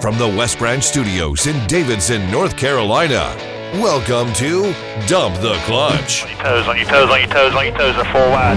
From 0.00 0.16
the 0.16 0.32
West 0.36 0.58
Branch 0.58 0.82
Studios 0.82 1.46
in 1.46 1.66
Davidson, 1.66 2.30
North 2.30 2.56
Carolina, 2.56 3.34
welcome 3.74 4.32
to 4.34 4.72
Dump 5.06 5.36
the 5.40 5.54
Clutch. 5.66 6.24
On 6.24 6.30
your 6.30 6.38
toes, 6.38 6.68
on 6.68 6.76
your 6.76 6.86
toes, 6.86 7.10
on 7.10 7.20
your 7.20 7.28
toes, 7.28 7.54
on 7.54 7.64
your 7.66 7.76
toes, 7.76 7.96
and 7.96 8.08
four 8.08 8.30
wide. 8.30 8.56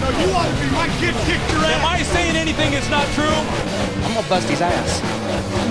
No, 0.00 0.08
you 0.08 0.32
ought 0.32 0.48
to 0.48 0.54
be 0.62 0.70
my 0.72 0.88
kid 0.98 1.14
kicked 1.26 1.50
your 1.52 1.60
Am. 1.64 1.84
I 1.84 2.02
saying 2.02 2.36
anything 2.36 2.70
that's 2.70 2.88
not 2.88 3.06
true? 3.12 3.24
I'm 3.26 4.14
gonna 4.14 4.28
bust 4.28 4.48
his 4.48 4.60
ass. 4.60 5.00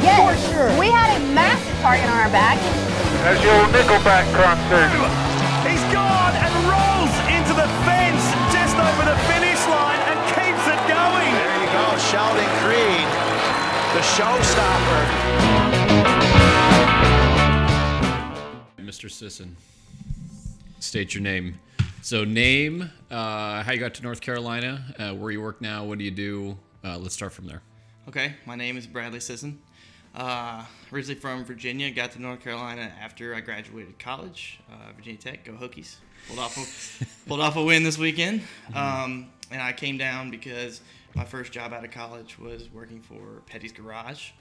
Yes. 0.04 0.20
For 0.22 0.54
sure. 0.54 0.80
We 0.80 0.88
had 0.88 1.20
a 1.20 1.26
massive 1.34 1.76
target 1.82 2.06
on 2.06 2.18
our 2.18 2.30
back. 2.30 2.60
There's 3.24 3.42
your 3.44 3.66
Nickelback 3.74 4.32
concert. 4.36 5.25
Sheldon 12.16 12.46
Creed, 12.64 13.08
the 13.94 14.00
showstopper. 14.16 15.02
Mr. 18.80 19.12
Sisson, 19.12 19.58
state 20.80 21.14
your 21.14 21.22
name. 21.22 21.60
So, 22.02 22.24
name, 22.24 22.90
uh, 23.12 23.64
how 23.64 23.74
you 23.74 23.80
got 23.80 23.96
to 23.96 24.02
North 24.02 24.22
Carolina, 24.22 24.96
uh, 24.98 25.14
where 25.14 25.30
you 25.30 25.42
work 25.42 25.60
now, 25.60 25.84
what 25.84 25.98
do 25.98 26.06
you 26.06 26.12
do? 26.12 26.58
Uh, 26.86 26.98
let's 26.98 27.14
start 27.14 27.34
from 27.34 27.48
there. 27.48 27.62
Okay, 28.08 28.36
my 28.46 28.56
name 28.56 28.78
is 28.78 28.88
Bradley 28.88 29.20
Sisson. 29.20 29.60
Uh, 30.16 30.64
originally 30.94 31.20
from 31.20 31.44
Virginia, 31.44 31.92
got 31.92 32.14
to 32.14 32.22
North 32.22 32.40
Carolina 32.40 32.94
after 33.02 33.36
I 33.36 33.42
graduated 33.42 34.00
college. 34.00 34.62
Uh, 34.72 34.94
Virginia 34.96 35.20
Tech, 35.20 35.44
go 35.44 35.52
Hokies! 35.52 35.98
Pulled 36.30 36.40
off 36.40 36.58
a, 36.58 37.28
pulled 37.28 37.42
off 37.42 37.58
a 37.58 37.64
win 37.64 37.84
this 37.84 37.98
weekend, 37.98 38.42
um, 38.74 39.28
and 39.52 39.62
I 39.62 39.74
came 39.74 39.98
down 39.98 40.32
because 40.32 40.80
my 41.16 41.24
first 41.24 41.52
job 41.52 41.74
out 41.74 41.84
of 41.84 41.92
college 41.92 42.38
was 42.38 42.70
working 42.74 43.02
for 43.02 43.42
Petty's 43.48 43.72
Garage, 43.72 44.32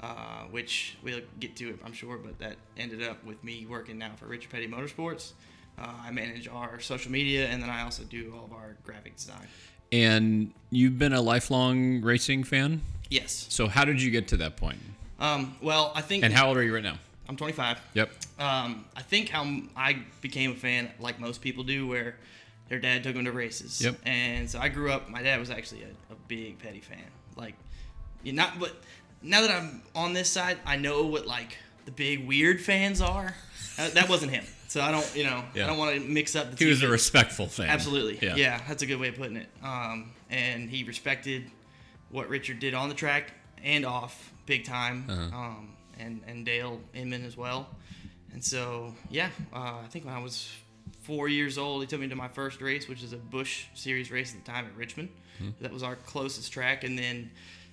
uh, 0.00 0.42
which 0.50 0.98
we'll 1.02 1.20
get 1.40 1.56
to 1.56 1.70
it, 1.70 1.78
I'm 1.84 1.92
sure. 1.92 2.18
But 2.18 2.38
that 2.40 2.56
ended 2.76 3.02
up 3.02 3.24
with 3.24 3.42
me 3.42 3.66
working 3.68 3.98
now 3.98 4.12
for 4.16 4.26
Richard 4.26 4.50
Petty 4.50 4.68
Motorsports. 4.68 5.32
Uh, 5.78 5.88
I 6.04 6.10
manage 6.10 6.48
our 6.48 6.80
social 6.80 7.12
media, 7.12 7.46
and 7.48 7.62
then 7.62 7.70
I 7.70 7.82
also 7.82 8.02
do 8.04 8.34
all 8.36 8.44
of 8.44 8.52
our 8.52 8.76
graphic 8.84 9.16
design. 9.16 9.46
And 9.92 10.52
you've 10.70 10.98
been 10.98 11.12
a 11.12 11.20
lifelong 11.20 12.00
racing 12.02 12.44
fan? 12.44 12.82
Yes. 13.08 13.46
So, 13.50 13.68
how 13.68 13.84
did 13.84 14.02
you 14.02 14.10
get 14.10 14.26
to 14.28 14.36
that 14.38 14.56
point? 14.56 14.78
Um, 15.20 15.56
well, 15.62 15.92
I 15.94 16.00
think. 16.00 16.24
And 16.24 16.34
how 16.34 16.48
old 16.48 16.56
are 16.56 16.62
you 16.62 16.74
right 16.74 16.82
now? 16.82 16.98
I'm 17.28 17.36
25. 17.36 17.80
Yep. 17.94 18.10
Um, 18.38 18.84
I 18.96 19.02
think 19.02 19.28
how 19.28 19.46
I 19.76 19.98
became 20.20 20.52
a 20.52 20.54
fan, 20.54 20.90
like 20.98 21.20
most 21.20 21.40
people 21.40 21.64
do, 21.64 21.86
where 21.86 22.16
their 22.68 22.78
dad 22.78 23.02
took 23.02 23.14
them 23.14 23.24
to 23.24 23.32
races. 23.32 23.82
Yep. 23.82 23.96
And 24.04 24.50
so 24.50 24.58
I 24.58 24.68
grew 24.68 24.90
up. 24.90 25.08
My 25.08 25.22
dad 25.22 25.38
was 25.38 25.50
actually 25.50 25.82
a, 25.82 26.12
a 26.12 26.16
big 26.28 26.58
Petty 26.58 26.80
fan. 26.80 26.98
Like, 27.36 27.54
you 28.22 28.32
not 28.32 28.58
but 28.58 28.74
now 29.22 29.42
that 29.42 29.50
I'm 29.50 29.82
on 29.94 30.12
this 30.12 30.30
side, 30.30 30.58
I 30.66 30.76
know 30.76 31.06
what 31.06 31.26
like 31.26 31.56
the 31.84 31.92
big 31.92 32.26
weird 32.26 32.60
fans 32.60 33.00
are. 33.00 33.34
Uh, 33.78 33.90
that 33.90 34.08
wasn't 34.08 34.32
him. 34.32 34.44
So 34.68 34.80
I 34.80 34.90
don't, 34.90 35.16
you 35.16 35.24
know, 35.24 35.44
Yeah. 35.54 35.64
I 35.64 35.66
don't 35.68 35.78
want 35.78 35.94
to 35.94 36.00
mix 36.00 36.34
up 36.34 36.50
the 36.50 36.56
He 36.56 36.68
was 36.68 36.82
a 36.82 36.88
respectful 36.88 37.46
fan. 37.46 37.68
Absolutely. 37.68 38.18
Yeah. 38.20 38.36
Yeah. 38.36 38.60
that's 38.66 38.82
a 38.82 38.86
good 38.86 38.98
way 38.98 39.08
of 39.08 39.16
putting 39.16 39.36
it. 39.36 39.48
Um, 39.62 40.10
and 40.28 40.68
he 40.68 40.82
respected 40.84 41.50
what 42.10 42.28
Richard 42.28 42.58
did 42.58 42.74
on 42.74 42.88
the 42.88 42.94
track 42.94 43.32
and 43.62 43.86
off 43.86 44.32
big 44.44 44.64
time. 44.64 45.06
Uh-huh. 45.08 45.36
Um, 45.36 45.76
and, 45.98 46.20
and 46.26 46.44
Dale 46.44 46.80
Inman 46.94 47.24
as 47.24 47.36
well. 47.36 47.68
And 48.32 48.44
so, 48.44 48.94
yeah, 49.08 49.30
uh, 49.52 49.78
I 49.82 49.86
think 49.88 50.04
when 50.04 50.14
I 50.14 50.18
was 50.18 50.50
four 51.06 51.28
years 51.28 51.56
old, 51.58 51.80
he 51.82 51.86
took 51.86 52.00
me 52.00 52.08
to 52.08 52.16
my 52.16 52.28
first 52.28 52.60
race, 52.60 52.88
which 52.88 53.02
is 53.02 53.12
a 53.12 53.16
Bush 53.16 53.66
Series 53.74 54.10
race 54.10 54.34
at 54.34 54.44
the 54.44 54.50
time 54.50 54.66
at 54.66 54.76
Richmond. 54.76 55.08
Hmm. 55.38 55.50
That 55.60 55.72
was 55.72 55.82
our 55.82 55.96
closest 55.96 56.52
track. 56.52 56.84
And 56.84 56.98
then 56.98 57.30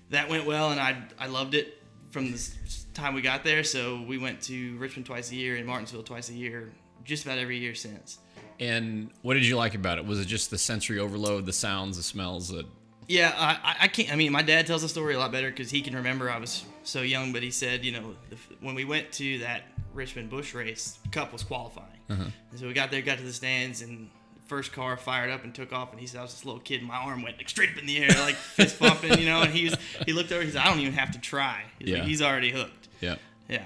that 0.09 0.29
went 0.29 0.45
well, 0.45 0.71
and 0.71 0.79
I, 0.79 1.03
I 1.19 1.27
loved 1.27 1.55
it 1.55 1.81
from 2.11 2.31
the 2.31 2.49
time 2.93 3.13
we 3.15 3.21
got 3.21 3.43
there. 3.43 3.63
So 3.63 4.01
we 4.07 4.17
went 4.17 4.41
to 4.43 4.77
Richmond 4.77 5.05
twice 5.05 5.31
a 5.31 5.35
year 5.35 5.55
and 5.55 5.65
Martinsville 5.65 6.03
twice 6.03 6.29
a 6.29 6.33
year, 6.33 6.71
just 7.03 7.25
about 7.25 7.37
every 7.39 7.57
year 7.57 7.73
since. 7.75 8.19
And 8.59 9.09
what 9.23 9.33
did 9.33 9.45
you 9.45 9.55
like 9.57 9.73
about 9.75 9.97
it? 9.97 10.05
Was 10.05 10.19
it 10.19 10.25
just 10.25 10.51
the 10.51 10.57
sensory 10.57 10.99
overload, 10.99 11.45
the 11.45 11.53
sounds, 11.53 11.97
the 11.97 12.03
smells? 12.03 12.49
That 12.49 12.65
Yeah, 13.07 13.33
I, 13.35 13.71
I- 13.71 13.75
I 13.81 13.87
can't. 13.87 14.11
I 14.11 14.15
mean, 14.15 14.31
my 14.31 14.43
dad 14.43 14.67
tells 14.67 14.83
the 14.83 14.89
story 14.89 15.15
a 15.15 15.19
lot 15.19 15.31
better 15.31 15.49
because 15.49 15.71
he 15.71 15.81
can 15.81 15.95
remember 15.95 16.29
I 16.29 16.37
was 16.37 16.63
so 16.83 17.01
young. 17.01 17.33
But 17.33 17.41
he 17.41 17.49
said, 17.51 17.83
you 17.83 17.93
know, 17.93 18.15
the, 18.29 18.37
when 18.61 18.75
we 18.75 18.85
went 18.85 19.11
to 19.13 19.39
that 19.39 19.63
Richmond 19.93 20.29
Bush 20.29 20.53
race, 20.53 20.97
Cup 21.11 21.31
was 21.33 21.43
qualifying, 21.43 21.87
and 22.09 22.31
so 22.55 22.67
we 22.67 22.73
got 22.73 22.91
there, 22.91 23.01
got 23.01 23.17
to 23.17 23.23
the 23.23 23.33
stands, 23.33 23.81
and 23.81 24.09
first 24.47 24.73
car 24.73 24.97
fired 24.97 25.31
up 25.31 25.43
and 25.43 25.55
took 25.55 25.71
off. 25.73 25.91
And 25.91 25.99
he 25.99 26.05
said, 26.07 26.19
I 26.19 26.23
was 26.23 26.33
this 26.33 26.45
little 26.45 26.59
kid, 26.59 26.79
and 26.79 26.87
my 26.87 26.95
arm 26.97 27.21
went 27.23 27.37
like 27.37 27.47
straight 27.49 27.71
up 27.71 27.77
in 27.77 27.85
the 27.85 27.97
air, 27.97 28.09
like 28.19 28.35
fist 28.55 28.79
bumping, 28.79 29.17
you 29.19 29.25
know. 29.25 29.41
And 29.41 29.53
he 29.53 29.65
was, 29.65 29.77
he 30.05 30.13
looked 30.13 30.31
over, 30.31 30.43
he 30.43 30.51
said, 30.51 30.61
I 30.61 30.69
don't 30.69 30.79
even 30.79 30.93
have 30.93 31.11
to 31.11 31.19
try. 31.19 31.63
He's, 31.79 31.93
like, 31.93 32.03
he's 32.03 32.21
already 32.21 32.51
hooked. 32.51 32.87
yeah. 33.01 33.15
Yeah. 33.49 33.63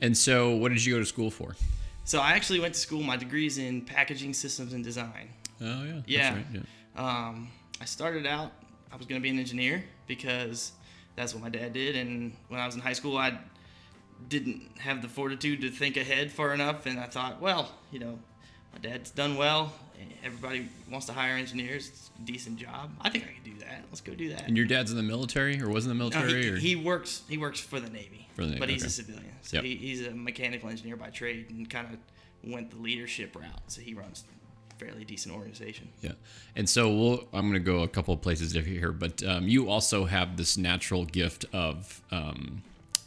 And 0.00 0.16
so, 0.16 0.54
what 0.56 0.70
did 0.72 0.84
you 0.84 0.94
go 0.94 1.00
to 1.00 1.06
school 1.06 1.30
for? 1.30 1.56
So 2.04 2.20
I 2.20 2.32
actually 2.32 2.60
went 2.60 2.74
to 2.74 2.80
school. 2.80 3.02
My 3.02 3.16
degree's 3.16 3.58
in 3.58 3.80
packaging 3.82 4.34
systems 4.34 4.72
and 4.74 4.84
design. 4.84 5.28
Oh 5.60 5.84
yeah. 5.84 5.92
that's 5.94 6.08
Yeah. 6.08 6.34
right, 6.34 6.46
yeah. 6.52 6.60
Um, 6.96 7.48
I 7.80 7.84
started 7.86 8.26
out, 8.26 8.52
I 8.92 8.96
was 8.96 9.06
going 9.06 9.20
to 9.20 9.22
be 9.22 9.30
an 9.30 9.38
engineer 9.38 9.82
because 10.06 10.72
that's 11.16 11.34
what 11.34 11.42
my 11.42 11.48
dad 11.48 11.72
did. 11.72 11.96
And 11.96 12.36
when 12.48 12.60
I 12.60 12.66
was 12.66 12.74
in 12.74 12.80
high 12.80 12.92
school, 12.92 13.16
I 13.18 13.38
didn't 14.28 14.62
have 14.78 15.02
the 15.02 15.08
fortitude 15.08 15.60
to 15.62 15.70
think 15.70 15.96
ahead 15.96 16.32
far 16.32 16.52
enough. 16.54 16.86
And 16.86 16.98
I 16.98 17.06
thought, 17.06 17.40
well, 17.40 17.70
you 17.92 17.98
know, 17.98 18.18
my 18.72 18.78
dad's 18.78 19.10
done 19.10 19.36
well. 19.36 19.72
Everybody 20.22 20.68
wants 20.90 21.06
to 21.06 21.12
hire 21.12 21.36
engineers. 21.36 21.88
It's 21.88 22.10
a 22.18 22.26
decent 22.26 22.58
job. 22.58 22.90
I 23.00 23.08
think 23.08 23.24
I 23.24 23.32
can 23.32 23.42
do 23.54 23.58
that. 23.60 23.84
Let's 23.90 24.00
go 24.02 24.14
do 24.14 24.28
that. 24.30 24.46
And 24.46 24.56
your 24.56 24.66
dad's 24.66 24.90
in 24.90 24.96
the 24.96 25.02
military, 25.02 25.60
or 25.62 25.70
was 25.70 25.86
in 25.86 25.88
the 25.88 25.94
No, 25.94 26.10
military? 26.10 26.42
he, 26.42 26.50
or? 26.50 26.56
he 26.56 26.76
works. 26.76 27.22
He 27.28 27.38
works 27.38 27.60
for 27.60 27.80
the 27.80 27.88
Navy, 27.88 28.28
For 28.34 28.42
the 28.42 28.48
Navy, 28.48 28.60
but 28.60 28.68
he's 28.68 28.82
okay. 28.82 28.88
a 28.88 28.90
civilian. 28.90 29.32
So 29.42 29.56
Yep. 29.56 29.64
he, 29.64 29.76
he's 29.76 30.06
a 30.06 30.10
mechanical 30.10 30.68
engineer 30.68 30.96
by 30.96 31.08
trade, 31.10 31.46
and 31.50 31.68
kind 31.70 31.86
of 31.92 32.50
went 32.52 32.70
the 32.72 32.76
leadership 32.76 33.34
route. 33.36 33.48
So 33.68 33.80
he 33.80 33.94
runs 33.94 34.24
a 34.70 34.74
fairly 34.84 35.04
decent 35.04 35.34
organization. 35.34 35.88
Yeah, 36.02 36.12
and 36.56 36.68
so 36.68 36.94
we'll, 36.94 37.24
I'm 37.32 37.42
going 37.50 37.54
to 37.54 37.60
go 37.60 37.82
a 37.82 37.88
couple 37.88 38.12
of 38.12 38.20
places 38.20 38.52
here, 38.52 38.92
but 38.92 39.22
um, 39.22 39.48
you 39.48 39.70
also 39.70 40.04
have 40.04 40.36
this 40.36 40.58
natural 40.58 41.06
gift 41.06 41.46
of 41.54 42.02
um, 42.10 42.62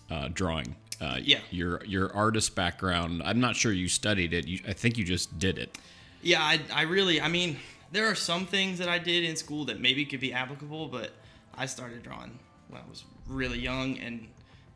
uh, 0.09 0.29
drawing. 0.33 0.75
Uh, 1.01 1.17
Yeah. 1.23 1.39
Your 1.51 1.83
your 1.85 2.13
artist 2.15 2.55
background. 2.55 3.21
I'm 3.23 3.39
not 3.39 3.55
sure 3.55 3.71
you 3.71 3.87
studied 3.87 4.33
it. 4.33 4.47
You, 4.47 4.59
I 4.67 4.73
think 4.73 4.97
you 4.97 5.03
just 5.05 5.39
did 5.39 5.57
it. 5.57 5.77
Yeah, 6.21 6.41
I, 6.41 6.59
I 6.73 6.81
really, 6.81 7.21
I 7.21 7.29
mean, 7.29 7.57
there 7.93 8.07
are 8.07 8.15
some 8.15 8.45
things 8.45 8.77
that 8.79 8.89
I 8.89 8.99
did 8.99 9.23
in 9.23 9.35
school 9.37 9.63
that 9.65 9.79
maybe 9.79 10.03
could 10.05 10.19
be 10.19 10.33
applicable, 10.33 10.87
but 10.89 11.11
I 11.55 11.65
started 11.65 12.03
drawing 12.03 12.37
when 12.67 12.81
I 12.81 12.89
was 12.89 13.05
really 13.27 13.59
young, 13.59 13.97
and 13.99 14.27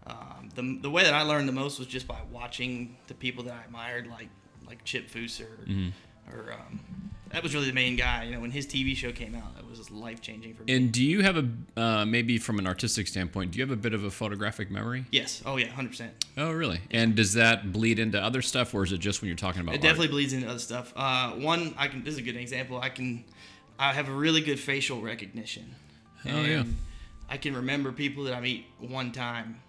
um, 0.07 0.49
the, 0.55 0.79
the 0.81 0.89
way 0.89 1.03
that 1.03 1.13
I 1.13 1.23
learned 1.23 1.47
the 1.49 1.53
most 1.53 1.79
was 1.79 1.87
just 1.89 2.07
by 2.07 2.19
watching 2.31 2.95
the 3.07 3.13
people 3.13 3.43
that 3.45 3.53
I 3.53 3.63
admired, 3.65 4.07
like 4.07 4.29
like 4.65 4.83
Chip 4.85 5.09
Foose 5.09 5.41
or, 5.41 5.67
or 6.33 6.53
um, 6.53 6.79
that 7.33 7.43
was 7.43 7.53
really 7.53 7.67
the 7.67 7.73
main 7.73 7.95
guy. 7.97 8.23
You 8.23 8.31
know, 8.31 8.39
when 8.39 8.51
his 8.51 8.65
TV 8.65 8.95
show 8.95 9.11
came 9.11 9.35
out, 9.35 9.55
that 9.55 9.67
was 9.69 9.91
life 9.91 10.21
changing 10.21 10.53
for 10.53 10.63
me. 10.63 10.73
And 10.75 10.91
do 10.91 11.03
you 11.03 11.21
have 11.23 11.35
a 11.37 11.47
uh, 11.79 12.05
maybe 12.05 12.37
from 12.37 12.57
an 12.59 12.65
artistic 12.65 13.05
standpoint? 13.07 13.51
Do 13.51 13.59
you 13.59 13.63
have 13.65 13.71
a 13.71 13.75
bit 13.81 13.93
of 13.93 14.03
a 14.05 14.09
photographic 14.11 14.71
memory? 14.71 15.05
yes, 15.11 15.41
oh 15.45 15.57
yeah, 15.57 15.67
hundred 15.67 15.89
percent. 15.89 16.13
Oh, 16.37 16.51
really? 16.51 16.79
And 16.91 17.15
does 17.15 17.33
that 17.33 17.73
bleed 17.73 17.99
into 17.99 18.21
other 18.21 18.41
stuff, 18.41 18.73
or 18.73 18.83
is 18.83 18.91
it 18.93 18.99
just 18.99 19.21
when 19.21 19.27
you're 19.27 19.35
talking 19.35 19.61
about? 19.61 19.75
It 19.75 19.81
definitely 19.81 20.07
bleeds 20.07 20.31
into 20.33 20.47
other 20.47 20.59
stuff. 20.59 20.93
Uh, 20.95 21.31
one, 21.31 21.75
I 21.77 21.87
can. 21.89 22.03
This 22.03 22.13
is 22.13 22.19
a 22.19 22.23
good 22.23 22.37
example. 22.37 22.79
I 22.79 22.89
can. 22.89 23.25
I 23.77 23.91
have 23.91 24.07
a 24.07 24.13
really 24.13 24.41
good 24.41 24.59
facial 24.59 25.01
recognition. 25.01 25.75
Oh, 26.25 26.41
yeah. 26.43 26.63
I 27.29 27.37
can 27.37 27.55
remember 27.55 27.91
people 27.91 28.23
that 28.25 28.33
I 28.35 28.39
meet 28.39 28.65
one 28.79 29.11
time, 29.11 29.59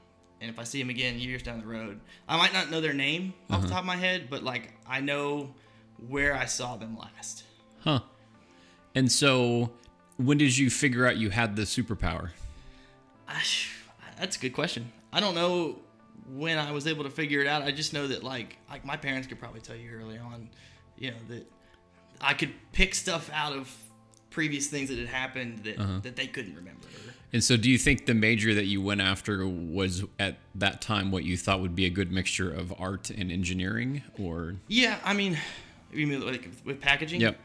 and 0.40 0.50
if 0.50 0.58
I 0.58 0.64
see 0.64 0.78
them 0.80 0.90
again 0.90 1.18
years 1.18 1.42
down 1.42 1.58
the 1.60 1.66
road, 1.66 1.98
I 2.28 2.36
might 2.36 2.52
not 2.52 2.70
know 2.70 2.80
their 2.80 2.92
name 2.92 3.32
off 3.48 3.56
Uh-huh. 3.56 3.66
the 3.66 3.72
top 3.72 3.80
of 3.80 3.86
my 3.86 3.96
head, 3.96 4.28
but 4.30 4.42
like 4.44 4.72
I 4.86 5.00
know 5.00 5.54
where 6.08 6.36
I 6.36 6.44
saw 6.44 6.76
them 6.76 6.96
last. 6.98 7.44
Huh. 7.84 8.00
And 8.94 9.10
so, 9.12 9.72
when 10.16 10.38
did 10.38 10.56
you 10.56 10.70
figure 10.70 11.06
out 11.06 11.16
you 11.16 11.30
had 11.30 11.54
the 11.56 11.62
superpower? 11.62 12.30
That's 14.18 14.36
a 14.36 14.40
good 14.40 14.52
question. 14.52 14.90
I 15.12 15.20
don't 15.20 15.34
know 15.34 15.78
when 16.32 16.58
I 16.58 16.70
was 16.72 16.86
able 16.86 17.04
to 17.04 17.10
figure 17.10 17.40
it 17.40 17.46
out. 17.46 17.62
I 17.62 17.70
just 17.72 17.92
know 17.92 18.06
that 18.08 18.22
like 18.22 18.56
like 18.70 18.84
my 18.84 18.96
parents 18.96 19.26
could 19.26 19.38
probably 19.38 19.60
tell 19.60 19.76
you 19.76 19.90
early 19.92 20.18
on, 20.18 20.48
you 20.98 21.10
know 21.10 21.16
that 21.28 21.50
I 22.20 22.34
could 22.34 22.52
pick 22.72 22.94
stuff 22.94 23.30
out 23.32 23.52
of 23.52 23.74
previous 24.30 24.66
things 24.68 24.88
that 24.88 24.98
had 24.98 25.08
happened 25.08 25.64
that 25.64 25.78
Uh-huh. 25.78 26.00
that 26.02 26.16
they 26.16 26.26
couldn't 26.26 26.54
remember. 26.54 26.86
And 27.32 27.42
so, 27.42 27.56
do 27.56 27.68
you 27.68 27.78
think 27.78 28.06
the 28.06 28.14
major 28.14 28.54
that 28.54 28.66
you 28.66 28.80
went 28.80 29.00
after 29.00 29.46
was 29.46 30.04
at 30.20 30.38
that 30.54 30.80
time 30.80 31.10
what 31.10 31.24
you 31.24 31.36
thought 31.36 31.60
would 31.60 31.74
be 31.74 31.84
a 31.84 31.90
good 31.90 32.12
mixture 32.12 32.50
of 32.52 32.72
art 32.78 33.10
and 33.10 33.32
engineering, 33.32 34.02
or? 34.18 34.54
Yeah, 34.68 34.98
I 35.04 35.14
mean, 35.14 35.36
you 35.92 36.06
mean 36.06 36.24
like 36.24 36.48
with 36.64 36.80
packaging? 36.80 37.20
Yep. 37.20 37.38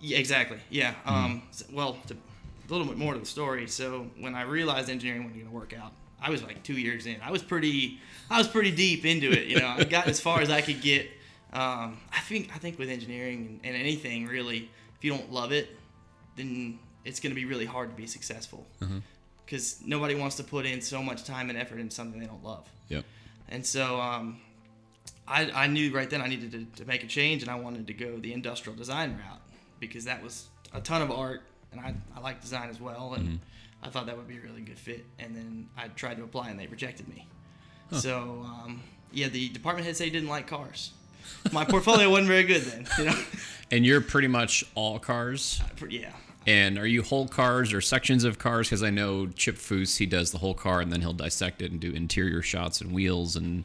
Yeah, 0.00 0.18
exactly. 0.18 0.58
Yeah. 0.70 0.94
Um. 1.04 1.42
s- 1.50 1.64
Well, 1.72 1.98
to, 2.08 2.14
a 2.14 2.68
little 2.72 2.86
bit 2.86 2.96
more 2.96 3.12
to 3.14 3.20
the 3.20 3.26
story. 3.26 3.66
So 3.68 4.06
when 4.18 4.34
I 4.34 4.42
realized 4.42 4.88
engineering 4.88 5.24
wasn't 5.24 5.40
going 5.42 5.50
to 5.50 5.54
work 5.54 5.74
out, 5.78 5.92
I 6.20 6.30
was 6.30 6.42
like 6.42 6.62
two 6.62 6.74
years 6.78 7.06
in. 7.06 7.16
I 7.22 7.30
was 7.30 7.42
pretty, 7.42 7.98
I 8.30 8.38
was 8.38 8.48
pretty 8.48 8.70
deep 8.70 9.04
into 9.04 9.30
it. 9.30 9.46
You 9.48 9.58
know, 9.60 9.68
I 9.68 9.84
got 9.84 10.06
as 10.06 10.20
far 10.20 10.40
as 10.40 10.48
I 10.50 10.60
could 10.62 10.80
get. 10.80 11.06
Um, 11.52 11.98
I 12.12 12.20
think 12.20 12.50
I 12.54 12.58
think 12.58 12.78
with 12.78 12.88
engineering 12.88 13.60
and, 13.62 13.74
and 13.74 13.76
anything 13.76 14.26
really, 14.26 14.70
if 14.96 15.04
you 15.04 15.10
don't 15.10 15.30
love 15.32 15.52
it, 15.52 15.68
then 16.36 16.78
it's 17.04 17.20
going 17.20 17.30
to 17.32 17.34
be 17.34 17.44
really 17.44 17.66
hard 17.66 17.90
to 17.90 17.96
be 17.96 18.06
successful. 18.06 18.66
because 19.44 19.82
nobody 19.84 20.14
wants 20.14 20.36
to 20.36 20.44
put 20.44 20.64
in 20.64 20.80
so 20.80 21.02
much 21.02 21.24
time 21.24 21.50
and 21.50 21.58
effort 21.58 21.78
into 21.78 21.94
something 21.94 22.18
they 22.18 22.26
don't 22.26 22.42
love. 22.44 22.66
Yep. 22.88 23.04
And 23.50 23.66
so 23.66 24.00
um, 24.00 24.40
I, 25.28 25.50
I 25.50 25.66
knew 25.66 25.92
right 25.94 26.08
then 26.08 26.22
I 26.22 26.28
needed 26.28 26.52
to, 26.52 26.64
to 26.82 26.88
make 26.88 27.04
a 27.04 27.06
change 27.06 27.42
and 27.42 27.50
I 27.50 27.56
wanted 27.56 27.86
to 27.88 27.92
go 27.92 28.16
the 28.18 28.32
industrial 28.32 28.74
design 28.78 29.10
route 29.18 29.41
because 29.82 30.04
that 30.06 30.22
was 30.22 30.46
a 30.72 30.80
ton 30.80 31.02
of 31.02 31.10
art 31.10 31.42
and 31.72 31.80
I, 31.80 31.94
I 32.16 32.20
like 32.20 32.40
design 32.40 32.70
as 32.70 32.80
well 32.80 33.14
and 33.14 33.38
I 33.82 33.88
thought 33.88 34.06
that 34.06 34.16
would 34.16 34.28
be 34.28 34.38
a 34.38 34.40
really 34.40 34.62
good 34.62 34.78
fit. 34.78 35.04
And 35.18 35.34
then 35.36 35.68
I 35.76 35.88
tried 35.88 36.16
to 36.18 36.22
apply 36.24 36.48
and 36.50 36.58
they 36.58 36.66
rejected 36.68 37.08
me. 37.08 37.26
So 37.90 38.44
um, 38.46 38.82
yeah, 39.12 39.28
the 39.28 39.48
department 39.50 39.86
head 39.86 39.96
said 39.96 40.04
he 40.04 40.10
didn't 40.10 40.28
like 40.30 40.46
cars. 40.46 40.92
My 41.52 41.64
portfolio 41.64 42.08
wasn't 42.10 42.28
very 42.28 42.44
good 42.44 42.62
then, 42.62 42.86
you 42.98 43.04
know. 43.04 43.18
And 43.70 43.86
you're 43.86 44.02
pretty 44.02 44.28
much 44.28 44.64
all 44.74 44.98
cars. 44.98 45.62
yeah. 45.88 46.10
And 46.46 46.78
are 46.78 46.86
you 46.86 47.02
whole 47.02 47.26
cars 47.26 47.72
or 47.72 47.80
sections 47.80 48.24
of 48.24 48.38
cars? 48.38 48.68
Because 48.68 48.82
I 48.82 48.90
know 48.90 49.28
Chip 49.28 49.56
Foose, 49.56 49.96
he 49.96 50.04
does 50.04 50.30
the 50.30 50.36
whole 50.38 50.52
car 50.54 50.80
and 50.82 50.92
then 50.92 51.00
he'll 51.00 51.12
dissect 51.14 51.62
it 51.62 51.70
and 51.70 51.80
do 51.80 51.90
interior 51.92 52.42
shots 52.42 52.80
and 52.82 52.92
wheels 52.92 53.34
and 53.36 53.64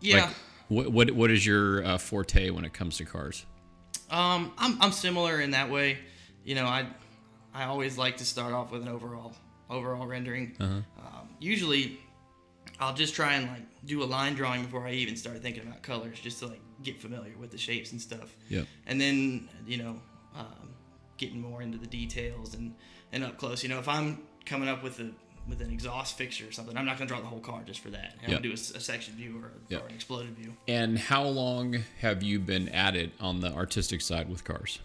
Yeah. 0.00 0.24
like 0.26 0.30
what 0.68 0.88
what 0.92 1.10
what 1.10 1.30
is 1.30 1.44
your 1.44 1.84
uh, 1.84 1.98
forte 1.98 2.48
when 2.50 2.64
it 2.64 2.72
comes 2.72 2.96
to 2.98 3.04
cars? 3.04 3.44
Um, 4.10 4.52
I'm, 4.58 4.80
I'm 4.80 4.92
similar 4.92 5.40
in 5.40 5.52
that 5.52 5.70
way. 5.70 5.98
You 6.44 6.54
know, 6.54 6.66
I 6.66 6.86
I 7.54 7.64
always 7.64 7.96
like 7.96 8.18
to 8.18 8.24
start 8.24 8.52
off 8.52 8.70
with 8.70 8.82
an 8.82 8.88
overall 8.88 9.34
overall 9.70 10.06
rendering. 10.06 10.54
Um, 10.60 11.28
usually, 11.40 11.98
I'll 12.80 12.94
just 12.94 13.14
try 13.14 13.34
and 13.34 13.48
like 13.48 13.62
do 13.84 14.02
a 14.02 14.04
line 14.04 14.34
drawing 14.34 14.64
before 14.64 14.86
I 14.86 14.92
even 14.92 15.16
start 15.16 15.42
thinking 15.42 15.62
about 15.62 15.82
colors, 15.82 16.18
just 16.20 16.38
to 16.40 16.48
like 16.48 16.60
get 16.82 17.00
familiar 17.00 17.32
with 17.38 17.50
the 17.50 17.58
shapes 17.58 17.92
and 17.92 18.00
stuff. 18.00 18.34
Yeah. 18.48 18.62
And 18.86 19.00
then 19.00 19.48
you 19.66 19.78
know, 19.78 20.00
um, 20.36 20.74
getting 21.16 21.40
more 21.40 21.62
into 21.62 21.78
the 21.78 21.86
details 21.86 22.54
and 22.54 22.74
and 23.12 23.24
up 23.24 23.38
close. 23.38 23.62
You 23.62 23.68
know, 23.68 23.78
if 23.78 23.88
I'm 23.88 24.22
coming 24.44 24.68
up 24.68 24.82
with 24.82 25.00
a 25.00 25.10
with 25.48 25.60
an 25.60 25.70
exhaust 25.70 26.16
fixture 26.16 26.48
or 26.48 26.52
something, 26.52 26.76
I'm 26.76 26.86
not 26.86 26.96
gonna 26.96 27.08
draw 27.08 27.20
the 27.20 27.26
whole 27.26 27.40
car 27.40 27.62
just 27.66 27.80
for 27.80 27.90
that. 27.90 28.14
I'm 28.22 28.30
Yep. 28.30 28.42
gonna 28.42 28.42
do 28.42 28.52
a 28.52 28.56
section 28.56 29.14
view 29.14 29.38
or, 29.42 29.52
Yep. 29.68 29.82
or 29.82 29.86
an 29.88 29.94
exploded 29.94 30.36
view. 30.36 30.56
And 30.66 30.98
how 30.98 31.24
long 31.24 31.84
have 32.00 32.22
you 32.22 32.38
been 32.40 32.68
at 32.70 32.96
it 32.96 33.12
on 33.20 33.40
the 33.40 33.52
artistic 33.52 34.00
side 34.00 34.28
with 34.28 34.44
cars? 34.44 34.78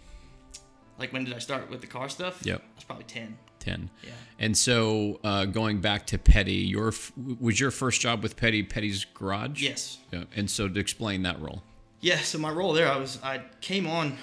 Like 0.97 1.13
when 1.13 1.23
did 1.23 1.33
I 1.33 1.39
start 1.39 1.69
with 1.69 1.81
the 1.81 1.87
car 1.87 2.09
stuff? 2.09 2.41
Yep. 2.45 2.61
It's 2.75 2.83
probably 2.83 3.05
ten. 3.05 3.37
10. 3.59 3.89
Yeah. 4.03 4.11
And 4.39 4.57
so 4.57 5.19
uh, 5.23 5.43
going 5.45 5.81
back 5.81 6.07
to 6.07 6.17
Petty, 6.17 6.53
your 6.55 6.93
was 7.39 7.59
your 7.59 7.71
first 7.71 7.99
job 8.01 8.23
with 8.23 8.37
Petty 8.37 8.63
Petty's 8.63 9.03
Garage? 9.05 9.61
Yes. 9.61 9.97
Yeah. 10.11 10.23
And 10.35 10.49
so 10.49 10.67
to 10.69 10.79
explain 10.79 11.23
that 11.23 11.41
role. 11.41 11.61
Yeah, 12.01 12.19
so 12.19 12.37
my 12.37 12.49
role 12.49 12.71
there, 12.71 12.89
I 12.89 12.95
was 12.97 13.19
I 13.21 13.41
came 13.59 13.85
on. 13.87 14.17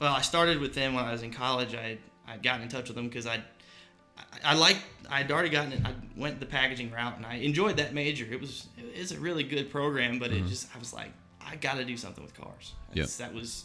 Well, 0.00 0.12
I 0.12 0.20
started 0.20 0.60
with 0.60 0.74
them 0.74 0.92
when 0.94 1.04
I 1.04 1.12
was 1.12 1.22
in 1.22 1.30
college. 1.32 1.74
I 1.74 1.96
I 2.26 2.36
got 2.36 2.60
in 2.60 2.68
touch 2.68 2.88
with 2.88 2.96
them 2.96 3.08
because 3.08 3.26
I 3.26 3.42
I, 4.16 4.52
I 4.52 4.54
liked 4.54 4.80
I'd 5.10 5.30
already 5.30 5.50
gotten 5.50 5.72
it. 5.72 5.80
I 5.84 5.92
went 6.16 6.40
the 6.40 6.46
packaging 6.46 6.90
route 6.90 7.16
and 7.16 7.26
I 7.26 7.34
enjoyed 7.36 7.76
that 7.76 7.94
major. 7.94 8.26
It 8.30 8.40
was 8.40 8.68
it's 8.76 9.12
a 9.12 9.20
really 9.20 9.44
good 9.44 9.70
program, 9.70 10.18
but 10.18 10.32
it 10.32 10.46
just 10.46 10.74
I 10.74 10.78
was 10.78 10.92
like 10.92 11.12
I 11.46 11.56
got 11.56 11.74
to 11.76 11.84
do 11.84 11.96
something 11.96 12.22
with 12.24 12.34
cars. 12.34 12.72
Yep. 12.94 13.08
That 13.08 13.34
was 13.34 13.64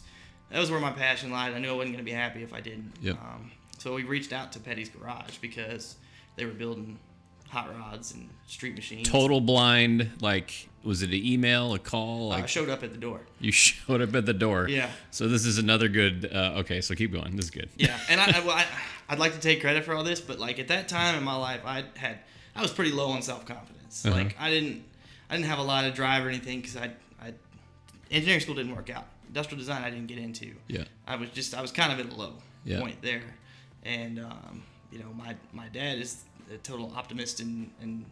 that 0.50 0.58
was 0.58 0.70
where 0.70 0.80
my 0.80 0.92
passion 0.92 1.30
lied. 1.30 1.54
I 1.54 1.58
knew 1.58 1.70
I 1.70 1.72
wasn't 1.72 1.94
going 1.94 2.04
to 2.04 2.10
be 2.10 2.16
happy 2.16 2.42
if 2.42 2.52
I 2.52 2.60
didn't. 2.60 2.92
Yep. 3.00 3.16
Um, 3.16 3.50
so 3.78 3.94
we 3.94 4.02
reached 4.02 4.32
out 4.32 4.52
to 4.52 4.60
Petty's 4.60 4.90
Garage 4.90 5.38
because 5.38 5.96
they 6.36 6.44
were 6.44 6.52
building 6.52 6.98
hot 7.50 7.70
rods 7.76 8.12
and 8.12 8.28
street 8.46 8.74
machines. 8.74 9.08
Total 9.08 9.40
blind, 9.40 10.10
like 10.20 10.68
was 10.82 11.02
it 11.02 11.10
an 11.10 11.14
email, 11.16 11.74
a 11.74 11.78
call? 11.78 12.32
I 12.32 12.36
Like 12.36 12.48
showed 12.48 12.70
up 12.70 12.82
at 12.82 12.92
the 12.92 12.98
door. 12.98 13.20
you 13.38 13.52
showed 13.66 14.00
up 14.00 14.14
at 14.14 14.24
the 14.26 14.32
door. 14.32 14.66
Yeah. 14.68 14.90
So 15.10 15.28
this 15.28 15.44
is 15.44 15.58
another 15.58 15.88
good. 15.88 16.30
Uh, 16.32 16.54
okay, 16.60 16.80
so 16.80 16.94
keep 16.94 17.12
going. 17.12 17.36
This 17.36 17.46
is 17.46 17.50
good. 17.50 17.68
Yeah, 17.76 17.98
and 18.08 18.20
I, 18.20 18.38
I, 18.38 18.40
well, 18.40 18.56
I 18.56 18.64
I'd 19.08 19.18
like 19.18 19.34
to 19.34 19.40
take 19.40 19.60
credit 19.60 19.84
for 19.84 19.94
all 19.94 20.04
this, 20.04 20.20
but 20.20 20.38
like 20.38 20.58
at 20.58 20.68
that 20.68 20.88
time 20.88 21.16
in 21.16 21.24
my 21.24 21.36
life, 21.36 21.60
I 21.66 21.84
had 21.96 22.18
I 22.56 22.62
was 22.62 22.70
pretty 22.72 22.92
low 22.92 23.10
on 23.10 23.22
self 23.22 23.44
confidence. 23.46 24.06
Uh-huh. 24.06 24.14
Like 24.16 24.36
I 24.40 24.50
didn't 24.50 24.84
I 25.28 25.36
didn't 25.36 25.48
have 25.48 25.58
a 25.58 25.62
lot 25.64 25.84
of 25.84 25.94
drive 25.94 26.24
or 26.24 26.28
anything 26.28 26.60
because 26.60 26.76
I 26.76 26.90
I 27.22 27.32
engineering 28.10 28.40
school 28.40 28.54
didn't 28.54 28.74
work 28.74 28.90
out. 28.90 29.06
Industrial 29.28 29.58
design 29.58 29.82
I 29.84 29.90
didn't 29.90 30.06
get 30.08 30.18
into. 30.18 30.52
Yeah. 30.66 30.84
I 31.06 31.16
was 31.16 31.30
just 31.30 31.54
I 31.54 31.60
was 31.62 31.72
kind 31.72 31.92
of 31.92 32.04
at 32.04 32.12
a 32.12 32.16
low 32.16 32.34
Yeah. 32.64 32.80
point 32.80 33.00
there, 33.02 33.22
and 33.84 34.18
um, 34.20 34.62
you 34.90 34.98
know 34.98 35.12
my 35.14 35.36
my 35.52 35.68
dad 35.68 35.98
is 35.98 36.22
a 36.52 36.58
total 36.58 36.92
optimist 36.96 37.40
and 37.40 37.70
and. 37.80 38.04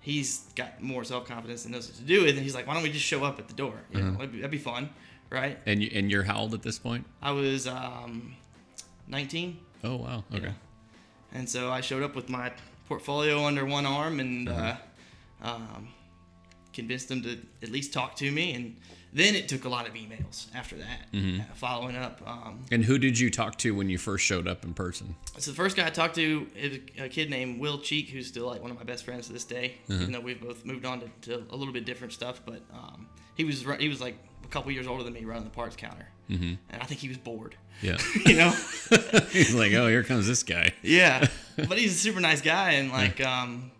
He's 0.00 0.38
got 0.54 0.80
more 0.80 1.02
self 1.04 1.26
confidence 1.26 1.64
and 1.64 1.74
knows 1.74 1.88
what 1.88 1.96
to 1.96 2.02
do 2.04 2.22
with, 2.22 2.30
and 2.36 2.38
he's 2.44 2.54
like, 2.54 2.66
"Why 2.68 2.74
don't 2.74 2.84
we 2.84 2.90
just 2.92 3.04
show 3.04 3.24
up 3.24 3.40
at 3.40 3.48
the 3.48 3.52
door? 3.54 3.74
You 3.92 3.98
Uh-huh. 3.98 4.10
know, 4.12 4.16
that'd 4.16 4.32
be, 4.32 4.38
that'd 4.38 4.50
be 4.50 4.56
fun, 4.56 4.90
right?" 5.28 5.58
And 5.66 5.82
you 5.82 5.90
and 5.92 6.08
you're 6.10 6.22
how 6.22 6.38
old 6.38 6.54
at 6.54 6.62
this 6.62 6.78
point? 6.78 7.04
I 7.20 7.32
was 7.32 7.66
um, 7.66 8.36
19, 9.08 9.58
Oh 9.84 9.96
wow. 9.96 10.24
Okay. 10.32 10.52
And 11.34 11.48
so 11.48 11.70
I 11.70 11.80
showed 11.80 12.02
up 12.04 12.14
with 12.14 12.28
my 12.28 12.52
portfolio 12.86 13.44
under 13.44 13.66
one 13.66 13.84
arm 13.86 14.20
and 14.20 14.48
uh, 14.48 14.76
um, 15.42 15.88
convinced 16.72 17.08
them 17.08 17.22
to 17.24 17.36
at 17.62 17.68
least 17.70 17.92
talk 17.92 18.14
to 18.16 18.30
me. 18.30 18.54
And 18.54 18.76
then 19.12 19.34
it 19.34 19.48
took 19.48 19.64
a 19.64 19.68
lot 19.68 19.86
of 19.86 19.94
emails 19.94 20.46
after 20.54 20.76
that, 20.76 21.06
uh, 21.14 21.42
following 21.54 21.96
up. 21.96 22.20
Um, 22.26 22.64
And 22.70 22.84
who 22.84 22.98
did 22.98 23.18
you 23.18 23.30
talk 23.30 23.56
to 23.58 23.74
when 23.74 23.88
you 23.88 23.98
first 23.98 24.24
showed 24.24 24.46
up 24.46 24.64
in 24.64 24.74
person? 24.74 25.14
so 25.38 25.50
the 25.50 25.56
first 25.56 25.76
guy 25.76 25.86
I 25.86 25.90
talked 25.90 26.14
to 26.16 26.46
is 26.56 26.80
a 26.98 27.08
kid 27.08 27.30
named 27.30 27.60
Will 27.60 27.78
Cheek, 27.78 28.08
who's 28.10 28.26
still 28.26 28.46
like 28.46 28.60
one 28.60 28.70
of 28.70 28.76
my 28.76 28.84
best 28.84 29.04
friends 29.04 29.26
to 29.28 29.32
this 29.32 29.44
day. 29.44 29.76
Even 29.88 30.12
though 30.12 30.20
we've 30.20 30.40
both 30.40 30.64
moved 30.64 30.84
on 30.84 31.00
to, 31.00 31.08
to 31.22 31.44
a 31.50 31.56
little 31.56 31.72
bit 31.72 31.84
different 31.84 32.12
stuff, 32.12 32.40
but 32.44 32.62
um, 32.72 33.06
he 33.34 33.44
was 33.44 33.64
he 33.78 33.88
was 33.88 34.00
like 34.00 34.16
a 34.44 34.48
couple 34.48 34.70
years 34.72 34.86
older 34.86 35.02
than 35.04 35.12
me, 35.12 35.24
running 35.24 35.44
the 35.44 35.50
parts 35.50 35.76
counter, 35.76 36.08
mm-hmm. 36.28 36.54
and 36.70 36.82
I 36.82 36.84
think 36.84 37.00
he 37.00 37.08
was 37.08 37.18
bored. 37.18 37.56
Yeah. 37.82 37.98
You 38.26 38.36
know. 38.36 38.50
He's 39.30 39.54
like, 39.54 39.72
oh, 39.72 39.88
here 39.88 40.02
comes 40.02 40.26
this 40.26 40.42
guy. 40.42 40.72
yeah 40.82 41.26
but 41.66 41.78
he's 41.78 41.92
a 41.94 41.98
super 41.98 42.20
nice 42.20 42.40
guy 42.40 42.72
and 42.72 42.92
like 42.92 43.20
um 43.20 43.70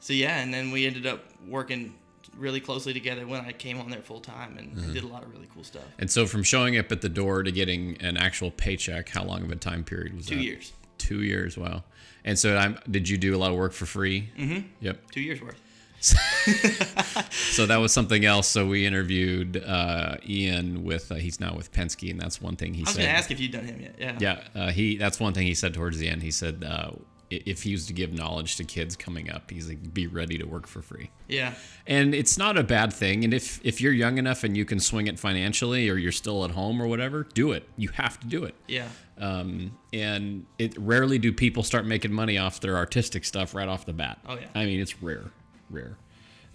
so 0.00 0.12
yeah 0.12 0.40
and 0.40 0.52
then 0.52 0.70
we 0.70 0.86
ended 0.86 1.06
up 1.06 1.24
working 1.46 1.94
really 2.38 2.60
closely 2.60 2.92
together 2.92 3.26
when 3.26 3.40
i 3.40 3.52
came 3.52 3.78
on 3.80 3.90
there 3.90 4.00
full 4.02 4.20
time 4.20 4.56
and, 4.58 4.76
and 4.76 4.94
did 4.94 5.04
a 5.04 5.06
lot 5.06 5.22
of 5.22 5.30
really 5.32 5.48
cool 5.54 5.64
stuff 5.64 5.82
And 5.98 6.10
so 6.10 6.26
from 6.26 6.42
showing 6.42 6.76
up 6.78 6.90
at 6.92 7.00
the 7.00 7.08
door 7.08 7.42
to 7.42 7.52
getting 7.52 7.96
an 8.00 8.16
actual 8.16 8.50
paycheck, 8.50 9.08
how 9.08 9.24
long 9.24 9.42
of 9.42 9.50
a 9.50 9.56
time 9.56 9.84
period 9.84 10.14
was 10.16 10.26
two 10.26 10.36
that? 10.36 10.42
years 10.42 10.72
Two 10.98 11.22
years. 11.22 11.58
Wow. 11.58 11.84
And 12.24 12.38
so 12.38 12.56
I'm, 12.56 12.78
did 12.90 13.08
you 13.08 13.18
do 13.18 13.34
a 13.36 13.38
lot 13.38 13.50
of 13.50 13.56
work 13.58 13.72
for 13.72 13.84
free? 13.86 14.30
Mm-hmm. 14.38 14.60
Yep. 14.80 15.10
two 15.10 15.20
years 15.20 15.40
worth 15.42 15.60
So 17.54 17.66
that 17.66 17.76
was 17.76 17.92
something 17.92 18.24
else. 18.24 18.46
So 18.48 18.66
we 18.66 18.86
interviewed 18.86 19.62
uh, 19.64 20.16
Ian 20.28 20.84
with 20.84 21.10
uh, 21.10 21.16
he's 21.16 21.40
now 21.40 21.54
with 21.54 21.72
Penske, 21.72 22.10
and 22.10 22.20
that's 22.20 22.40
one 22.40 22.56
thing 22.56 22.74
he 22.74 22.82
i 22.82 22.88
was 22.88 22.96
gonna 22.96 23.08
ask 23.08 23.30
if 23.30 23.40
you'd 23.40 23.52
done 23.52 23.64
him 23.64 23.80
yet 23.80 23.94
yeah 23.98 24.16
Yeah, 24.20 24.44
uh, 24.54 24.70
he 24.70 24.96
that's 24.96 25.18
one 25.20 25.32
thing 25.34 25.46
he 25.46 25.54
said 25.54 25.74
towards 25.74 25.98
the 25.98 26.08
end. 26.08 26.22
He 26.22 26.30
said 26.30 26.64
uh, 26.66 26.90
if 27.30 27.62
he 27.62 27.72
was 27.72 27.86
to 27.86 27.92
give 27.92 28.12
knowledge 28.12 28.56
to 28.56 28.64
kids 28.64 28.96
coming 28.96 29.30
up, 29.30 29.50
he's 29.50 29.68
like, 29.68 29.92
be 29.94 30.06
ready 30.06 30.38
to 30.38 30.44
work 30.44 30.66
for 30.66 30.82
free. 30.82 31.10
yeah 31.28 31.54
And 31.86 32.14
it's 32.14 32.36
not 32.38 32.56
a 32.58 32.62
bad 32.62 32.92
thing. 32.92 33.24
And 33.24 33.32
if 33.34 33.60
if 33.64 33.80
you're 33.80 33.92
young 33.92 34.18
enough 34.18 34.44
and 34.44 34.56
you 34.56 34.64
can 34.64 34.80
swing 34.80 35.06
it 35.06 35.18
financially, 35.18 35.88
or 35.88 35.96
you're 35.96 36.12
still 36.12 36.44
at 36.44 36.50
home 36.52 36.80
or 36.80 36.86
whatever, 36.86 37.26
do 37.34 37.52
it. 37.52 37.68
You 37.76 37.88
have 37.90 38.18
to 38.20 38.26
do 38.26 38.44
it. 38.44 38.54
yeah 38.68 38.88
Um, 39.18 39.76
and 39.92 40.44
it 40.58 40.76
rarely 40.78 41.18
do 41.18 41.32
people 41.32 41.62
start 41.62 41.86
making 41.86 42.12
money 42.12 42.38
off 42.38 42.60
their 42.60 42.76
artistic 42.76 43.24
stuff 43.24 43.54
right 43.54 43.68
off 43.68 43.86
the 43.86 43.92
bat. 43.92 44.18
Oh, 44.26 44.34
yeah. 44.34 44.46
I 44.54 44.64
mean, 44.66 44.80
it's 44.80 45.02
rare, 45.02 45.30
rare. 45.70 45.96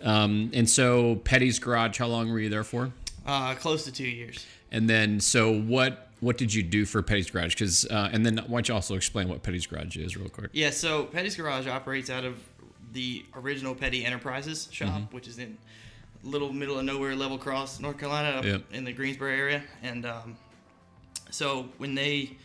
Um, 0.01 0.51
and 0.53 0.69
so 0.69 1.15
Petty's 1.17 1.59
Garage, 1.59 1.97
how 1.99 2.07
long 2.07 2.29
were 2.31 2.39
you 2.39 2.49
there 2.49 2.63
for? 2.63 2.91
uh 3.25 3.53
close 3.55 3.83
to 3.83 3.91
two 3.91 4.07
years 4.07 4.45
And 4.71 4.89
then, 4.89 5.19
so 5.19 5.51
what 5.53 6.08
what 6.21 6.37
did 6.37 6.53
you 6.53 6.63
do 6.63 6.85
for 6.85 7.01
Petty's 7.01 7.29
Garage? 7.29 7.53
Because, 7.55 7.85
uh, 7.85 8.09
and 8.11 8.25
then 8.25 8.37
why 8.47 8.57
don't 8.57 8.67
you 8.67 8.73
also 8.73 8.95
explain 8.95 9.29
what 9.29 9.41
Petty's 9.43 9.65
Garage 9.67 9.95
is, 9.97 10.17
real 10.17 10.29
quick? 10.29 10.49
yeah 10.53 10.69
so 10.69 11.03
petty's 11.05 11.35
garage 11.35 11.67
operates 11.67 12.09
out 12.09 12.25
of 12.25 12.35
the 12.93 13.23
original 13.35 13.73
petty 13.75 14.03
enterprises 14.05 14.67
shop 14.71 14.89
Mm-hmm. 14.89 15.15
which 15.15 15.27
is 15.27 15.37
in 15.39 15.57
little 16.23 16.51
middle 16.51 16.77
of 16.79 16.85
nowhere 16.85 17.15
level 17.15 17.37
cross 17.37 17.79
north 17.79 17.97
carolina 17.97 18.29
up 18.39 18.43
Yep. 18.45 18.63
in 18.73 18.83
the 18.83 18.91
greensboro 18.91 19.31
area 19.31 19.63
and 19.83 20.05
um, 20.05 20.35
so 21.29 21.69
when 21.77 21.95
they 21.95 22.35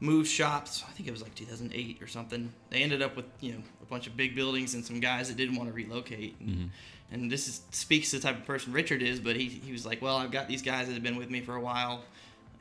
moved 0.00 0.28
shops 0.28 0.84
i 0.88 0.92
think 0.92 1.08
it 1.08 1.12
was 1.12 1.22
like 1.22 1.34
2008 1.34 2.02
or 2.02 2.06
something 2.06 2.52
they 2.70 2.82
ended 2.82 3.00
up 3.02 3.16
with 3.16 3.24
you 3.40 3.52
know 3.52 3.58
a 3.82 3.86
bunch 3.86 4.06
of 4.06 4.16
big 4.16 4.34
buildings 4.36 4.74
and 4.74 4.84
some 4.84 5.00
guys 5.00 5.28
that 5.28 5.36
didn't 5.36 5.56
want 5.56 5.68
to 5.68 5.74
relocate 5.74 6.36
and, 6.40 6.70
and 7.10 7.30
this 7.30 7.48
is, 7.48 7.62
speaks 7.70 8.10
to 8.10 8.16
the 8.16 8.22
type 8.22 8.36
of 8.38 8.44
person 8.46 8.72
richard 8.72 9.02
is 9.02 9.18
but 9.18 9.34
he, 9.36 9.46
he 9.48 9.72
was 9.72 9.86
like 9.86 10.02
well 10.02 10.16
i've 10.16 10.30
got 10.30 10.46
these 10.48 10.62
guys 10.62 10.86
that 10.86 10.92
have 10.94 11.02
been 11.02 11.16
with 11.16 11.30
me 11.30 11.40
for 11.40 11.54
a 11.56 11.60
while 11.60 12.04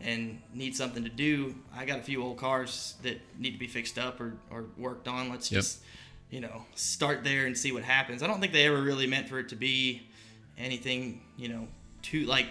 and 0.03 0.41
need 0.53 0.75
something 0.75 1.03
to 1.03 1.10
do 1.10 1.55
i 1.75 1.86
got 1.86 2.00
a 2.00 2.01
few 2.03 2.22
old 2.24 2.38
cars 2.38 2.95
that 3.03 3.19
need 3.39 3.51
to 3.51 3.57
be 3.60 3.67
fixed 3.67 3.98
up 3.98 4.19
or, 4.22 4.33
or 4.51 4.65
worked 4.77 5.07
on 5.07 5.29
let's 5.29 5.51
Yep. 5.51 5.60
just 5.62 5.81
you 6.29 6.39
know 6.41 6.65
start 6.75 7.24
there 7.24 7.45
and 7.45 7.57
see 7.57 7.72
what 7.72 7.83
happens 7.83 8.22
i 8.24 8.27
don't 8.27 8.39
think 8.41 8.53
they 8.53 8.65
ever 8.65 8.81
really 8.81 9.07
meant 9.07 9.29
for 9.29 9.39
it 9.39 9.50
to 9.50 9.55
be 9.55 10.01
anything 10.57 11.22
you 11.38 11.48
know 11.50 11.67
too 12.01 12.25
like 12.25 12.48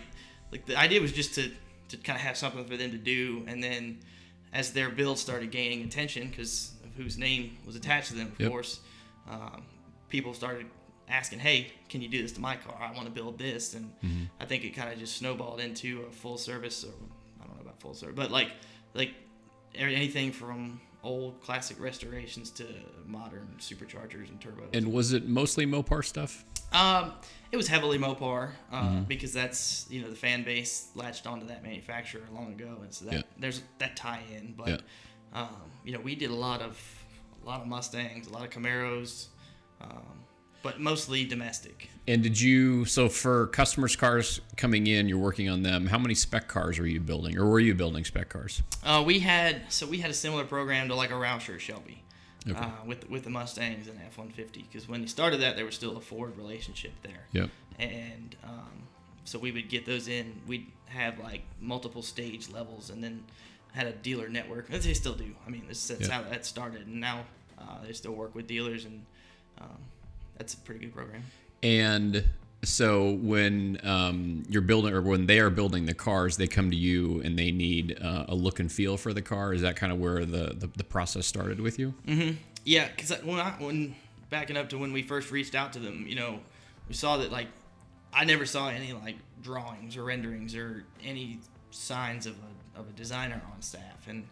like 0.50 0.66
the 0.66 0.76
idea 0.76 1.00
was 1.00 1.12
just 1.12 1.34
to 1.34 1.50
to 1.88 1.96
kind 1.98 2.16
of 2.16 2.22
have 2.22 2.36
something 2.36 2.64
for 2.64 2.76
them 2.76 2.90
to 2.90 2.98
do 2.98 3.44
and 3.46 3.62
then 3.62 3.98
as 4.52 4.72
their 4.72 4.88
build 4.90 5.18
started 5.18 5.50
gaining 5.50 5.82
attention 5.82 6.28
because 6.28 6.72
of 6.84 6.90
whose 6.96 7.16
name 7.18 7.56
was 7.66 7.76
attached 7.76 8.08
to 8.08 8.14
them 8.14 8.28
of 8.28 8.40
Yep. 8.40 8.50
course 8.50 8.80
um, 9.30 9.62
people 10.08 10.34
started 10.34 10.66
asking 11.08 11.38
hey 11.38 11.72
can 11.88 12.00
you 12.00 12.08
do 12.08 12.22
this 12.22 12.32
to 12.32 12.40
my 12.40 12.56
car 12.56 12.76
i 12.80 12.92
want 12.92 13.04
to 13.06 13.10
build 13.12 13.38
this 13.38 13.74
and 13.74 13.92
Mm-hmm. 14.02 14.24
i 14.40 14.44
think 14.44 14.64
it 14.64 14.70
kind 14.70 14.92
of 14.92 14.98
just 14.98 15.16
snowballed 15.16 15.60
into 15.60 16.02
a 16.08 16.12
full 16.12 16.38
service 16.38 16.84
full 17.82 17.96
but 18.14 18.30
like 18.30 18.50
like 18.94 19.10
anything 19.74 20.32
from 20.32 20.80
old 21.02 21.40
classic 21.42 21.80
restorations 21.80 22.50
to 22.50 22.64
modern 23.06 23.48
superchargers 23.58 24.28
and 24.28 24.40
turbos. 24.40 24.74
And 24.74 24.92
was 24.92 25.12
it 25.12 25.26
mostly 25.28 25.66
Mopar 25.66 26.04
stuff? 26.04 26.44
Um, 26.72 27.12
it 27.50 27.56
was 27.56 27.66
heavily 27.66 27.98
Mopar 27.98 28.52
uh, 28.70 29.00
because 29.00 29.32
that's 29.32 29.86
you 29.90 30.00
know 30.00 30.08
the 30.08 30.16
fan 30.16 30.44
base 30.44 30.88
latched 30.94 31.26
onto 31.26 31.46
that 31.48 31.62
manufacturer 31.62 32.22
long 32.32 32.52
ago, 32.52 32.78
and 32.82 32.94
so 32.94 33.04
that 33.06 33.14
Yeah. 33.14 33.22
there's 33.38 33.62
that 33.78 33.96
tie 33.96 34.22
in. 34.36 34.54
But 34.56 34.68
Yeah. 35.34 35.40
um, 35.42 35.70
you 35.84 35.92
know 35.92 36.00
we 36.00 36.14
did 36.14 36.30
a 36.30 36.34
lot 36.34 36.62
of 36.62 36.80
a 37.42 37.46
lot 37.46 37.60
of 37.60 37.66
Mustangs, 37.66 38.28
a 38.28 38.32
lot 38.32 38.44
of 38.44 38.50
Camaros, 38.50 39.26
um, 39.80 40.20
but 40.62 40.80
mostly 40.80 41.24
domestic. 41.24 41.88
And 42.06 42.22
did 42.22 42.40
you 42.40 42.84
so 42.84 43.08
for 43.08 43.46
customers' 43.48 43.96
cars 43.96 44.40
coming 44.56 44.86
in, 44.86 45.08
you're 45.08 45.18
working 45.18 45.48
on 45.48 45.62
them. 45.62 45.86
How 45.86 45.98
many 45.98 46.14
spec 46.14 46.48
cars 46.48 46.78
were 46.78 46.86
you 46.86 47.00
building, 47.00 47.38
or 47.38 47.46
were 47.46 47.60
you 47.60 47.74
building 47.74 48.04
spec 48.04 48.28
cars? 48.28 48.62
Uh, 48.84 49.02
we 49.06 49.20
had 49.20 49.62
so 49.72 49.86
we 49.86 49.98
had 49.98 50.10
a 50.10 50.14
similar 50.14 50.44
program 50.44 50.88
to 50.88 50.94
like 50.94 51.10
a 51.10 51.14
Roush 51.14 51.48
or 51.54 51.58
Shelby. 51.58 52.02
Okay. 52.48 52.58
Uh, 52.58 52.70
with 52.84 53.08
with 53.08 53.22
the 53.22 53.30
Mustangs 53.30 53.86
and 53.86 53.98
F 54.04 54.18
one 54.18 54.30
fifty 54.30 54.62
because 54.62 54.88
when 54.88 55.00
you 55.00 55.06
started 55.06 55.40
that 55.42 55.54
there 55.56 55.64
was 55.64 55.76
still 55.76 55.96
a 55.96 56.00
Ford 56.00 56.36
relationship 56.36 56.92
there. 57.02 57.26
Yep. 57.32 57.50
and 57.78 58.34
um, 58.42 58.82
so 59.24 59.38
we 59.38 59.52
would 59.52 59.68
get 59.68 59.86
those 59.86 60.08
in. 60.08 60.40
We'd 60.48 60.66
have 60.86 61.20
like 61.20 61.42
multiple 61.60 62.02
stage 62.02 62.50
levels, 62.50 62.90
and 62.90 63.02
then 63.02 63.22
had 63.72 63.86
a 63.86 63.92
dealer 63.92 64.28
network. 64.28 64.70
As 64.72 64.84
They 64.84 64.92
still 64.92 65.14
do. 65.14 65.34
I 65.46 65.50
mean, 65.50 65.64
this, 65.68 65.86
that's 65.86 66.08
Yeah. 66.08 66.14
how 66.22 66.28
that 66.28 66.44
started, 66.44 66.88
and 66.88 67.00
now 67.00 67.24
uh, 67.58 67.78
they 67.86 67.92
still 67.92 68.12
work 68.12 68.34
with 68.34 68.48
dealers, 68.48 68.84
and 68.84 69.06
um, 69.60 69.78
that's 70.38 70.54
a 70.54 70.58
pretty 70.58 70.80
good 70.80 70.94
program. 70.94 71.22
And 71.62 72.24
so 72.64 73.12
when 73.12 73.80
um, 73.82 74.44
you're 74.48 74.62
building, 74.62 74.94
or 74.94 75.02
when 75.02 75.26
they 75.26 75.40
are 75.40 75.50
building 75.50 75.86
the 75.86 75.94
cars, 75.94 76.36
they 76.36 76.46
come 76.46 76.70
to 76.70 76.76
you 76.76 77.20
and 77.24 77.38
they 77.38 77.50
need 77.50 77.98
uh, 78.00 78.26
a 78.28 78.34
look 78.34 78.60
and 78.60 78.70
feel 78.70 78.96
for 78.96 79.12
the 79.12 79.22
car. 79.22 79.52
Is 79.52 79.62
that 79.62 79.76
kind 79.76 79.92
of 79.92 79.98
where 79.98 80.24
the, 80.24 80.54
the, 80.54 80.70
the 80.76 80.84
process 80.84 81.26
started 81.26 81.60
with 81.60 81.78
you? 81.78 81.94
Yeah, 82.64 82.88
because 82.94 83.10
when 83.24 83.40
I 83.40 83.50
when 83.58 83.94
backing 84.30 84.56
up 84.56 84.68
to 84.70 84.78
when 84.78 84.92
we 84.92 85.02
first 85.02 85.30
reached 85.30 85.54
out 85.54 85.72
to 85.74 85.78
them, 85.80 86.04
you 86.06 86.14
know, 86.14 86.40
we 86.88 86.94
saw 86.94 87.16
that 87.18 87.32
like 87.32 87.48
I 88.14 88.24
never 88.24 88.46
saw 88.46 88.68
any 88.68 88.92
like 88.92 89.16
drawings 89.42 89.96
or 89.96 90.04
renderings 90.04 90.54
or 90.54 90.84
any 91.04 91.40
signs 91.70 92.26
of 92.26 92.34
a 92.34 92.78
of 92.80 92.88
a 92.88 92.92
designer 92.92 93.42
on 93.52 93.60
staff, 93.62 94.06
and 94.08 94.24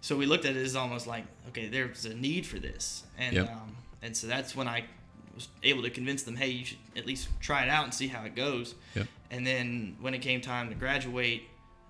so 0.00 0.16
we 0.16 0.26
looked 0.26 0.44
at 0.44 0.56
it 0.56 0.62
as 0.62 0.76
almost 0.76 1.06
like 1.08 1.24
okay, 1.48 1.68
there's 1.68 2.04
a 2.04 2.14
need 2.14 2.46
for 2.46 2.60
this, 2.60 3.02
and 3.18 3.34
Yep. 3.34 3.50
um, 3.50 3.76
and 4.00 4.16
so 4.16 4.28
that's 4.28 4.54
when 4.54 4.68
I 4.68 4.84
was 5.34 5.48
able 5.62 5.82
to 5.82 5.90
convince 5.90 6.22
them, 6.22 6.36
hey, 6.36 6.48
you 6.48 6.64
should 6.64 6.78
at 6.96 7.06
least 7.06 7.28
try 7.40 7.62
it 7.62 7.68
out 7.68 7.84
and 7.84 7.94
see 7.94 8.06
how 8.08 8.24
it 8.24 8.34
goes. 8.34 8.74
Yep. 8.94 9.06
And 9.30 9.46
then 9.46 9.96
when 10.00 10.14
it 10.14 10.18
came 10.20 10.40
time 10.40 10.68
to 10.68 10.74
graduate, 10.74 11.42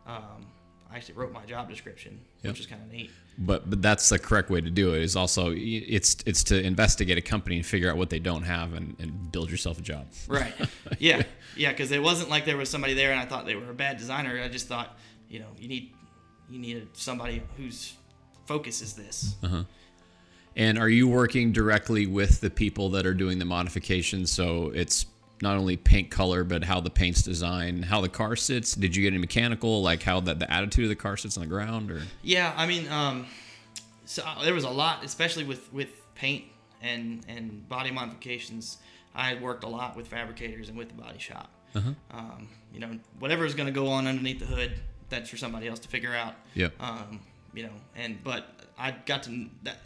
um, 0.06 0.46
I 0.90 0.96
actually 0.96 1.14
wrote 1.14 1.32
my 1.32 1.44
job 1.46 1.68
description, 1.70 2.20
Yep. 2.42 2.52
which 2.52 2.60
is 2.60 2.66
kind 2.66 2.82
of 2.82 2.90
neat. 2.92 3.10
But 3.38 3.70
but 3.70 3.80
that's 3.80 4.10
the 4.10 4.18
correct 4.18 4.50
way 4.50 4.60
to 4.60 4.68
do 4.68 4.94
it. 4.94 5.00
Is 5.02 5.16
also 5.16 5.54
it's 5.56 6.16
it's 6.26 6.44
to 6.44 6.62
investigate 6.62 7.16
a 7.16 7.22
company 7.22 7.56
and 7.56 7.64
figure 7.64 7.90
out 7.90 7.96
what 7.96 8.10
they 8.10 8.18
don't 8.18 8.42
have 8.42 8.74
and, 8.74 8.94
and 8.98 9.32
build 9.32 9.50
yourself 9.50 9.78
a 9.78 9.82
job. 9.82 10.06
Right. 10.28 10.52
Yeah. 10.98 11.22
Yeah. 11.56 11.70
Because 11.70 11.90
it 11.92 12.02
wasn't 12.02 12.28
like 12.28 12.44
there 12.44 12.58
was 12.58 12.68
somebody 12.68 12.92
there 12.92 13.10
and 13.10 13.18
I 13.18 13.24
thought 13.24 13.46
they 13.46 13.56
were 13.56 13.70
a 13.70 13.74
bad 13.74 13.96
designer. 13.96 14.38
I 14.38 14.48
just 14.48 14.68
thought, 14.68 14.98
you 15.30 15.38
know, 15.38 15.46
you 15.58 15.66
need 15.66 15.94
you 16.50 16.58
need 16.58 16.88
somebody 16.92 17.42
whose 17.56 17.94
focus 18.46 18.82
is 18.82 18.92
this. 18.92 19.34
And 20.56 20.78
are 20.78 20.88
you 20.88 21.08
working 21.08 21.52
directly 21.52 22.06
with 22.06 22.40
the 22.40 22.50
people 22.50 22.90
that 22.90 23.06
are 23.06 23.14
doing 23.14 23.38
the 23.38 23.44
modifications? 23.44 24.30
So 24.30 24.70
it's 24.74 25.06
not 25.40 25.56
only 25.56 25.76
paint 25.76 26.10
color, 26.10 26.44
but 26.44 26.62
how 26.62 26.80
the 26.80 26.90
paint's 26.90 27.22
designed, 27.22 27.84
how 27.84 28.00
the 28.00 28.08
car 28.08 28.36
sits. 28.36 28.74
Did 28.74 28.94
you 28.94 29.02
get 29.02 29.08
any 29.08 29.18
mechanical, 29.18 29.82
like 29.82 30.02
how 30.02 30.20
the, 30.20 30.34
the 30.34 30.50
attitude 30.50 30.84
of 30.84 30.88
the 30.88 30.96
car 30.96 31.16
sits 31.16 31.36
on 31.36 31.42
the 31.42 31.48
ground, 31.48 31.90
or 31.90 32.02
Yeah. 32.22 32.54
I 32.56 32.66
mean, 32.66 32.88
um, 32.88 33.26
so 34.04 34.22
uh, 34.24 34.44
there 34.44 34.54
was 34.54 34.64
a 34.64 34.70
lot, 34.70 35.04
especially 35.04 35.44
with 35.44 35.72
with 35.72 35.88
paint 36.14 36.44
and 36.80 37.24
and 37.28 37.68
body 37.68 37.90
modifications. 37.90 38.78
I 39.14 39.28
had 39.28 39.42
worked 39.42 39.64
a 39.64 39.68
lot 39.68 39.96
with 39.96 40.06
fabricators 40.06 40.68
and 40.68 40.78
with 40.78 40.88
the 40.88 40.94
body 40.94 41.18
shop. 41.18 41.50
Um, 42.10 42.48
you 42.72 42.80
know, 42.80 42.98
whatever 43.18 43.44
is 43.44 43.54
going 43.54 43.66
to 43.66 43.72
go 43.72 43.88
on 43.88 44.06
underneath 44.06 44.38
the 44.40 44.46
hood, 44.46 44.72
that's 45.08 45.30
for 45.30 45.36
somebody 45.36 45.68
else 45.68 45.78
to 45.80 45.88
figure 45.88 46.14
out. 46.14 46.34
Yep. 46.54 46.74
Um, 46.80 47.20
you 47.54 47.64
know, 47.64 47.72
and 47.96 48.22
but 48.22 48.66
I 48.78 48.92
got 49.06 49.22
to 49.24 49.48
that. 49.64 49.78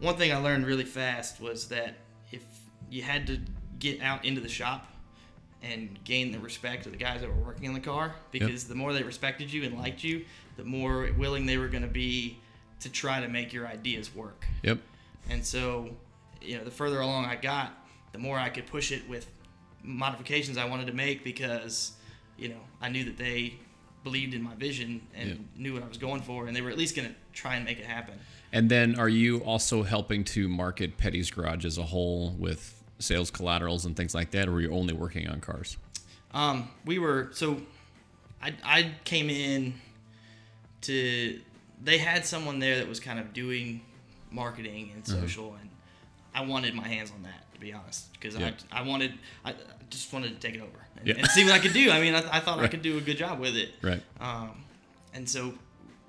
One 0.00 0.16
thing 0.16 0.32
I 0.32 0.36
learned 0.36 0.66
really 0.66 0.84
fast 0.84 1.40
was 1.40 1.68
that 1.68 1.94
if 2.32 2.42
you 2.90 3.02
had 3.02 3.26
to 3.28 3.40
get 3.78 4.00
out 4.02 4.24
into 4.24 4.40
the 4.40 4.48
shop 4.48 4.86
and 5.62 5.98
gain 6.04 6.32
the 6.32 6.38
respect 6.38 6.86
of 6.86 6.92
the 6.92 6.98
guys 6.98 7.22
that 7.22 7.28
were 7.28 7.42
working 7.42 7.68
on 7.68 7.74
the 7.74 7.80
car, 7.80 8.14
because 8.30 8.68
the 8.68 8.74
more 8.74 8.92
they 8.92 9.02
respected 9.02 9.52
you 9.52 9.64
and 9.64 9.78
liked 9.78 10.04
you, 10.04 10.24
the 10.56 10.64
more 10.64 11.10
willing 11.16 11.46
they 11.46 11.58
were 11.58 11.68
going 11.68 11.82
to 11.82 11.88
be 11.88 12.38
to 12.80 12.90
try 12.90 13.20
to 13.20 13.28
make 13.28 13.52
your 13.52 13.66
ideas 13.66 14.14
work. 14.14 14.46
Yep. 14.62 14.78
And 15.30 15.44
so, 15.44 15.90
you 16.40 16.58
know, 16.58 16.64
the 16.64 16.70
further 16.70 17.00
along 17.00 17.24
I 17.24 17.36
got, 17.36 17.72
the 18.12 18.18
more 18.18 18.38
I 18.38 18.48
could 18.48 18.66
push 18.66 18.92
it 18.92 19.08
with 19.08 19.26
modifications 19.82 20.58
I 20.58 20.66
wanted 20.66 20.86
to 20.88 20.92
make 20.92 21.24
because, 21.24 21.92
you 22.36 22.48
know, 22.48 22.60
I 22.80 22.88
knew 22.88 23.04
that 23.04 23.16
they 23.16 23.58
believed 24.06 24.34
in 24.34 24.42
my 24.42 24.54
vision 24.54 25.00
and 25.16 25.28
Yeah. 25.30 25.34
knew 25.56 25.74
what 25.74 25.82
I 25.82 25.88
was 25.88 25.98
going 25.98 26.22
for, 26.22 26.46
and 26.46 26.54
they 26.56 26.60
were 26.60 26.70
at 26.70 26.78
least 26.78 26.94
going 26.94 27.08
to 27.08 27.14
try 27.32 27.56
and 27.56 27.64
make 27.64 27.80
it 27.80 27.86
happen. 27.86 28.14
And 28.52 28.70
then 28.70 28.96
are 28.96 29.08
you 29.08 29.38
also 29.38 29.82
helping 29.82 30.22
to 30.26 30.48
market 30.48 30.96
Petty's 30.96 31.28
Garage 31.28 31.64
as 31.64 31.76
a 31.76 31.82
whole 31.82 32.30
with 32.38 32.84
sales 33.00 33.32
collaterals 33.32 33.84
and 33.84 33.96
things 33.96 34.14
like 34.14 34.30
that, 34.30 34.46
or 34.48 34.52
are 34.54 34.60
you 34.60 34.70
only 34.70 34.94
working 34.94 35.26
on 35.28 35.40
cars? 35.40 35.76
Um, 36.32 36.68
we 36.84 37.00
were 37.00 37.30
so 37.32 37.60
I 38.40 38.52
I 38.62 38.92
came 39.04 39.28
in 39.28 39.74
to 40.82 41.40
they 41.82 41.98
had 41.98 42.24
someone 42.24 42.60
there 42.60 42.76
that 42.78 42.88
was 42.88 43.00
kind 43.00 43.18
of 43.18 43.32
doing 43.32 43.82
marketing 44.30 44.92
and 44.94 45.04
social, 45.04 45.56
and 45.60 45.68
I 46.32 46.42
wanted 46.44 46.74
my 46.74 46.86
hands 46.86 47.10
on 47.10 47.24
that 47.24 47.52
to 47.54 47.60
be 47.60 47.72
honest 47.72 48.12
because 48.12 48.36
Yeah. 48.36 48.52
I 48.70 48.80
I 48.80 48.82
wanted 48.82 49.14
I 49.44 49.54
just 49.90 50.12
wanted 50.12 50.28
to 50.40 50.46
take 50.46 50.54
it 50.54 50.60
over 50.62 50.86
and, 50.96 51.06
Yeah. 51.06 51.14
and 51.18 51.26
see 51.28 51.44
what 51.44 51.52
I 51.52 51.58
could 51.58 51.72
do. 51.72 51.90
I 51.90 52.00
mean, 52.00 52.14
I, 52.14 52.36
I 52.36 52.40
thought 52.40 52.58
I 52.58 52.68
could 52.68 52.82
do 52.82 52.98
a 52.98 53.00
good 53.00 53.16
job 53.16 53.38
with 53.38 53.56
it. 53.56 53.70
Right. 53.82 54.02
Um, 54.20 54.64
and 55.14 55.28
so, 55.28 55.54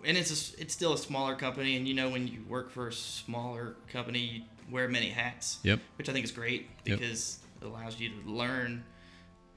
and 0.05 0.17
it's 0.17 0.31
a 0.57 0.61
it's 0.61 0.73
still 0.73 0.93
a 0.93 0.97
smaller 0.97 1.35
company, 1.35 1.75
and 1.77 1.87
you 1.87 1.93
know 1.93 2.09
when 2.09 2.27
you 2.27 2.43
work 2.47 2.71
for 2.71 2.87
a 2.87 2.93
smaller 2.93 3.75
company, 3.91 4.19
you 4.19 4.41
wear 4.71 4.87
many 4.87 5.09
hats. 5.09 5.59
Yep. 5.63 5.79
Which 5.97 6.09
I 6.09 6.13
think 6.13 6.25
is 6.25 6.31
great 6.31 6.69
Yep. 6.85 6.99
because 6.99 7.39
it 7.61 7.65
allows 7.65 7.99
you 7.99 8.09
to 8.09 8.29
learn 8.29 8.83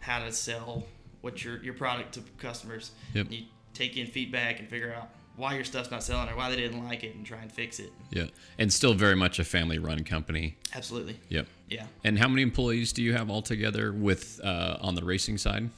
how 0.01 0.25
to 0.25 0.33
sell 0.33 0.87
what 1.21 1.45
your 1.45 1.63
your 1.63 1.75
product 1.75 2.15
to 2.15 2.21
customers. 2.39 2.93
Yep. 3.15 3.27
And 3.27 3.35
you 3.35 3.45
take 3.75 3.97
in 3.97 4.07
feedback 4.07 4.59
and 4.61 4.69
figure 4.69 4.93
out 4.95 5.11
why 5.41 5.55
your 5.55 5.65
stuff's 5.65 5.91
not 5.91 6.03
selling 6.03 6.29
or 6.29 6.37
why 6.37 6.51
they 6.51 6.57
didn't 6.57 6.85
like 6.85 7.03
it 7.03 7.15
and 7.15 7.25
try 7.25 7.39
and 7.41 7.51
fix 7.51 7.79
it. 7.81 7.93
Yeah. 8.11 8.27
And 8.59 8.73
still 8.73 8.95
very 8.95 9.17
much 9.17 9.39
a 9.39 9.45
family 9.45 9.79
run 9.79 10.05
company. 10.05 10.57
Absolutely. 10.75 11.19
Yep. 11.31 11.47
Yeah. 11.69 11.87
And 12.05 12.19
how 12.19 12.29
many 12.29 12.43
employees 12.43 12.93
do 12.93 13.03
you 13.03 13.13
have 13.15 13.31
altogether 13.31 13.93
with 13.93 14.41
uh, 14.45 14.77
on 14.81 14.95
the 14.95 15.05
racing 15.05 15.39
side? 15.39 15.71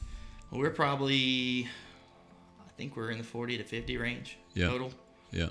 Well, 0.51 0.59
we're 0.61 0.69
probably, 0.69 1.67
I 2.59 2.71
think 2.77 2.95
we're 2.97 3.09
in 3.11 3.17
the 3.17 3.23
40 3.23 3.57
to 3.57 3.63
50 3.63 3.97
range 3.97 4.37
Yeah. 4.53 4.67
total. 4.67 4.91
Yeah. 5.31 5.49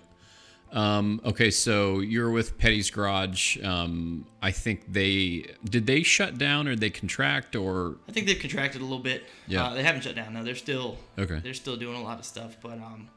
Um, 0.72 1.20
okay, 1.24 1.50
so 1.50 2.00
you're 2.00 2.30
with 2.30 2.56
Petty's 2.56 2.90
Garage. 2.90 3.62
Um, 3.62 4.24
I 4.40 4.52
think 4.52 4.90
they 4.90 5.44
did 5.64 5.86
they 5.86 6.02
shut 6.02 6.38
down 6.38 6.66
or 6.66 6.76
they 6.76 6.88
contract 6.88 7.54
or 7.56 7.96
I 8.08 8.12
think 8.12 8.26
they've 8.26 8.38
contracted 8.38 8.80
a 8.80 8.84
little 8.84 8.98
bit. 9.02 9.24
Yeah. 9.46 9.66
Uh, 9.66 9.74
they 9.74 9.82
haven't 9.82 10.02
shut 10.02 10.14
down. 10.16 10.32
No, 10.32 10.42
they're 10.44 10.54
still 10.54 10.96
Okay. 11.18 11.40
They're 11.42 11.52
still 11.52 11.76
doing 11.76 11.96
a 11.96 12.02
lot 12.02 12.18
of 12.18 12.24
stuff, 12.24 12.56
but 12.62 12.72
um, 12.78 13.08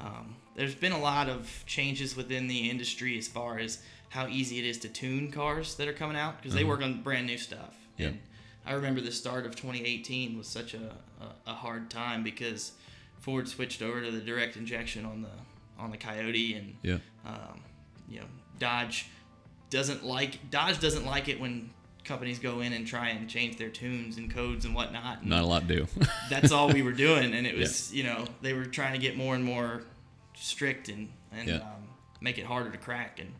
um, 0.00 0.36
there's 0.54 0.74
been 0.74 0.92
a 0.92 1.00
lot 1.00 1.28
of 1.28 1.64
changes 1.66 2.16
within 2.16 2.48
the 2.48 2.70
industry 2.70 3.16
as 3.18 3.28
far 3.28 3.58
as 3.58 3.78
how 4.10 4.26
easy 4.26 4.58
it 4.58 4.64
is 4.64 4.78
to 4.78 4.88
tune 4.88 5.30
cars 5.30 5.74
that 5.76 5.88
are 5.88 5.92
coming 5.92 6.16
out 6.16 6.36
because 6.36 6.54
they 6.54 6.64
work 6.64 6.82
on 6.82 7.02
brand 7.02 7.26
new 7.26 7.38
stuff. 7.38 7.74
Yeah. 7.96 8.08
And 8.08 8.20
I 8.66 8.74
remember 8.74 9.00
the 9.00 9.12
start 9.12 9.46
of 9.46 9.56
2018 9.56 10.36
was 10.36 10.46
such 10.46 10.74
a, 10.74 10.94
a, 11.20 11.50
a 11.50 11.54
hard 11.54 11.90
time 11.90 12.22
because 12.22 12.72
Ford 13.20 13.48
switched 13.48 13.82
over 13.82 14.02
to 14.02 14.10
the 14.10 14.20
direct 14.20 14.56
injection 14.56 15.04
on 15.04 15.22
the 15.22 15.30
on 15.78 15.90
the 15.90 15.96
Coyote 15.96 16.54
and 16.54 16.76
yeah 16.82 16.98
um, 17.26 17.60
you 18.08 18.20
know 18.20 18.26
Dodge 18.58 19.06
doesn't 19.70 20.04
like 20.04 20.50
Dodge 20.50 20.78
doesn't 20.78 21.06
like 21.06 21.28
it 21.28 21.40
when 21.40 21.70
companies 22.04 22.38
go 22.38 22.60
in 22.60 22.72
and 22.72 22.86
try 22.86 23.08
and 23.10 23.28
change 23.28 23.56
their 23.56 23.68
tunes 23.68 24.16
and 24.18 24.30
codes 24.32 24.64
and 24.64 24.74
whatnot. 24.74 25.20
And 25.20 25.30
not 25.30 25.42
a 25.42 25.46
lot 25.46 25.66
do. 25.68 25.86
that's 26.30 26.50
all 26.52 26.68
we 26.72 26.82
were 26.82 26.92
doing, 26.92 27.32
and 27.34 27.46
it 27.46 27.56
was 27.56 27.92
you 27.94 28.02
know 28.04 28.24
they 28.40 28.52
were 28.52 28.64
trying 28.64 28.92
to 28.92 28.98
get 28.98 29.16
more 29.16 29.34
and 29.34 29.44
more 29.44 29.82
strict 30.34 30.88
and 30.88 31.08
and 31.32 31.48
Yeah. 31.48 31.56
um, 31.56 31.88
make 32.20 32.38
it 32.38 32.44
harder 32.46 32.70
to 32.70 32.78
crack, 32.78 33.18
and 33.20 33.30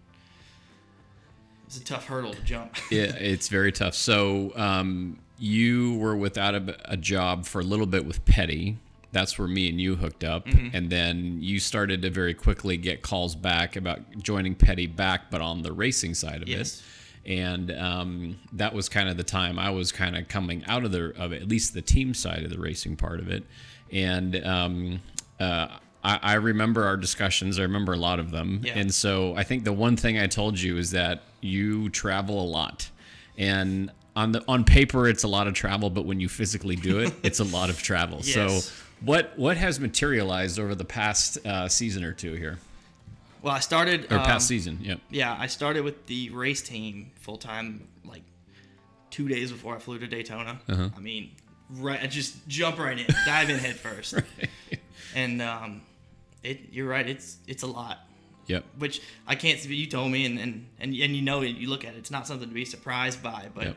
it's 1.67 1.77
a 1.79 1.85
tough 1.85 2.07
hurdle 2.07 2.35
to 2.35 2.43
jump. 2.43 2.77
yeah, 2.91 3.05
it's 3.17 3.49
very 3.49 3.73
tough. 3.73 3.95
So 3.95 4.53
um, 4.57 5.19
you 5.39 5.97
were 5.99 6.17
without 6.17 6.55
a, 6.55 6.77
a 6.93 6.97
job 6.97 7.47
for 7.47 7.61
a 7.61 7.65
little 7.65 7.87
bit 7.87 8.05
with 8.07 8.25
Petty. 8.25 8.79
That's 9.13 9.39
where 9.39 9.47
me 9.49 9.69
and 9.69 9.79
you 9.81 9.97
hooked 9.97 10.25
up, 10.25 10.47
Mm-hmm. 10.47 10.75
and 10.75 10.89
then 10.91 11.39
you 11.43 11.61
started 11.61 12.01
to 12.03 12.11
very 12.11 12.33
quickly 12.33 12.79
get 12.79 13.03
calls 13.03 13.35
back 13.35 13.77
about 13.77 14.01
joining 14.19 14.55
Petty 14.55 14.87
back, 14.87 15.31
but 15.31 15.43
on 15.43 15.61
the 15.63 15.73
racing 15.73 16.15
side 16.15 16.41
of 16.43 16.49
Yes. 16.49 16.79
it. 16.79 16.83
And 17.25 17.71
um, 17.71 18.39
that 18.53 18.75
was 18.75 18.89
kind 18.89 19.09
of 19.09 19.17
the 19.17 19.23
time 19.23 19.59
I 19.59 19.71
was 19.71 19.93
kind 19.93 20.17
of 20.17 20.27
coming 20.27 20.65
out 20.67 20.85
of 20.85 20.91
the 20.91 21.15
of 21.17 21.33
at 21.33 21.47
least 21.47 21.73
the 21.73 21.83
team 21.83 22.15
side 22.15 22.43
of 22.43 22.51
the 22.51 22.59
racing 22.59 22.97
part 22.97 23.21
of 23.21 23.29
it, 23.29 23.45
and 23.93 24.45
um, 24.45 25.01
uh, 25.39 25.69
I, 26.05 26.19
I 26.23 26.35
remember 26.35 26.85
our 26.85 26.97
discussions. 26.97 27.59
I 27.59 27.63
remember 27.63 27.93
a 27.93 27.99
lot 27.99 28.19
of 28.19 28.31
them. 28.31 28.63
Yeah. 28.65 28.75
And 28.77 28.93
so 28.93 29.35
I 29.37 29.45
think 29.45 29.65
the 29.65 29.73
one 29.73 29.97
thing 29.97 30.19
I 30.19 30.27
told 30.27 30.61
you 30.61 30.79
is 30.79 30.91
that 30.93 31.23
you 31.41 31.89
travel 31.91 32.43
a 32.43 32.47
lot. 32.47 32.91
And 33.39 33.91
on 34.15 34.33
the 34.33 34.45
on 34.47 34.65
paper 34.65 35.09
it's 35.09 35.23
a 35.23 35.29
lot 35.29 35.47
of 35.47 35.55
travel, 35.55 35.91
but 35.91 36.05
when 36.05 36.21
you 36.21 36.29
physically 36.29 36.77
do 36.77 36.99
it, 36.99 37.13
it's 37.23 37.41
a 37.41 37.45
lot 37.45 37.71
of 37.71 37.79
travel. 37.83 38.21
Yes. 38.25 38.65
So 38.65 38.73
what 39.01 39.37
what 39.37 39.57
has 39.57 39.81
materialized 39.81 40.59
over 40.59 40.75
the 40.75 40.85
past 40.85 41.45
uh, 41.47 41.69
season 41.69 42.05
or 42.05 42.13
two 42.13 42.35
here? 42.35 42.59
Well, 43.43 43.53
I 43.55 43.61
started. 43.61 44.11
Or 44.13 44.19
um, 44.19 44.25
past 44.25 44.47
season, 44.49 44.79
yep. 44.83 45.01
Yeah, 45.11 45.37
I 45.39 45.47
started 45.49 45.85
with 45.85 46.07
the 46.07 46.31
race 46.31 46.63
team 46.63 47.11
full 47.21 47.37
time 47.39 47.89
like 48.05 48.23
two 49.11 49.29
days 49.29 49.51
before 49.53 49.77
I 49.77 49.79
flew 49.79 49.99
to 49.99 50.07
Daytona. 50.07 50.61
Uh-huh. 50.69 50.89
I 50.97 51.01
mean, 51.01 51.33
right, 51.71 52.01
I 52.03 52.07
just 52.07 52.47
jump 52.49 52.79
right 52.79 52.99
in, 52.99 53.07
dive 53.27 53.51
in 53.51 53.59
head 53.59 53.77
first, 53.77 54.15
and 55.15 55.43
um, 55.43 55.83
it. 56.43 56.73
You're 56.73 56.89
right. 56.89 57.09
It's 57.09 57.39
it's 57.47 57.63
a 57.63 57.67
lot. 57.67 57.99
Yep. 58.47 58.65
Which 58.79 59.01
I 59.27 59.35
can't. 59.35 59.59
see. 59.59 59.75
You 59.75 59.87
told 59.87 60.11
me, 60.13 60.25
and 60.25 60.39
and 60.39 60.67
and, 60.79 60.95
and 60.95 61.17
you 61.17 61.23
know, 61.23 61.41
you 61.43 61.69
look 61.69 61.85
at 61.85 61.95
it. 61.95 61.99
It's 61.99 62.11
not 62.11 62.27
something 62.27 62.49
to 62.49 62.55
be 62.55 62.65
surprised 62.65 63.23
by. 63.23 63.49
But 63.55 63.65
Yep. 63.65 63.77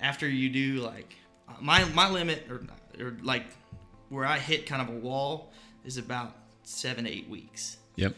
after 0.00 0.28
you 0.28 0.48
do 0.50 0.80
like 0.80 1.14
my 1.60 1.84
my 1.86 2.10
limit 2.10 2.46
or 2.50 2.62
or 3.04 3.16
like 3.22 3.44
where 4.08 4.24
I 4.24 4.38
hit 4.38 4.66
kind 4.66 4.82
of 4.82 4.88
a 4.94 4.98
wall 4.98 5.52
is 5.84 5.96
about 5.98 6.34
seven 6.64 7.06
eight 7.06 7.28
weeks 7.28 7.76
Yep. 7.96 8.14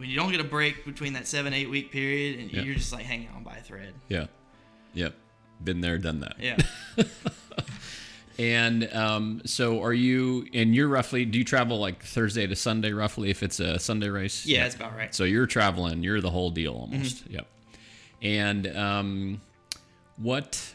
When 0.00 0.08
you 0.08 0.16
don't 0.16 0.30
get 0.32 0.40
a 0.40 0.44
break 0.44 0.84
between 0.84 1.12
that 1.12 1.26
seven 1.28 1.52
eight 1.54 1.70
week 1.70 1.92
period 1.92 2.40
and 2.40 2.50
Yeah. 2.52 2.62
you're 2.62 2.74
just 2.74 2.92
like 2.92 3.04
hanging 3.04 3.28
on 3.36 3.44
by 3.44 3.56
a 3.56 3.62
thread 3.62 3.92
Yeah. 4.08 4.26
Yep. 4.94 5.14
Been 5.62 5.80
there, 5.80 5.98
done 5.98 6.20
that. 6.20 6.36
yeah 6.40 6.56
And 8.38 8.90
um, 8.94 9.42
so 9.44 9.82
are 9.82 9.92
you, 9.92 10.46
and 10.54 10.74
you're 10.74 10.88
roughly, 10.88 11.26
do 11.26 11.38
you 11.38 11.44
travel 11.44 11.78
like 11.78 12.02
Thursday 12.02 12.46
to 12.46 12.56
Sunday 12.56 12.90
roughly 12.92 13.28
if 13.28 13.42
it's 13.42 13.60
a 13.60 13.78
Sunday 13.78 14.08
race? 14.08 14.46
yeah 14.46 14.62
that's 14.62 14.74
about 14.76 14.96
right 14.96 15.14
So 15.14 15.24
you're 15.24 15.44
traveling, 15.46 16.02
you're 16.02 16.22
the 16.22 16.30
whole 16.30 16.50
deal 16.50 16.72
almost. 16.72 17.26
Yep. 17.28 17.46
And 18.22 18.66
um, 18.76 19.40
what 20.16 20.74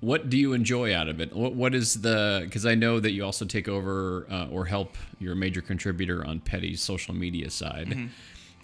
what 0.00 0.30
do 0.30 0.38
you 0.38 0.52
enjoy 0.54 0.94
out 0.94 1.08
of 1.08 1.20
it? 1.20 1.34
What 1.34 1.54
what 1.54 1.74
is 1.74 2.00
the 2.00 2.42
because 2.44 2.64
I 2.64 2.74
know 2.76 3.00
that 3.00 3.10
you 3.10 3.24
also 3.24 3.44
take 3.44 3.68
over 3.68 4.26
uh, 4.30 4.46
or 4.50 4.64
help 4.66 4.96
you're 5.18 5.32
a 5.32 5.36
major 5.36 5.60
contributor 5.60 6.24
on 6.24 6.38
Petty's 6.40 6.80
social 6.80 7.14
media 7.14 7.50
side. 7.50 8.08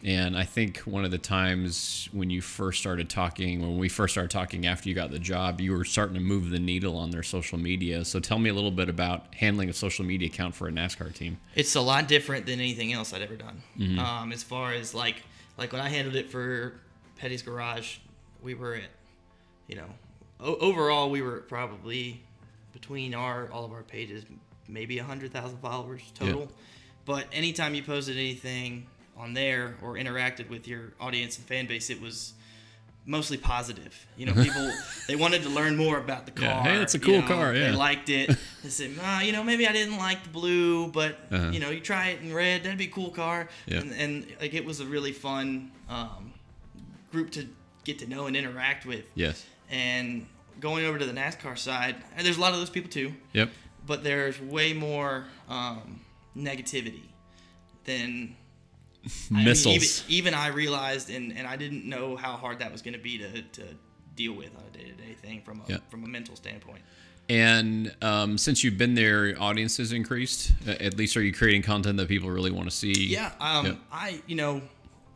And 0.04 0.36
I 0.36 0.44
think 0.44 0.78
one 0.80 1.04
of 1.04 1.10
the 1.10 1.18
times 1.18 2.08
when 2.12 2.30
you 2.30 2.40
first 2.40 2.80
started 2.80 3.08
talking, 3.08 3.60
when 3.60 3.78
we 3.78 3.88
first 3.88 4.12
started 4.14 4.30
talking 4.30 4.66
after 4.66 4.88
you 4.88 4.94
got 4.94 5.10
the 5.10 5.18
job, 5.18 5.60
you 5.60 5.72
were 5.72 5.84
starting 5.84 6.14
to 6.14 6.20
move 6.20 6.50
the 6.50 6.58
needle 6.58 6.96
on 6.96 7.10
their 7.10 7.22
social 7.22 7.58
media. 7.58 8.04
So 8.04 8.20
tell 8.20 8.38
me 8.38 8.50
a 8.50 8.54
little 8.54 8.70
bit 8.70 8.88
about 8.88 9.34
handling 9.34 9.68
a 9.70 9.72
social 9.72 10.04
media 10.04 10.28
account 10.28 10.54
for 10.54 10.68
a 10.68 10.70
NASCAR 10.70 11.14
team. 11.14 11.38
it's 11.54 11.74
a 11.74 11.80
lot 11.80 12.08
different 12.08 12.46
than 12.46 12.60
anything 12.60 12.92
else 12.92 13.12
I'd 13.12 13.22
ever 13.22 13.36
done. 13.36 13.62
Mm-hmm. 13.78 13.98
Um, 13.98 14.32
as 14.32 14.42
far 14.42 14.72
as 14.72 14.94
like 14.94 15.22
like 15.58 15.72
when 15.72 15.80
I 15.80 15.88
handled 15.88 16.16
it 16.16 16.30
for 16.30 16.74
Petty's 17.16 17.42
Garage, 17.42 17.98
we 18.42 18.54
were 18.54 18.74
at 18.74 18.90
you 19.66 19.76
know 19.76 19.88
o- 20.40 20.56
overall 20.56 21.10
we 21.10 21.22
were 21.22 21.38
probably 21.38 22.22
between 22.72 23.14
our 23.14 23.50
all 23.50 23.64
of 23.64 23.72
our 23.72 23.82
pages 23.82 24.24
maybe 24.68 24.98
a 24.98 25.04
hundred 25.04 25.32
thousand 25.32 25.58
followers 25.58 26.02
total. 26.14 26.50
But 27.06 27.26
anytime 27.32 27.74
you 27.74 27.82
posted 27.82 28.16
anything 28.16 28.86
on 29.16 29.34
there 29.34 29.76
or 29.82 29.94
interacted 29.94 30.48
with 30.48 30.68
your 30.68 30.92
audience 31.00 31.36
and 31.38 31.46
fan 31.46 31.66
base, 31.66 31.90
it 31.90 32.00
was 32.00 32.34
mostly 33.08 33.36
positive. 33.36 34.06
You 34.16 34.26
know, 34.26 34.34
people 34.34 34.70
they 35.08 35.16
wanted 35.16 35.42
to 35.44 35.48
learn 35.48 35.76
more 35.76 35.98
about 35.98 36.26
the 36.26 36.32
car. 36.32 36.48
Yeah, 36.48 36.62
hey, 36.64 36.76
it's 36.82 36.94
a 36.94 36.98
you 36.98 37.04
cool 37.04 37.20
know, 37.22 37.26
car, 37.26 37.54
yeah. 37.54 37.70
They 37.70 37.76
liked 37.76 38.08
it. 38.10 38.36
They 38.62 38.70
said, 38.70 38.90
ah, 39.00 39.20
you 39.20 39.30
know, 39.30 39.44
maybe 39.44 39.64
I 39.68 39.70
didn't 39.72 39.96
like 39.96 40.24
the 40.24 40.28
blue, 40.30 40.88
but 40.88 41.18
Uh-huh. 41.30 41.50
you 41.52 41.60
know, 41.60 41.70
you 41.70 41.78
try 41.80 42.08
it 42.08 42.20
in 42.20 42.34
red, 42.34 42.64
that'd 42.64 42.76
be 42.78 42.86
a 42.86 42.90
cool 42.90 43.10
car. 43.10 43.48
Yeah. 43.66 43.78
And, 43.78 43.92
and 43.92 44.26
like 44.40 44.54
it 44.54 44.64
was 44.64 44.80
a 44.80 44.84
really 44.86 45.12
fun 45.12 45.70
um, 45.88 46.32
group 47.12 47.30
to 47.32 47.46
get 47.84 48.00
to 48.00 48.08
know 48.08 48.26
and 48.26 48.36
interact 48.36 48.84
with. 48.86 49.04
Yes. 49.14 49.46
And 49.70 50.26
going 50.58 50.84
over 50.84 50.98
to 50.98 51.04
the 51.06 51.12
NASCAR 51.12 51.56
side, 51.56 51.94
and 52.16 52.26
there's 52.26 52.38
a 52.38 52.40
lot 52.40 52.52
of 52.54 52.58
those 52.58 52.70
people 52.70 52.90
too, 52.90 53.12
Yep. 53.34 53.50
but 53.86 54.02
there's 54.02 54.40
way 54.40 54.72
more 54.72 55.26
um, 55.48 56.00
negativity 56.36 57.02
than 57.84 58.34
I 59.30 59.34
mean, 59.34 59.44
Missiles. 59.44 60.04
even, 60.08 60.32
even 60.32 60.34
I 60.34 60.48
realized, 60.48 61.10
and, 61.10 61.36
and 61.36 61.46
I 61.46 61.56
didn't 61.56 61.84
know 61.84 62.16
how 62.16 62.32
hard 62.36 62.58
that 62.58 62.72
was 62.72 62.82
going 62.82 62.94
to 62.94 63.00
be 63.00 63.18
to, 63.18 63.42
to 63.42 63.62
deal 64.14 64.32
with 64.34 64.50
on 64.56 64.62
a 64.72 64.76
day 64.76 64.84
to 64.84 64.92
day 64.92 65.14
thing 65.14 65.42
from 65.42 65.60
a, 65.60 65.64
Yeah. 65.72 65.78
from 65.88 66.04
a 66.04 66.08
mental 66.08 66.34
standpoint. 66.36 66.82
And 67.28 67.92
um, 68.02 68.38
since 68.38 68.62
you've 68.62 68.78
been 68.78 68.94
there, 68.94 69.34
audience 69.40 69.76
has 69.78 69.92
increased. 69.92 70.52
At 70.66 70.96
least, 70.96 71.16
are 71.16 71.22
you 71.22 71.32
creating 71.32 71.62
content 71.62 71.96
that 71.98 72.08
people 72.08 72.30
really 72.30 72.52
want 72.52 72.70
to 72.70 72.76
see? 72.76 72.92
Yeah, 72.92 73.32
um, 73.40 73.66
Yep. 73.66 73.78
I 73.92 74.20
you 74.28 74.36
know, 74.36 74.62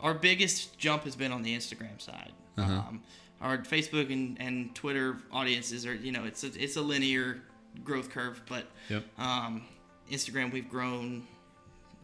our 0.00 0.14
biggest 0.14 0.76
jump 0.78 1.04
has 1.04 1.14
been 1.14 1.30
on 1.32 1.42
the 1.42 1.54
Instagram 1.56 2.00
side. 2.00 2.32
Uh-huh. 2.58 2.72
Um, 2.72 3.02
our 3.40 3.58
Facebook 3.58 4.12
and, 4.12 4.36
and 4.40 4.74
Twitter 4.74 5.18
audiences 5.32 5.86
are 5.86 5.94
you 5.94 6.10
know 6.12 6.24
it's 6.24 6.42
a, 6.42 6.48
it's 6.62 6.76
a 6.76 6.82
linear 6.82 7.42
growth 7.84 8.10
curve, 8.10 8.42
but 8.48 8.64
Yep. 8.88 9.04
um, 9.18 9.62
Instagram 10.10 10.52
we've 10.52 10.68
grown. 10.68 11.26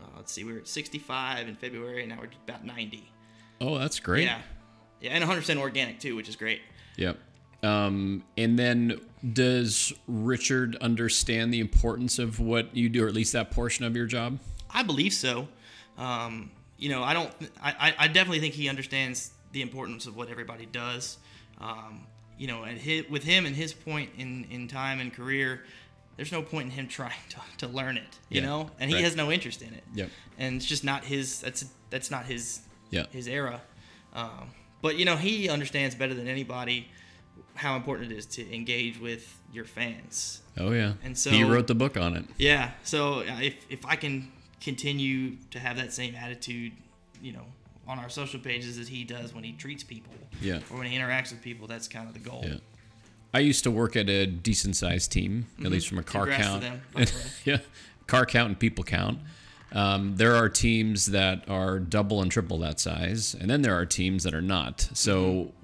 Uh, 0.00 0.06
let's 0.16 0.32
see, 0.32 0.44
we 0.44 0.52
were 0.52 0.58
at 0.60 0.68
65 0.68 1.48
in 1.48 1.54
February, 1.56 2.00
and 2.02 2.10
now 2.10 2.18
we're 2.20 2.28
about 2.46 2.64
90. 2.64 3.10
Oh, 3.60 3.78
that's 3.78 3.98
great. 4.00 4.24
Yeah, 4.24 4.40
yeah, 5.00 5.10
and 5.12 5.24
100% 5.24 5.58
organic 5.58 5.98
too, 6.00 6.14
which 6.16 6.28
is 6.28 6.36
great. 6.36 6.60
Yep. 6.96 7.18
Um, 7.62 8.22
and 8.36 8.58
then, 8.58 9.00
does 9.32 9.92
Richard 10.06 10.76
understand 10.80 11.52
the 11.52 11.60
importance 11.60 12.18
of 12.18 12.38
what 12.38 12.76
you 12.76 12.88
do, 12.88 13.04
or 13.04 13.08
at 13.08 13.14
least 13.14 13.32
that 13.32 13.50
portion 13.50 13.84
of 13.84 13.96
your 13.96 14.06
job? 14.06 14.38
I 14.70 14.82
believe 14.82 15.12
so. 15.14 15.48
Um, 15.96 16.50
you 16.76 16.90
know, 16.90 17.02
I 17.02 17.14
don't. 17.14 17.32
I, 17.62 17.70
I- 17.80 17.94
I 18.04 18.08
definitely 18.08 18.40
think 18.40 18.54
he 18.54 18.68
understands 18.68 19.32
the 19.52 19.62
importance 19.62 20.06
of 20.06 20.16
what 20.16 20.28
everybody 20.28 20.66
does. 20.66 21.16
Um, 21.58 22.06
you 22.38 22.46
know, 22.46 22.64
and 22.64 22.76
his, 22.78 23.08
with 23.08 23.24
him 23.24 23.46
and 23.46 23.56
his 23.56 23.72
point 23.72 24.10
in, 24.18 24.46
in 24.50 24.68
time 24.68 25.00
and 25.00 25.10
career, 25.12 25.62
there's 26.16 26.32
no 26.32 26.42
point 26.42 26.66
in 26.66 26.70
him 26.72 26.88
trying 26.88 27.12
to, 27.30 27.66
to 27.66 27.68
learn 27.68 27.96
it. 27.96 28.18
You 28.28 28.40
Yeah, 28.40 28.46
know, 28.46 28.70
and 28.80 28.90
he 28.90 28.96
right. 28.96 29.04
has 29.04 29.16
no 29.16 29.30
interest 29.30 29.62
in 29.62 29.72
it. 29.74 29.84
Yep. 29.94 30.10
And 30.38 30.56
it's 30.56 30.66
just 30.66 30.84
not 30.84 31.04
his. 31.04 31.40
That's 31.40 31.64
that's 31.90 32.10
not 32.10 32.24
his. 32.26 32.60
Yeah. 32.90 33.06
His 33.10 33.26
era. 33.28 33.60
Um, 34.14 34.50
but 34.82 34.96
you 34.96 35.04
know, 35.04 35.16
he 35.16 35.48
understands 35.48 35.94
better 35.94 36.14
than 36.14 36.28
anybody 36.28 36.88
how 37.54 37.74
important 37.76 38.12
it 38.12 38.16
is 38.16 38.26
to 38.26 38.54
engage 38.54 39.00
with 39.00 39.38
your 39.52 39.64
fans. 39.64 40.40
Oh 40.58 40.72
yeah. 40.72 40.92
And 41.04 41.16
so- 41.18 41.30
he 41.30 41.42
wrote 41.42 41.66
the 41.66 41.74
book 41.74 41.96
on 41.96 42.14
it. 42.16 42.24
Yeah. 42.38 42.70
So 42.84 43.20
uh, 43.20 43.38
if 43.42 43.54
if 43.70 43.84
I 43.86 43.96
can 43.96 44.30
continue 44.60 45.36
to 45.50 45.58
have 45.58 45.76
that 45.76 45.92
same 45.92 46.14
attitude, 46.14 46.72
you 47.22 47.32
know, 47.32 47.44
on 47.86 47.98
our 47.98 48.08
social 48.08 48.40
pages 48.40 48.78
as 48.78 48.88
he 48.88 49.04
does 49.04 49.34
when 49.34 49.44
he 49.44 49.52
treats 49.52 49.84
people, 49.84 50.12
Yeah. 50.40 50.60
or 50.70 50.78
when 50.78 50.86
he 50.86 50.96
interacts 50.98 51.30
with 51.30 51.40
people, 51.42 51.66
that's 51.66 51.88
kind 51.88 52.08
of 52.08 52.14
the 52.14 52.20
goal. 52.20 52.42
Yeah. 52.46 52.56
I 53.36 53.40
used 53.40 53.64
to 53.64 53.70
work 53.70 53.96
at 53.96 54.08
a 54.08 54.26
decent 54.26 54.76
sized 54.76 55.12
team, 55.12 55.46
at 55.64 55.70
least 55.70 55.88
from 55.88 55.98
a 55.98 56.02
car 56.02 56.26
Mm-hmm. 56.26 56.42
Congrats 56.42 56.48
count. 56.48 56.62
them, 56.62 56.80
by 56.94 57.04
the 57.04 57.12
way. 57.12 57.22
yeah, 57.44 57.58
car 58.06 58.24
count 58.26 58.48
and 58.48 58.58
people 58.58 58.82
count. 58.84 59.18
Um, 59.72 60.16
there 60.16 60.34
are 60.36 60.48
teams 60.48 61.06
that 61.06 61.48
are 61.48 61.78
double 61.78 62.22
and 62.22 62.30
triple 62.30 62.58
that 62.58 62.80
size, 62.80 63.34
and 63.38 63.50
then 63.50 63.62
there 63.62 63.74
are 63.74 63.84
teams 63.84 64.22
that 64.22 64.32
are 64.32 64.40
not. 64.42 64.88
So, 64.94 65.14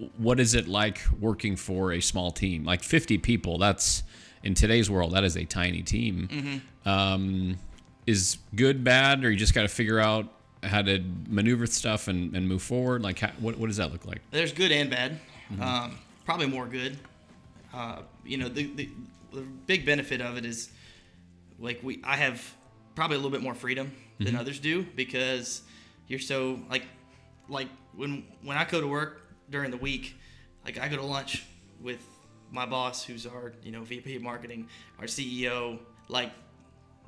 Mm-hmm. 0.00 0.04
what 0.22 0.38
is 0.40 0.54
it 0.54 0.68
like 0.68 1.00
working 1.20 1.56
for 1.56 1.92
a 1.92 2.00
small 2.00 2.30
team? 2.30 2.64
Like 2.64 2.82
50 2.82 3.18
people, 3.18 3.58
that's 3.58 4.02
in 4.42 4.54
today's 4.54 4.90
world, 4.90 5.12
that 5.14 5.24
is 5.24 5.36
a 5.36 5.44
tiny 5.44 5.82
team. 5.82 6.28
Mm-hmm. 6.30 6.88
Um, 6.88 7.58
is 8.06 8.38
good, 8.56 8.82
bad, 8.84 9.24
or 9.24 9.30
you 9.30 9.36
just 9.36 9.54
got 9.54 9.62
to 9.62 9.68
figure 9.68 10.00
out 10.00 10.26
how 10.64 10.82
to 10.82 11.02
maneuver 11.28 11.66
stuff 11.66 12.08
and, 12.08 12.36
and 12.36 12.48
move 12.48 12.60
forward? 12.62 13.02
Like, 13.02 13.20
how, 13.20 13.30
what, 13.38 13.56
what 13.56 13.68
does 13.68 13.76
that 13.78 13.92
look 13.92 14.04
like? 14.04 14.20
There's 14.32 14.52
good 14.52 14.72
and 14.72 14.90
bad. 14.90 15.20
Um, 15.60 15.96
probably 16.24 16.46
more 16.48 16.66
good. 16.66 16.98
Uh, 17.72 18.02
you 18.24 18.36
know, 18.36 18.48
the, 18.48 18.64
the 18.74 18.88
the 19.32 19.40
big 19.66 19.86
benefit 19.86 20.20
of 20.20 20.36
it 20.36 20.44
is 20.44 20.70
like 21.58 21.80
we 21.82 22.00
I 22.04 22.16
have 22.16 22.54
probably 22.94 23.16
a 23.16 23.18
little 23.18 23.30
bit 23.30 23.42
more 23.42 23.54
freedom 23.54 23.92
than 24.18 24.36
others 24.36 24.60
do 24.60 24.86
because 24.94 25.62
you're 26.06 26.18
so 26.18 26.60
like 26.70 26.84
like 27.48 27.68
when 27.96 28.24
when 28.42 28.56
I 28.56 28.64
go 28.64 28.80
to 28.80 28.86
work 28.86 29.22
during 29.50 29.70
the 29.70 29.76
week, 29.76 30.14
like 30.64 30.78
I 30.78 30.88
go 30.88 30.96
to 30.96 31.02
lunch 31.02 31.44
with 31.80 32.04
my 32.50 32.66
boss 32.66 33.02
who's 33.02 33.26
our 33.26 33.52
you 33.62 33.72
know 33.72 33.82
VP 33.82 34.16
of 34.16 34.22
marketing, 34.22 34.68
our 34.98 35.06
CEO, 35.06 35.78
like 36.08 36.30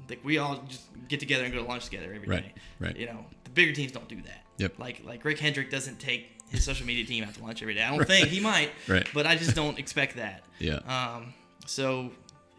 like 0.08 0.24
we 0.24 0.38
all 0.38 0.62
just 0.68 0.82
get 1.08 1.20
together 1.20 1.44
and 1.44 1.52
go 1.52 1.62
to 1.62 1.68
lunch 1.68 1.84
together 1.84 2.12
every 2.14 2.26
day. 2.26 2.32
Right, 2.32 2.54
right. 2.80 2.96
You 2.96 3.06
know, 3.06 3.24
the 3.44 3.50
bigger 3.50 3.72
teams 3.72 3.92
don't 3.92 4.08
do 4.08 4.20
that. 4.22 4.43
Yep. 4.58 4.78
Like 4.78 5.02
like 5.04 5.24
Rick 5.24 5.38
Hendrick 5.40 5.70
doesn't 5.70 5.98
take 5.98 6.28
his 6.50 6.62
social 6.64 6.86
media 6.86 7.04
team 7.04 7.24
out 7.24 7.34
to 7.34 7.42
lunch 7.42 7.62
every 7.62 7.74
day. 7.74 7.82
I 7.82 7.94
don't 7.96 8.06
think 8.06 8.28
he 8.28 8.38
might. 8.52 8.70
Right. 8.86 9.08
But 9.12 9.26
I 9.26 9.34
just 9.36 9.54
don't 9.56 9.78
expect 9.78 10.16
that. 10.16 10.44
Yeah. 10.60 10.76
Um, 10.86 11.32
so, 11.66 12.10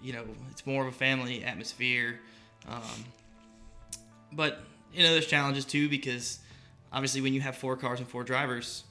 you 0.04 0.12
know, 0.14 0.26
it's 0.52 0.66
more 0.66 0.82
of 0.82 0.88
a 0.94 0.98
family 0.98 1.44
atmosphere. 1.44 2.20
Um, 2.68 2.82
but, 4.34 4.60
you 4.94 5.04
know, 5.04 5.12
there's 5.14 5.28
challenges 5.28 5.64
too 5.66 5.88
because 5.88 6.40
obviously 6.92 7.22
when 7.22 7.34
you 7.34 7.42
have 7.42 7.56
four 7.56 7.78
cars 7.78 8.00
and 8.00 8.10
four 8.10 8.24
drivers, 8.24 8.84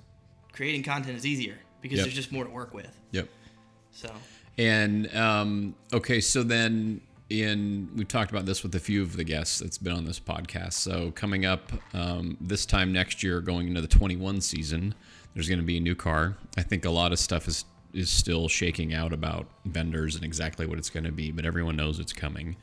creating 0.53 0.83
content 0.85 1.17
is 1.17 1.27
easier 1.27 1.57
because 1.83 1.99
Yep. 1.99 2.05
there's 2.07 2.14
just 2.14 2.33
more 2.33 2.45
to 2.45 2.51
work 2.51 2.73
with. 2.73 2.99
Yep. 3.12 3.29
So, 3.93 4.11
And 4.57 5.14
um, 5.14 5.75
okay, 5.93 6.21
so 6.21 6.43
then 6.43 7.01
in 7.31 7.89
we've 7.97 8.09
talked 8.09 8.31
about 8.31 8.47
this 8.47 8.63
with 8.63 8.75
a 8.75 8.81
few 8.81 9.03
of 9.03 9.17
the 9.17 9.25
guests 9.25 9.61
that's 9.61 9.79
been 9.79 9.93
on 9.93 10.05
this 10.05 10.21
podcast. 10.21 10.75
So 10.75 11.11
coming 11.13 11.45
up 11.47 11.73
um, 11.95 12.37
this 12.41 12.67
time 12.67 12.93
next 12.93 13.23
year, 13.23 13.41
going 13.41 13.69
into 13.69 13.81
the 13.81 13.89
21 13.89 14.41
season, 14.41 14.95
there's 15.35 15.49
going 15.49 15.59
to 15.59 15.65
be 15.65 15.79
a 15.79 15.81
new 15.81 15.95
car. 15.95 16.37
I 16.57 16.63
think 16.63 16.85
a 16.85 16.91
lot 16.91 17.13
of 17.13 17.19
stuff 17.19 17.49
is 17.49 17.65
is 17.93 18.11
still 18.11 18.49
shaking 18.49 18.93
out 18.93 19.13
about 19.13 19.47
vendors 19.65 20.17
and 20.17 20.25
exactly 20.25 20.67
what 20.67 20.79
it's 20.79 20.91
going 20.91 21.05
to 21.05 21.13
be, 21.13 21.31
but 21.31 21.47
everyone 21.47 21.77
knows 21.77 22.01
it's 22.01 22.13
coming. 22.13 22.57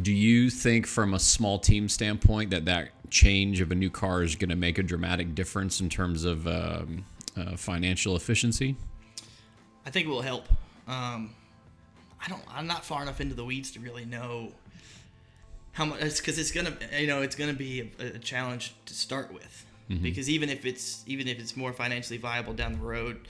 Do 0.00 0.10
you 0.10 0.50
think, 0.50 0.86
from 0.86 1.14
a 1.14 1.20
small 1.20 1.58
team 1.58 1.88
standpoint, 1.88 2.50
that 2.50 2.64
that 2.64 2.88
change 3.10 3.60
of 3.60 3.70
a 3.70 3.74
new 3.74 3.90
car 3.90 4.22
is 4.22 4.34
going 4.34 4.48
to 4.48 4.56
make 4.56 4.78
a 4.78 4.82
dramatic 4.82 5.34
difference 5.34 5.80
in 5.80 5.88
terms 5.88 6.24
of 6.24 6.48
um, 6.48 7.04
uh, 7.36 7.56
financial 7.56 8.16
efficiency? 8.16 8.74
I 9.86 9.90
think 9.90 10.06
it 10.06 10.10
will 10.10 10.22
help. 10.22 10.48
Um, 10.88 11.30
I 12.24 12.28
don't. 12.28 12.42
I'm 12.52 12.66
not 12.66 12.84
far 12.84 13.02
enough 13.02 13.20
into 13.20 13.34
the 13.34 13.44
weeds 13.44 13.70
to 13.72 13.80
really 13.80 14.04
know 14.04 14.52
how 15.72 15.84
much. 15.84 16.00
It's 16.00 16.20
because 16.20 16.38
it's 16.38 16.50
gonna. 16.52 16.74
You 16.98 17.06
know, 17.06 17.22
it's 17.22 17.36
gonna 17.36 17.52
be 17.52 17.92
a, 18.00 18.04
a 18.06 18.18
challenge 18.18 18.74
to 18.86 18.94
start 18.94 19.32
with. 19.32 19.66
Because 20.02 20.30
even 20.30 20.48
if 20.48 20.64
it's 20.64 21.04
even 21.06 21.28
if 21.28 21.38
it's 21.38 21.56
more 21.58 21.72
financially 21.74 22.16
viable 22.18 22.54
down 22.54 22.72
the 22.72 22.78
road, 22.78 23.28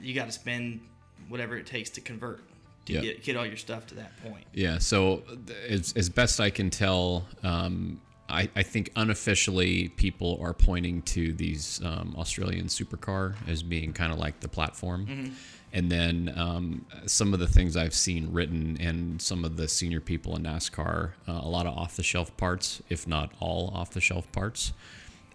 you 0.00 0.14
got 0.14 0.26
to 0.26 0.32
spend 0.32 0.80
whatever 1.28 1.56
it 1.56 1.66
takes 1.66 1.90
to 1.90 2.00
convert 2.00 2.40
to 2.86 2.92
Yeah. 2.92 3.00
get 3.00 3.24
get 3.24 3.36
all 3.36 3.44
your 3.44 3.56
stuff 3.56 3.88
to 3.88 3.96
that 3.96 4.12
point. 4.22 4.44
Yeah. 4.54 4.78
So, 4.78 5.24
as, 5.68 5.92
as 5.96 6.08
best 6.08 6.38
I 6.40 6.48
can 6.48 6.70
tell, 6.70 7.26
um, 7.42 8.00
I, 8.28 8.48
I 8.54 8.62
think 8.62 8.92
unofficially 8.94 9.88
people 9.88 10.38
are 10.40 10.54
pointing 10.54 11.02
to 11.02 11.32
these 11.32 11.80
um, 11.84 12.14
Australian 12.16 12.66
supercar 12.66 13.34
as 13.48 13.64
being 13.64 13.92
kind 13.92 14.12
of 14.12 14.18
like 14.20 14.38
the 14.38 14.48
platform. 14.48 15.34
And 15.72 15.90
then 15.90 16.32
um, 16.36 16.84
some 17.06 17.32
of 17.32 17.38
the 17.38 17.46
things 17.46 17.76
I've 17.76 17.94
seen 17.94 18.32
written 18.32 18.76
and 18.80 19.22
some 19.22 19.44
of 19.44 19.56
the 19.56 19.68
senior 19.68 20.00
people 20.00 20.34
in 20.36 20.42
NASCAR, 20.42 21.12
uh, 21.28 21.32
a 21.42 21.48
lot 21.48 21.66
of 21.66 21.76
off 21.76 21.96
the 21.96 22.02
shelf 22.02 22.36
parts, 22.36 22.82
if 22.88 23.06
not 23.06 23.32
all 23.38 23.70
off 23.74 23.90
the 23.90 24.00
shelf 24.00 24.30
parts, 24.32 24.72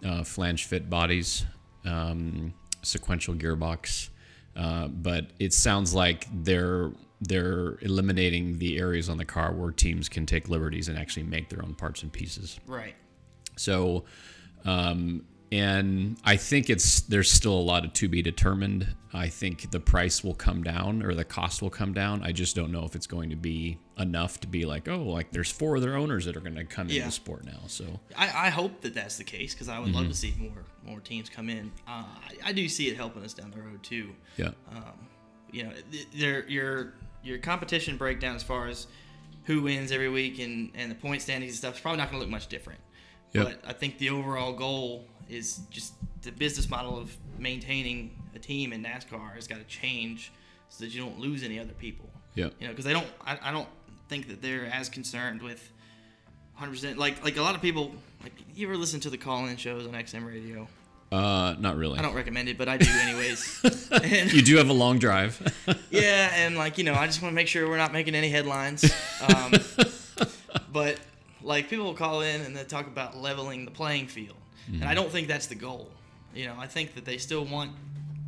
uh, 0.04 0.22
flange 0.24 0.64
fit 0.64 0.90
bodies, 0.90 1.46
um, 1.84 2.52
sequential 2.82 3.34
gearbox. 3.34 4.10
Uh, 4.54 4.88
but 4.88 5.26
it 5.38 5.52
sounds 5.52 5.94
like 5.94 6.26
they're 6.32 6.90
they're 7.20 7.78
eliminating 7.80 8.58
the 8.58 8.78
areas 8.78 9.08
on 9.08 9.16
the 9.16 9.24
car 9.24 9.52
where 9.52 9.70
teams 9.70 10.08
can 10.08 10.26
take 10.26 10.50
liberties 10.50 10.88
and 10.88 10.98
actually 10.98 11.22
make 11.22 11.48
their 11.48 11.62
own 11.62 11.74
parts 11.74 12.02
and 12.02 12.12
pieces. 12.12 12.60
Right. 12.66 12.94
So, 13.56 14.04
um, 14.66 15.24
and 15.52 16.16
I 16.24 16.36
think 16.36 16.68
it's 16.70 17.00
there's 17.02 17.30
still 17.30 17.54
a 17.54 17.60
lot 17.60 17.84
of 17.84 17.92
to 17.94 18.08
be 18.08 18.22
determined. 18.22 18.88
I 19.14 19.28
think 19.28 19.70
the 19.70 19.80
price 19.80 20.22
will 20.22 20.34
come 20.34 20.62
down 20.62 21.02
or 21.02 21.14
the 21.14 21.24
cost 21.24 21.62
will 21.62 21.70
come 21.70 21.94
down. 21.94 22.22
I 22.22 22.32
just 22.32 22.54
don't 22.54 22.70
know 22.70 22.84
if 22.84 22.94
it's 22.94 23.06
going 23.06 23.30
to 23.30 23.36
be 23.36 23.78
enough 23.98 24.40
to 24.40 24.46
be 24.46 24.66
like, 24.66 24.88
oh, 24.88 25.02
like 25.04 25.30
there's 25.30 25.50
four 25.50 25.76
other 25.78 25.96
owners 25.96 26.26
that 26.26 26.36
are 26.36 26.40
going 26.40 26.56
to 26.56 26.64
come 26.64 26.88
into 26.88 26.96
Yeah. 26.96 27.06
the 27.06 27.12
sport 27.12 27.46
now. 27.46 27.60
So 27.66 27.98
I, 28.16 28.48
I 28.48 28.50
hope 28.50 28.82
that 28.82 28.92
that's 28.94 29.16
the 29.16 29.24
case 29.24 29.54
because 29.54 29.68
I 29.70 29.78
would 29.78 29.92
love 29.94 30.08
to 30.08 30.14
see 30.14 30.34
more 30.38 30.64
more 30.84 31.00
teams 31.00 31.28
come 31.30 31.48
in. 31.48 31.72
Uh, 31.88 32.04
I, 32.44 32.48
I 32.48 32.52
do 32.52 32.68
see 32.68 32.88
it 32.88 32.96
helping 32.96 33.22
us 33.24 33.32
down 33.32 33.50
the 33.50 33.60
road 33.62 33.82
too. 33.82 34.10
yeah, 34.36 34.50
Um, 34.70 34.82
you 35.50 35.62
know, 35.64 35.72
th- 35.90 36.08
there 36.14 36.46
your 36.48 36.94
your 37.22 37.38
competition 37.38 37.96
breakdown 37.96 38.36
as 38.36 38.42
far 38.42 38.68
as 38.68 38.86
who 39.44 39.62
wins 39.62 39.92
every 39.92 40.08
week 40.10 40.38
and 40.40 40.70
and 40.74 40.90
the 40.90 40.94
point 40.96 41.22
standings 41.22 41.52
and 41.52 41.58
stuff 41.58 41.76
is 41.76 41.80
probably 41.80 41.98
not 41.98 42.10
going 42.10 42.20
to 42.20 42.24
look 42.26 42.30
much 42.30 42.48
different. 42.48 42.80
Yep. 43.32 43.44
But 43.62 43.70
I 43.70 43.72
think 43.72 43.98
the 43.98 44.10
overall 44.10 44.52
goal 44.52 45.06
is 45.28 45.60
just 45.70 45.94
the 46.22 46.32
business 46.32 46.68
model 46.68 46.98
of 46.98 47.16
maintaining 47.38 48.16
a 48.34 48.38
team 48.38 48.72
in 48.72 48.82
NASCAR 48.82 49.34
has 49.34 49.46
got 49.46 49.58
to 49.58 49.64
change 49.64 50.32
so 50.68 50.84
that 50.84 50.94
you 50.94 51.00
don't 51.00 51.18
lose 51.18 51.42
any 51.42 51.58
other 51.58 51.72
people. 51.72 52.08
Yeah. 52.34 52.50
You 52.60 52.66
know, 52.66 52.72
because 52.72 52.84
they 52.84 52.92
don't. 52.92 53.06
I, 53.24 53.38
I 53.42 53.52
don't 53.52 53.68
think 54.08 54.28
that 54.28 54.42
they're 54.42 54.66
as 54.66 54.88
concerned 54.88 55.42
with 55.42 55.72
100% 56.60 56.96
like 56.96 57.22
like 57.24 57.36
a 57.36 57.42
lot 57.42 57.54
of 57.54 57.60
people 57.60 57.92
like 58.22 58.32
you 58.54 58.66
ever 58.66 58.76
listen 58.76 59.00
to 59.00 59.10
the 59.10 59.18
call-in 59.18 59.56
shows 59.56 59.86
on 59.86 59.92
XM 59.92 60.26
radio 60.26 60.66
uh, 61.12 61.54
not 61.60 61.76
really. 61.76 61.98
I 61.98 62.02
don't 62.02 62.14
recommend 62.14 62.48
it 62.48 62.58
but 62.58 62.68
I 62.68 62.78
do 62.78 62.90
anyways 62.90 63.60
and, 63.92 64.32
You 64.32 64.42
do 64.42 64.56
have 64.56 64.68
a 64.68 64.72
long 64.72 64.98
drive. 64.98 65.40
yeah, 65.90 66.32
and 66.34 66.56
like 66.56 66.78
you 66.78 66.84
know, 66.84 66.94
I 66.94 67.06
just 67.06 67.22
want 67.22 67.32
to 67.32 67.34
make 67.34 67.46
sure 67.48 67.68
we're 67.68 67.76
not 67.76 67.92
making 67.92 68.14
any 68.14 68.28
headlines. 68.28 68.84
Um, 69.34 69.54
but 70.70 71.00
like 71.42 71.70
people 71.70 71.86
will 71.86 71.94
call 71.94 72.20
in 72.20 72.42
and 72.42 72.54
they 72.54 72.64
talk 72.64 72.86
about 72.86 73.16
leveling 73.16 73.64
the 73.64 73.70
playing 73.70 74.08
field, 74.08 74.36
and 74.68 74.84
I 74.84 74.94
don't 74.94 75.10
think 75.10 75.28
that's 75.28 75.46
the 75.46 75.54
goal. 75.54 75.88
You 76.34 76.46
know, 76.46 76.56
I 76.58 76.66
think 76.66 76.94
that 76.94 77.04
they 77.04 77.18
still 77.18 77.44
want 77.44 77.72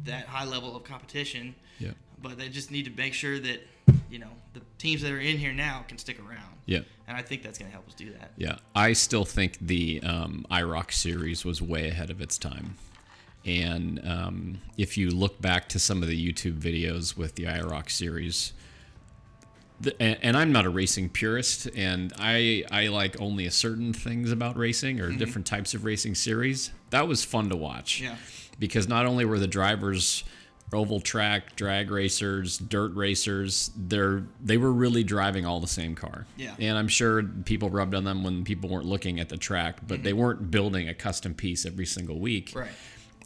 that 0.05 0.27
high 0.27 0.45
level 0.45 0.77
of 0.77 0.85
competition, 0.85 1.55
yeah, 1.79 1.91
but 2.23 2.39
they 2.39 2.49
just 2.49 2.71
need 2.71 2.85
to 2.87 2.93
make 2.93 3.15
sure 3.15 3.39
that 3.39 3.61
you 4.11 4.19
know 4.19 4.31
the 4.55 4.61
teams 4.79 5.03
that 5.03 5.13
are 5.13 5.21
in 5.21 5.37
here 5.37 5.53
now 5.53 5.85
can 5.89 5.99
stick 5.99 6.19
around. 6.19 6.55
yeah. 6.67 6.81
And 7.07 7.17
I 7.17 7.23
think 7.23 7.43
that's 7.43 7.59
going 7.59 7.71
to 7.71 7.73
help 7.73 7.89
us 7.89 7.95
do 7.95 8.13
that. 8.13 8.33
Yeah, 8.37 8.57
I 8.75 8.93
still 8.93 9.25
think 9.25 9.59
the 9.61 10.01
um, 10.03 10.45
IROC 10.51 10.93
series 10.93 11.45
was 11.45 11.63
way 11.63 11.89
ahead 11.89 12.11
of 12.11 12.21
its 12.21 12.37
time. 12.37 12.77
And 13.47 14.01
um, 14.07 14.61
if 14.77 14.99
you 14.99 15.11
look 15.11 15.41
back 15.41 15.69
to 15.71 15.79
some 15.79 16.03
of 16.03 16.09
the 16.09 16.33
YouTube 16.33 16.59
videos 16.59 17.17
with 17.17 17.35
the 17.37 17.45
IROC 17.45 17.91
series, 17.91 18.53
the, 19.81 20.01
and, 20.03 20.37
I'm 20.37 20.51
not 20.53 20.67
a 20.67 20.71
racing 20.71 21.09
purist, 21.11 21.69
and 21.77 22.13
I 22.19 22.65
I 22.71 22.89
like 22.89 23.21
only 23.21 23.47
a 23.47 23.51
certain 23.51 23.93
things 23.93 24.33
about 24.33 24.57
racing 24.57 25.01
or 25.01 25.13
different 25.13 25.47
types 25.47 25.73
of 25.75 25.85
racing 25.85 26.15
series. 26.17 26.73
That 26.91 27.07
was 27.07 27.25
fun 27.25 27.49
to 27.51 27.57
watch. 27.57 28.01
Yeah. 28.01 28.17
Because 28.59 28.89
not 28.89 29.07
only 29.07 29.25
were 29.25 29.39
the 29.39 29.47
drivers 29.47 30.25
oval 30.73 31.01
track 31.01 31.55
drag 31.57 31.91
racers, 31.91 32.59
dirt 32.59 32.93
racers, 32.95 33.71
they're 33.77 34.25
they 34.45 34.57
were 34.59 34.73
really 34.73 35.05
driving 35.05 35.47
all 35.47 35.61
the 35.61 35.69
same 35.69 35.95
car. 35.95 36.27
Yeah. 36.37 36.55
And 36.59 36.77
I'm 36.77 36.89
sure 36.89 37.23
people 37.23 37.71
rubbed 37.71 37.95
on 37.95 38.03
them 38.05 38.25
when 38.25 38.43
people 38.45 38.69
weren't 38.69 38.85
looking 38.87 39.21
at 39.21 39.29
the 39.29 39.37
track, 39.39 39.79
but 39.87 40.03
they 40.03 40.13
weren't 40.13 40.51
building 40.51 40.89
a 40.89 40.95
custom 40.95 41.35
piece 41.35 41.65
every 41.65 41.87
single 41.87 42.19
week 42.19 42.53
Right. 42.55 42.69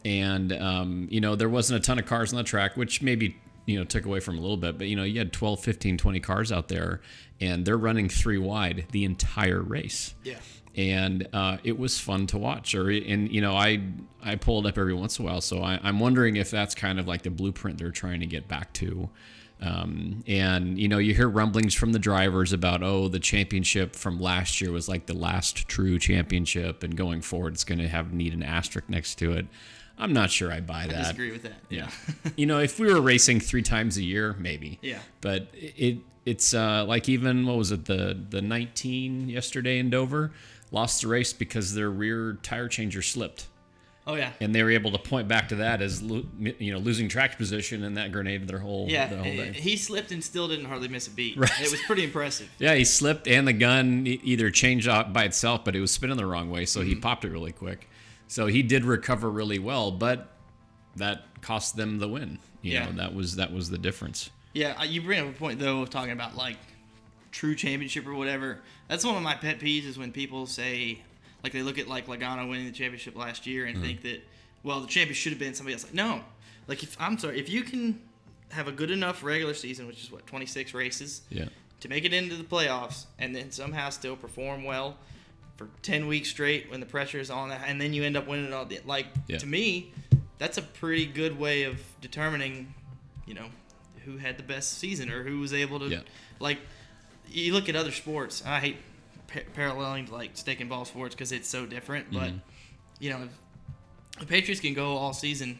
and 0.05 0.53
um, 0.53 1.07
you 1.09 1.19
know 1.19 1.35
there 1.35 1.49
wasn't 1.49 1.79
a 1.79 1.83
ton 1.85 1.97
of 1.99 2.05
cars 2.05 2.31
on 2.31 2.37
the 2.37 2.43
track 2.43 2.77
which 2.77 3.01
maybe 3.01 3.37
you 3.65 3.77
know 3.77 3.85
took 3.85 4.05
away 4.05 4.19
from 4.19 4.37
a 4.37 4.41
little 4.41 4.57
bit 4.57 4.77
but 4.77 4.87
you 4.87 4.95
know 4.95 5.03
you 5.03 5.17
had 5.19 5.31
12 5.31 5.59
15 5.59 5.97
20 5.97 6.19
cars 6.19 6.51
out 6.51 6.67
there 6.67 7.01
and 7.39 7.65
they're 7.65 7.77
running 7.77 8.09
three 8.09 8.37
wide 8.37 8.85
the 8.91 9.03
entire 9.03 9.61
race. 9.61 10.15
Yeah. 10.23 10.35
and 10.75 11.27
uh, 11.33 11.57
it 11.63 11.77
was 11.77 11.99
fun 11.99 12.27
to 12.27 12.37
watch 12.37 12.73
or 12.75 12.89
and 12.89 13.31
you 13.31 13.41
know 13.41 13.55
i 13.55 13.81
i 14.23 14.35
pull 14.35 14.65
it 14.65 14.69
up 14.69 14.77
every 14.77 14.93
once 14.93 15.19
in 15.19 15.25
a 15.25 15.29
while 15.29 15.41
so 15.41 15.61
I, 15.61 15.79
i'm 15.83 15.99
wondering 15.99 16.35
if 16.35 16.49
that's 16.51 16.73
kind 16.75 16.99
of 16.99 17.07
like 17.07 17.21
the 17.21 17.29
blueprint 17.29 17.77
they're 17.77 17.91
trying 17.91 18.19
to 18.21 18.25
get 18.25 18.47
back 18.47 18.73
to. 18.73 19.09
Um, 19.61 20.25
and 20.27 20.77
you 20.77 20.89
know 20.89 20.97
you 20.97 21.13
hear 21.13 21.29
rumblings 21.29 21.73
from 21.73 21.93
the 21.93 21.99
drivers 21.99 22.51
about 22.51 22.83
oh 22.83 23.07
the 23.07 23.19
championship 23.19 23.95
from 23.95 24.19
last 24.19 24.59
year 24.59 24.73
was 24.73 24.89
like 24.89 25.05
the 25.05 25.13
last 25.13 25.69
true 25.69 25.99
championship 25.99 26.83
and 26.83 26.97
going 26.97 27.21
forward 27.21 27.53
it's 27.53 27.63
going 27.63 27.79
to 27.79 27.87
have 27.87 28.11
need 28.11 28.33
an 28.33 28.43
asterisk 28.43 28.89
next 28.89 29.15
to 29.19 29.31
it 29.31 29.45
i'm 29.97 30.13
not 30.13 30.31
sure 30.31 30.51
i 30.51 30.59
buy 30.59 30.87
that. 30.87 30.95
I 30.95 31.01
disagree 31.01 31.31
with 31.31 31.43
that. 31.43 31.53
yeah. 31.69 31.89
you 32.35 32.45
know, 32.45 32.59
if 32.59 32.79
we 32.79 32.91
were 32.93 33.01
racing 33.01 33.39
three 33.39 33.61
times 33.61 33.97
a 33.97 34.03
year, 34.03 34.35
maybe. 34.39 34.79
Yeah. 34.81 34.99
But 35.21 35.47
it 35.53 35.97
it's 36.25 36.53
uh, 36.53 36.85
like 36.85 37.09
even 37.09 37.45
what 37.45 37.57
was 37.57 37.71
it 37.71 37.85
the 37.85 38.17
the 38.29 38.41
19 38.41 39.27
yesterday 39.29 39.77
in 39.79 39.89
Dover 39.89 40.31
lost 40.71 41.01
the 41.01 41.07
race 41.09 41.33
because 41.33 41.73
their 41.75 41.89
rear 41.89 42.37
tire 42.41 42.67
changer 42.69 43.01
slipped, 43.01 43.45
Oh 44.07 44.15
yeah. 44.15 44.31
and 44.39 44.55
they 44.55 44.63
were 44.63 44.71
able 44.71 44.91
to 44.91 44.97
point 44.97 45.27
back 45.27 45.49
to 45.49 45.55
that 45.57 45.81
as 45.81 46.01
lo- 46.01 46.25
you 46.39 46.71
know 46.73 46.79
losing 46.79 47.07
track 47.09 47.37
position, 47.37 47.83
and 47.83 47.97
that 47.97 48.11
grenaded 48.13 48.47
their 48.47 48.59
whole 48.59 48.87
Yeah, 48.89 49.07
the 49.07 49.17
whole 49.17 49.25
day. 49.25 49.51
he 49.53 49.75
slipped 49.77 50.11
and 50.13 50.23
still 50.23 50.47
didn't 50.47 50.65
hardly 50.65 50.87
miss 50.87 51.07
a 51.07 51.11
beat. 51.11 51.37
Right. 51.37 51.51
It 51.61 51.69
was 51.71 51.81
pretty 51.81 52.03
impressive. 52.05 52.49
Yeah, 52.57 52.73
he 52.73 52.85
slipped, 52.85 53.27
and 53.27 53.45
the 53.47 53.53
gun 53.53 54.07
either 54.07 54.49
changed 54.49 54.87
out 54.87 55.11
by 55.13 55.25
itself, 55.25 55.63
but 55.65 55.75
it 55.75 55.81
was 55.81 55.91
spinning 55.91 56.17
the 56.17 56.25
wrong 56.25 56.49
way, 56.49 56.65
so 56.65 56.79
Mm-hmm. 56.79 56.89
he 56.89 56.95
popped 56.95 57.25
it 57.25 57.29
really 57.31 57.51
quick. 57.51 57.87
So 58.27 58.47
he 58.47 58.63
did 58.63 58.85
recover 58.85 59.29
really 59.29 59.59
well, 59.59 59.91
but 59.91 60.31
that 60.95 61.23
cost 61.41 61.75
them 61.75 61.99
the 61.99 62.07
win. 62.07 62.39
You 62.61 62.73
Yeah. 62.73 62.85
know, 62.85 62.91
that 62.93 63.13
was 63.13 63.35
that 63.35 63.51
was 63.51 63.69
the 63.69 63.77
difference. 63.77 64.29
Yeah, 64.53 64.75
uh, 64.79 64.83
you 64.83 65.01
bring 65.01 65.19
up 65.19 65.27
a 65.27 65.37
point 65.37 65.59
though 65.59 65.81
of 65.81 65.89
talking 65.89 66.11
about 66.11 66.35
like 66.35 66.57
true 67.31 67.55
championship 67.55 68.05
or 68.07 68.13
whatever. 68.13 68.59
That's 68.87 69.03
one 69.03 69.15
of 69.15 69.23
my 69.23 69.33
pet 69.35 69.59
peeves 69.59 69.85
is 69.85 69.97
when 69.97 70.11
people 70.11 70.45
say 70.45 70.99
like 71.43 71.51
they 71.51 71.63
look 71.63 71.77
at 71.79 71.87
like 71.87 72.07
Logano 72.07 72.47
winning 72.49 72.65
the 72.67 72.71
championship 72.71 73.15
last 73.15 73.45
year 73.47 73.65
and 73.65 73.81
think 73.81 74.01
that 74.03 74.23
well 74.63 74.79
the 74.79 74.87
champion 74.87 75.15
should 75.15 75.31
have 75.33 75.39
been 75.39 75.53
somebody 75.53 75.73
else. 75.73 75.83
Like 75.83 75.93
no, 75.95 76.21
like 76.67 76.83
if 76.83 76.95
I'm 76.99 77.17
sorry 77.17 77.39
if 77.39 77.49
you 77.49 77.63
can 77.63 77.99
have 78.51 78.67
a 78.67 78.71
good 78.71 78.91
enough 78.91 79.23
regular 79.23 79.55
season, 79.55 79.87
which 79.87 80.03
is 80.03 80.11
what 80.11 80.27
26 80.27 80.75
races, 80.75 81.21
Yeah. 81.31 81.45
to 81.79 81.89
make 81.89 82.05
it 82.05 82.13
into 82.13 82.35
the 82.35 82.43
playoffs 82.43 83.05
and 83.17 83.35
then 83.35 83.49
somehow 83.51 83.89
still 83.89 84.15
perform 84.15 84.63
well 84.63 84.97
for 85.57 85.67
10 85.83 86.07
weeks 86.07 86.29
straight 86.29 86.69
when 86.71 86.79
the 86.79 86.85
pressure 86.85 87.19
is 87.19 87.29
on 87.29 87.51
and 87.51 87.79
then 87.79 87.93
you 87.93 88.03
end 88.03 88.17
up 88.17 88.27
winning 88.27 88.45
it 88.45 88.53
all 88.53 88.65
the 88.65 88.79
like 88.85 89.05
Yeah. 89.27 89.37
to 89.37 89.45
me 89.45 89.91
that's 90.39 90.57
a 90.57 90.61
pretty 90.61 91.05
good 91.05 91.37
way 91.37 91.63
of 91.63 91.81
determining 92.01 92.73
you 93.27 93.33
know 93.35 93.45
who 94.05 94.17
had 94.17 94.37
the 94.37 94.43
best 94.43 94.79
season 94.79 95.09
or 95.11 95.23
who 95.23 95.39
was 95.39 95.53
able 95.53 95.79
to 95.79 95.87
Yeah. 95.87 95.99
like 96.39 96.59
you 97.29 97.53
look 97.53 97.69
at 97.69 97.75
other 97.75 97.91
sports 97.91 98.43
i 98.45 98.59
hate 98.59 98.77
pa- 99.27 99.39
paralleling 99.53 100.07
to 100.07 100.13
like 100.13 100.31
stick 100.35 100.59
and 100.59 100.69
ball 100.69 100.85
sports 100.85 101.13
because 101.15 101.31
it's 101.31 101.47
so 101.47 101.65
different 101.65 102.11
but 102.11 102.23
Mm-hmm. 102.29 102.37
you 102.99 103.09
know 103.11 103.29
the 104.19 104.25
patriots 104.25 104.59
can 104.61 104.73
go 104.73 104.97
all 104.97 105.13
season 105.13 105.59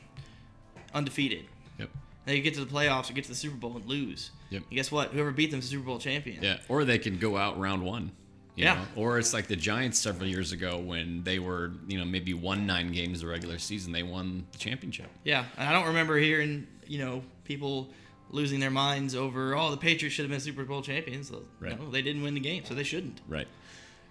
undefeated 0.94 1.46
Yep. 1.80 1.90
They 2.26 2.40
get 2.42 2.54
to 2.56 2.64
the 2.66 2.72
playoffs 2.72 3.10
or 3.10 3.14
get 3.14 3.24
to 3.26 3.30
the 3.32 3.36
Super 3.36 3.56
Bowl 3.58 3.76
and 3.76 3.86
lose. 3.86 4.30
Yep. 4.52 4.62
And 4.70 4.76
guess 4.78 4.92
what? 4.92 5.10
Whoever 5.10 5.32
beat 5.32 5.50
them 5.50 5.60
is 5.60 5.66
the 5.66 5.72
Super 5.72 5.86
Bowl 5.88 5.98
champion. 6.00 6.42
Yeah, 6.44 6.60
or 6.70 6.86
they 6.86 7.00
can 7.00 7.18
go 7.18 7.36
out 7.36 7.60
round 7.60 7.82
one. 7.84 8.12
Yeah. 8.56 8.76
know? 8.76 8.82
Or 8.96 9.18
it's 9.20 9.34
like 9.34 9.48
the 9.48 9.56
Giants 9.56 9.98
several 10.00 10.28
years 10.28 10.52
ago 10.52 10.78
when 10.78 11.24
they 11.24 11.40
were, 11.40 11.72
you 11.88 11.98
know, 11.98 12.06
maybe 12.06 12.34
won 12.34 12.68
nine 12.68 12.92
games 12.92 13.22
the 13.22 13.28
regular 13.28 13.58
season. 13.58 13.92
They 13.92 14.04
won 14.04 14.46
the 14.52 14.58
championship. 14.58 15.08
Yeah, 15.24 15.46
and 15.58 15.68
I 15.68 15.72
don't 15.72 15.88
remember 15.88 16.18
hearing 16.18 16.68
you 16.86 17.00
know 17.00 17.24
people 17.46 17.90
losing 18.30 18.60
their 18.60 18.72
minds 18.72 19.16
over 19.16 19.56
oh 19.56 19.72
the 19.72 19.78
Patriots 19.78 20.16
should 20.16 20.24
have 20.24 20.32
been 20.32 20.40
Super 20.40 20.64
Bowl 20.66 20.82
champions. 20.82 21.30
So, 21.30 21.44
Right. 21.60 21.80
No, 21.80 21.90
they 21.90 22.02
didn't 22.02 22.24
win 22.24 22.34
the 22.34 22.40
game, 22.40 22.64
so 22.66 22.74
they 22.74 22.84
shouldn't. 22.84 23.22
Right. 23.28 23.48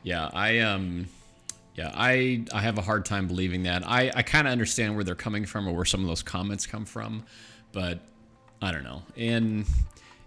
Yeah, 0.02 0.30
I 0.32 0.58
um 0.60 1.06
yeah, 1.74 1.90
I 1.94 2.44
I 2.52 2.60
have 2.60 2.78
a 2.78 2.82
hard 2.82 3.04
time 3.04 3.26
believing 3.28 3.62
that. 3.64 3.86
I 3.86 4.10
I 4.14 4.22
kind 4.22 4.46
of 4.46 4.52
understand 4.52 4.94
where 4.94 5.04
they're 5.04 5.14
coming 5.14 5.44
from 5.46 5.68
or 5.68 5.74
where 5.74 5.84
some 5.84 6.00
of 6.02 6.06
those 6.06 6.22
comments 6.22 6.66
come 6.66 6.84
from, 6.84 7.24
but 7.72 8.00
I 8.60 8.72
don't 8.72 8.84
know. 8.84 9.02
And 9.16 9.64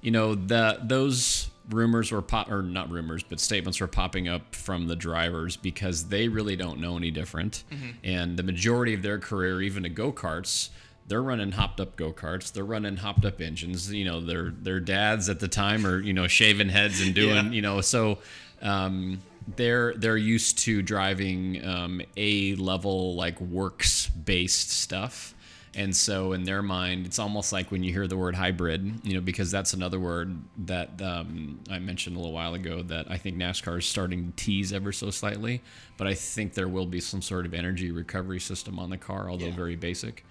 you 0.02 0.12
know, 0.12 0.36
the 0.36 0.80
those 0.84 1.45
rumors 1.70 2.12
were 2.12 2.22
pop 2.22 2.50
or 2.52 2.62
not 2.62 2.90
rumors, 2.90 3.24
but 3.24 3.40
statements 3.40 3.80
were 3.82 3.88
popping 3.88 4.28
up 4.28 4.54
from 4.56 4.88
the 4.88 4.96
drivers 4.96 5.58
because 5.58 6.10
they 6.10 6.28
really 6.28 6.56
don't 6.56 6.80
know 6.80 6.98
any 6.98 7.12
different. 7.12 7.64
And 8.04 8.38
the 8.38 8.44
majority 8.44 8.94
of 8.94 9.02
their 9.02 9.20
career 9.20 9.62
even 9.62 9.84
to 9.84 9.90
go-karts 9.90 10.70
they're 11.08 11.22
running 11.22 11.52
hopped 11.52 11.80
up 11.80 11.96
go 11.98 12.12
karts. 12.12 12.52
They're 12.52 12.66
running 12.66 12.98
hopped 12.98 13.26
up 13.26 13.40
engines. 13.40 13.94
You 13.94 14.06
know, 14.06 14.22
their 14.22 14.50
their 14.50 14.80
dads 14.80 15.30
at 15.30 15.40
the 15.40 15.48
time 15.48 15.86
are 15.86 16.00
you 16.00 16.14
know 16.14 16.26
shaving 16.28 16.70
heads 16.70 17.00
and 17.00 17.14
doing 17.14 17.36
Yeah. 17.36 17.52
you 17.52 17.62
know 17.62 17.82
so 17.82 18.18
um, 18.64 19.22
they're 19.56 19.94
they're 19.94 20.18
used 20.18 20.58
to 20.60 20.82
driving 20.82 21.64
um, 21.64 22.02
a 22.18 22.56
level 22.56 23.14
like 23.16 23.40
works 23.40 24.08
based 24.08 24.72
stuff. 24.72 25.35
And 25.76 25.96
so 25.96 26.32
in 26.32 26.44
their 26.44 26.62
mind, 26.62 27.06
it's 27.06 27.20
almost 27.20 27.52
like 27.52 27.70
when 27.70 27.84
you 27.84 27.92
hear 27.92 28.08
the 28.08 28.16
word 28.16 28.34
hybrid, 28.36 29.02
you 29.04 29.14
know, 29.14 29.20
because 29.20 29.52
that's 29.52 29.74
another 29.74 30.00
word 30.00 30.38
that 30.66 31.02
um, 31.02 31.60
I 31.70 31.80
mentioned 31.80 32.16
a 32.16 32.20
little 32.20 32.34
while 32.34 32.54
ago 32.54 32.82
that 32.84 33.12
I 33.12 33.18
think 33.18 33.36
NASCAR 33.36 33.80
is 33.80 33.86
starting 33.86 34.32
to 34.32 34.44
tease 34.44 34.72
ever 34.72 34.94
so 34.94 35.12
slightly. 35.12 35.62
But 35.98 36.08
I 36.08 36.14
think 36.14 36.54
there 36.54 36.70
will 36.70 36.86
be 36.86 37.02
some 37.02 37.22
sort 37.22 37.46
of 37.46 37.54
energy 37.54 37.92
recovery 37.92 38.40
system 38.40 38.80
on 38.80 38.90
the 38.90 38.98
car, 38.98 39.30
although 39.30 39.52
very 39.52 39.76
basic. 39.76 40.26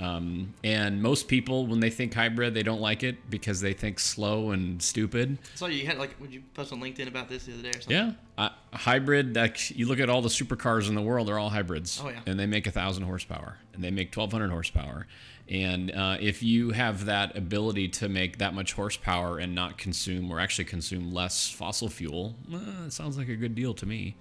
Um, 0.00 0.54
and 0.64 1.02
most 1.02 1.28
people, 1.28 1.66
when 1.66 1.80
they 1.80 1.90
think 1.90 2.14
hybrid, 2.14 2.54
they 2.54 2.62
don't 2.62 2.80
like 2.80 3.02
it 3.02 3.28
because 3.28 3.60
they 3.60 3.74
think 3.74 4.00
slow 4.00 4.50
and 4.50 4.82
stupid. 4.82 5.38
So 5.56 5.66
you 5.66 5.86
had 5.86 5.98
like, 5.98 6.18
would 6.20 6.32
you 6.32 6.42
post 6.54 6.72
on 6.72 6.80
LinkedIn 6.80 7.06
about 7.06 7.28
this 7.28 7.44
the 7.44 7.52
other 7.52 7.62
day 7.62 7.68
or 7.70 7.80
something? 7.80 7.96
Yeah, 7.96 8.12
uh, 8.38 8.48
hybrid. 8.72 9.36
Like 9.36 9.70
you 9.70 9.86
look 9.86 10.00
at 10.00 10.08
all 10.08 10.22
the 10.22 10.30
supercars 10.30 10.88
in 10.88 10.94
the 10.94 11.02
world, 11.02 11.28
they're 11.28 11.38
all 11.38 11.50
hybrids. 11.50 12.00
Oh, 12.02 12.08
yeah. 12.08 12.20
and 12.26 12.40
they 12.40 12.46
make 12.46 12.66
a 12.66 12.70
thousand 12.70 13.02
horsepower, 13.02 13.58
and 13.74 13.84
they 13.84 13.90
make 13.90 14.10
twelve 14.10 14.32
hundred 14.32 14.50
horsepower. 14.50 15.06
And 15.50 15.90
uh, 15.90 16.16
if 16.20 16.42
you 16.44 16.70
have 16.70 17.06
that 17.06 17.36
ability 17.36 17.88
to 17.88 18.08
make 18.08 18.38
that 18.38 18.54
much 18.54 18.72
horsepower 18.72 19.38
and 19.38 19.54
not 19.54 19.78
consume, 19.78 20.30
or 20.30 20.38
actually 20.40 20.66
consume 20.66 21.12
less 21.12 21.50
fossil 21.50 21.88
fuel, 21.88 22.36
uh, 22.52 22.86
it 22.86 22.92
sounds 22.92 23.18
like 23.18 23.28
a 23.28 23.36
good 23.36 23.54
deal 23.54 23.74
to 23.74 23.84
me. 23.84 24.16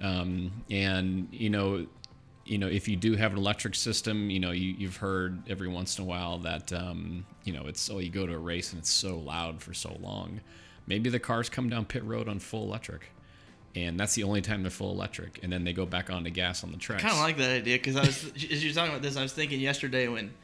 Um, 0.00 0.62
and 0.70 1.28
you 1.30 1.50
know, 1.50 1.86
you 2.50 2.58
know, 2.58 2.66
if 2.66 2.88
you 2.88 2.96
do 2.96 3.14
have 3.14 3.30
an 3.32 3.38
electric 3.38 3.76
system, 3.76 4.28
you 4.28 4.40
know, 4.40 4.50
you, 4.50 4.74
you've 4.76 4.96
heard 4.96 5.48
every 5.48 5.68
once 5.68 5.98
in 5.98 6.04
a 6.04 6.06
while 6.06 6.38
that, 6.38 6.72
um, 6.72 7.24
you 7.44 7.52
know, 7.52 7.66
it's, 7.66 7.88
oh, 7.88 8.00
you 8.00 8.10
go 8.10 8.26
to 8.26 8.34
a 8.34 8.38
race 8.38 8.72
and 8.72 8.80
it's 8.80 8.90
so 8.90 9.18
loud 9.18 9.62
for 9.62 9.72
so 9.72 9.96
long. 10.00 10.40
Maybe 10.86 11.10
the 11.10 11.20
cars 11.20 11.48
come 11.48 11.68
down 11.68 11.84
pit 11.84 12.02
road 12.04 12.28
on 12.28 12.40
full 12.40 12.64
electric. 12.64 13.12
And 13.76 14.00
that's 14.00 14.16
the 14.16 14.24
only 14.24 14.40
time 14.40 14.62
they're 14.62 14.70
full 14.72 14.90
electric. 14.90 15.38
And 15.44 15.52
then 15.52 15.62
they 15.62 15.72
go 15.72 15.86
back 15.86 16.10
on 16.10 16.24
to 16.24 16.30
gas 16.30 16.64
on 16.64 16.72
the 16.72 16.76
tracks. 16.76 17.04
I 17.04 17.08
Kind 17.08 17.18
of 17.18 17.24
like 17.24 17.36
that 17.36 17.52
idea 17.60 17.76
because 17.76 17.94
I 17.94 18.00
was 18.00 18.24
as 18.34 18.64
you're 18.64 18.74
talking 18.74 18.90
about 18.90 19.02
this, 19.02 19.16
I 19.16 19.22
was 19.22 19.32
thinking 19.32 19.60
yesterday 19.60 20.08
when 20.08 20.34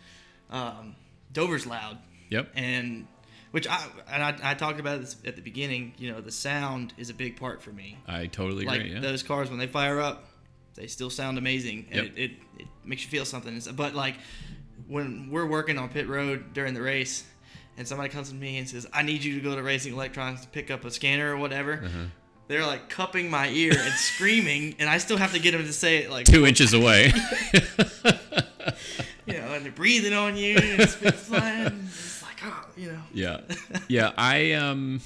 um, 0.50 0.94
Dover's 1.32 1.66
loud 1.66 1.98
Yep. 2.30 2.52
and 2.54 3.08
which 3.50 3.66
I 3.66 3.84
and 4.08 4.22
I, 4.22 4.50
I 4.50 4.54
talked 4.54 4.78
about 4.78 5.00
this 5.00 5.16
at 5.24 5.34
the 5.34 5.42
beginning. 5.42 5.94
You 5.98 6.12
know, 6.12 6.20
the 6.20 6.30
sound 6.30 6.94
is 6.98 7.10
a 7.10 7.14
big 7.14 7.36
part 7.36 7.62
for 7.62 7.70
me. 7.72 7.98
I 8.06 8.26
totally 8.26 8.64
like 8.64 8.80
agree. 8.80 8.92
Yeah. 8.94 9.00
those 9.00 9.24
cars 9.24 9.50
when 9.50 9.58
they 9.58 9.66
fire 9.66 10.00
up, 10.00 10.24
they 10.76 10.86
still 10.86 11.10
sound 11.10 11.38
amazing, 11.38 11.86
Yep. 11.92 12.04
it, 12.04 12.12
it, 12.16 12.30
it 12.58 12.66
makes 12.84 13.02
you 13.02 13.08
feel 13.08 13.24
something. 13.24 13.60
But 13.74 13.94
like 13.94 14.16
when 14.86 15.30
we're 15.30 15.46
working 15.46 15.78
on 15.78 15.88
pit 15.88 16.08
road 16.08 16.52
during 16.52 16.74
the 16.74 16.82
race, 16.82 17.24
and 17.78 17.86
somebody 17.86 18.08
comes 18.08 18.28
to 18.30 18.34
me 18.34 18.58
and 18.58 18.68
says, 18.68 18.86
"I 18.92 19.02
need 19.02 19.24
you 19.24 19.34
to 19.34 19.40
go 19.40 19.54
to 19.56 19.62
Racing 19.62 19.92
Electronics 19.94 20.42
to 20.42 20.48
pick 20.48 20.70
up 20.70 20.84
a 20.84 20.90
scanner 20.90 21.32
or 21.32 21.36
whatever," 21.36 21.82
Uh-huh. 21.84 22.04
they're 22.48 22.64
like 22.66 22.88
cupping 22.88 23.28
my 23.30 23.48
ear 23.48 23.72
and 23.76 23.92
screaming, 24.12 24.76
and 24.78 24.88
I 24.88 24.98
still 24.98 25.16
have 25.16 25.32
to 25.32 25.38
get 25.38 25.52
them 25.52 25.62
to 25.64 25.72
say 25.72 25.98
it 25.98 26.10
like 26.10 26.24
Two 26.26 26.46
inches 26.46 26.72
away. 26.72 27.12
you 29.26 29.34
know, 29.34 29.52
and 29.54 29.64
they're 29.64 29.72
breathing 29.72 30.12
on 30.12 30.36
you, 30.36 30.56
and 30.56 30.80
it's 30.80 30.92
spit 30.92 31.14
flying. 31.14 31.84
It's 31.88 32.22
like, 32.22 32.36
oh, 32.44 32.64
you 32.76 32.92
know. 32.92 33.02
yeah 33.12 33.40
yeah 33.88 34.12
i 34.16 34.52
um 34.52 35.00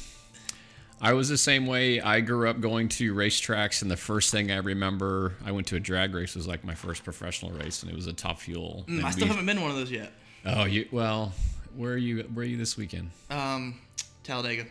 i 1.00 1.12
was 1.12 1.28
the 1.28 1.38
same 1.38 1.66
way 1.66 2.00
i 2.00 2.20
grew 2.20 2.48
up 2.48 2.60
going 2.60 2.88
to 2.88 3.14
racetracks 3.14 3.82
and 3.82 3.90
the 3.90 3.96
first 3.96 4.30
thing 4.30 4.50
i 4.50 4.56
remember 4.56 5.34
i 5.44 5.50
went 5.52 5.66
to 5.66 5.76
a 5.76 5.80
drag 5.80 6.14
race 6.14 6.34
was 6.34 6.46
like 6.46 6.64
my 6.64 6.74
first 6.74 7.04
professional 7.04 7.50
race 7.52 7.82
and 7.82 7.90
it 7.90 7.96
was 7.96 8.06
a 8.06 8.12
top 8.12 8.38
fuel 8.38 8.84
Mm, 8.88 9.04
I 9.04 9.10
still 9.10 9.24
we- 9.24 9.30
haven't 9.30 9.46
been 9.46 9.56
to 9.56 9.62
one 9.62 9.70
of 9.70 9.76
those 9.76 9.90
yet. 9.90 10.12
oh 10.46 10.64
you 10.64 10.86
well 10.92 11.32
where 11.76 11.92
are 11.92 11.96
you 11.96 12.22
where 12.34 12.44
are 12.44 12.48
you 12.48 12.56
this 12.56 12.76
weekend 12.76 13.10
Um, 13.30 13.78
Talladega. 14.24 14.66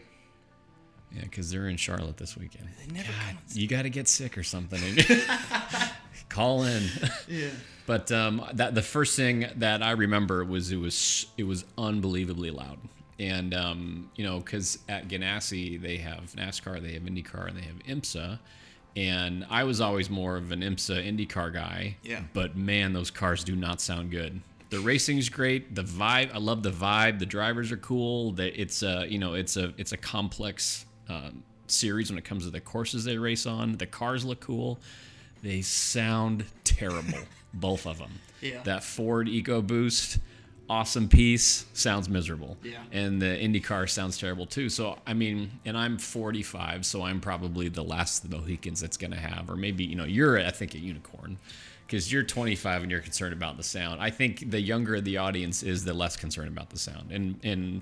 yeah 1.15 1.21
because 1.23 1.49
they're 1.51 1.67
in 1.69 1.77
charlotte 1.77 2.17
this 2.17 2.37
weekend 2.37 2.67
They 2.85 2.93
never 2.93 3.11
come. 3.27 3.37
you 3.53 3.67
got 3.67 3.83
to 3.83 3.89
get 3.89 4.07
sick 4.07 4.37
or 4.37 4.43
something 4.43 4.79
call 6.29 6.63
in 6.63 6.83
Yeah. 7.27 7.47
But 7.85 8.11
um, 8.11 8.45
that 8.53 8.75
the 8.75 8.83
first 8.83 9.15
thing 9.15 9.47
that 9.55 9.81
I 9.81 9.91
remember 9.91 10.45
was 10.45 10.71
it 10.71 10.75
was 10.75 11.25
it 11.37 11.43
was 11.45 11.65
unbelievably 11.75 12.51
loud, 12.51 12.77
and 13.19 13.53
um, 13.53 14.09
you 14.15 14.23
know 14.23 14.39
because 14.39 14.79
at 14.87 15.07
Ganassi 15.07 15.79
they 15.79 15.97
have 15.97 16.31
NASCAR, 16.35 16.81
they 16.81 16.93
have 16.93 17.03
IndyCar, 17.03 17.49
and 17.49 17.57
they 17.57 17.63
have 17.63 17.79
IMSA, 17.87 18.39
and 18.95 19.45
I 19.49 19.63
was 19.63 19.81
always 19.81 20.09
more 20.09 20.37
of 20.37 20.51
an 20.51 20.61
IMSA 20.61 21.05
IndyCar 21.07 21.53
guy. 21.53 21.97
Yeah. 22.03 22.21
But 22.33 22.55
man, 22.55 22.93
those 22.93 23.11
cars 23.11 23.43
do 23.43 23.55
not 23.55 23.81
sound 23.81 24.11
good. 24.11 24.41
The 24.69 24.79
racing's 24.79 25.29
great. 25.29 25.73
The 25.73 25.83
vibe, 25.83 26.33
I 26.33 26.37
love 26.37 26.63
the 26.63 26.71
vibe. 26.71 27.19
The 27.19 27.25
drivers 27.25 27.71
are 27.71 27.77
cool. 27.77 28.31
The, 28.31 28.59
it's 28.59 28.83
a 28.83 29.05
you 29.09 29.19
know 29.19 29.33
it's 29.33 29.57
a 29.57 29.73
it's 29.77 29.91
a 29.91 29.97
complex 29.97 30.85
um, 31.07 31.43
series 31.67 32.09
when 32.09 32.17
it 32.17 32.25
comes 32.25 32.45
to 32.45 32.51
the 32.51 32.61
courses 32.61 33.03
they 33.03 33.17
race 33.17 33.45
on. 33.45 33.77
The 33.77 33.85
cars 33.85 34.25
look 34.25 34.39
cool. 34.39 34.79
They 35.41 35.61
sound 35.61 36.45
terrible, 36.63 37.19
both 37.53 37.85
of 37.85 37.97
them. 37.97 38.11
Yeah. 38.41 38.61
That 38.63 38.83
Ford 38.83 39.27
EcoBoost, 39.27 40.19
awesome 40.69 41.07
piece, 41.09 41.65
sounds 41.73 42.07
miserable. 42.07 42.57
Yeah. 42.63 42.83
And 42.91 43.21
the 43.21 43.25
IndyCar 43.25 43.89
sounds 43.89 44.17
terrible 44.17 44.45
too. 44.45 44.69
So 44.69 44.97
I 45.05 45.13
mean, 45.13 45.51
and 45.65 45.77
I'm 45.77 45.97
45, 45.97 46.85
so 46.85 47.03
I'm 47.03 47.19
probably 47.19 47.69
the 47.69 47.83
last 47.83 48.23
of 48.23 48.29
the 48.29 48.37
Mohicans 48.37 48.79
that's 48.79 48.97
gonna 48.97 49.15
have, 49.15 49.49
or 49.49 49.55
maybe 49.55 49.83
you 49.83 49.95
know, 49.95 50.05
you're 50.05 50.39
I 50.39 50.51
think 50.51 50.75
a 50.75 50.79
unicorn. 50.79 51.37
Because 51.85 52.13
you're 52.13 52.21
25 52.21 52.83
and 52.83 52.91
you're 52.91 52.99
concerned 52.99 53.33
about 53.33 53.57
the 53.57 53.63
sound. 53.63 53.99
I 53.99 54.11
think 54.11 54.51
the 54.51 54.61
younger 54.61 55.01
the 55.01 55.17
audience 55.17 55.63
is, 55.63 55.85
the 55.85 55.93
less 55.95 56.15
concerned 56.15 56.49
about 56.49 56.69
the 56.69 56.77
sound. 56.77 57.11
And 57.11 57.39
and 57.43 57.81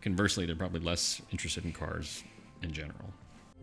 conversely, 0.00 0.46
they're 0.46 0.54
probably 0.54 0.80
less 0.80 1.20
interested 1.32 1.64
in 1.64 1.72
cars 1.72 2.22
in 2.62 2.72
general. 2.72 3.12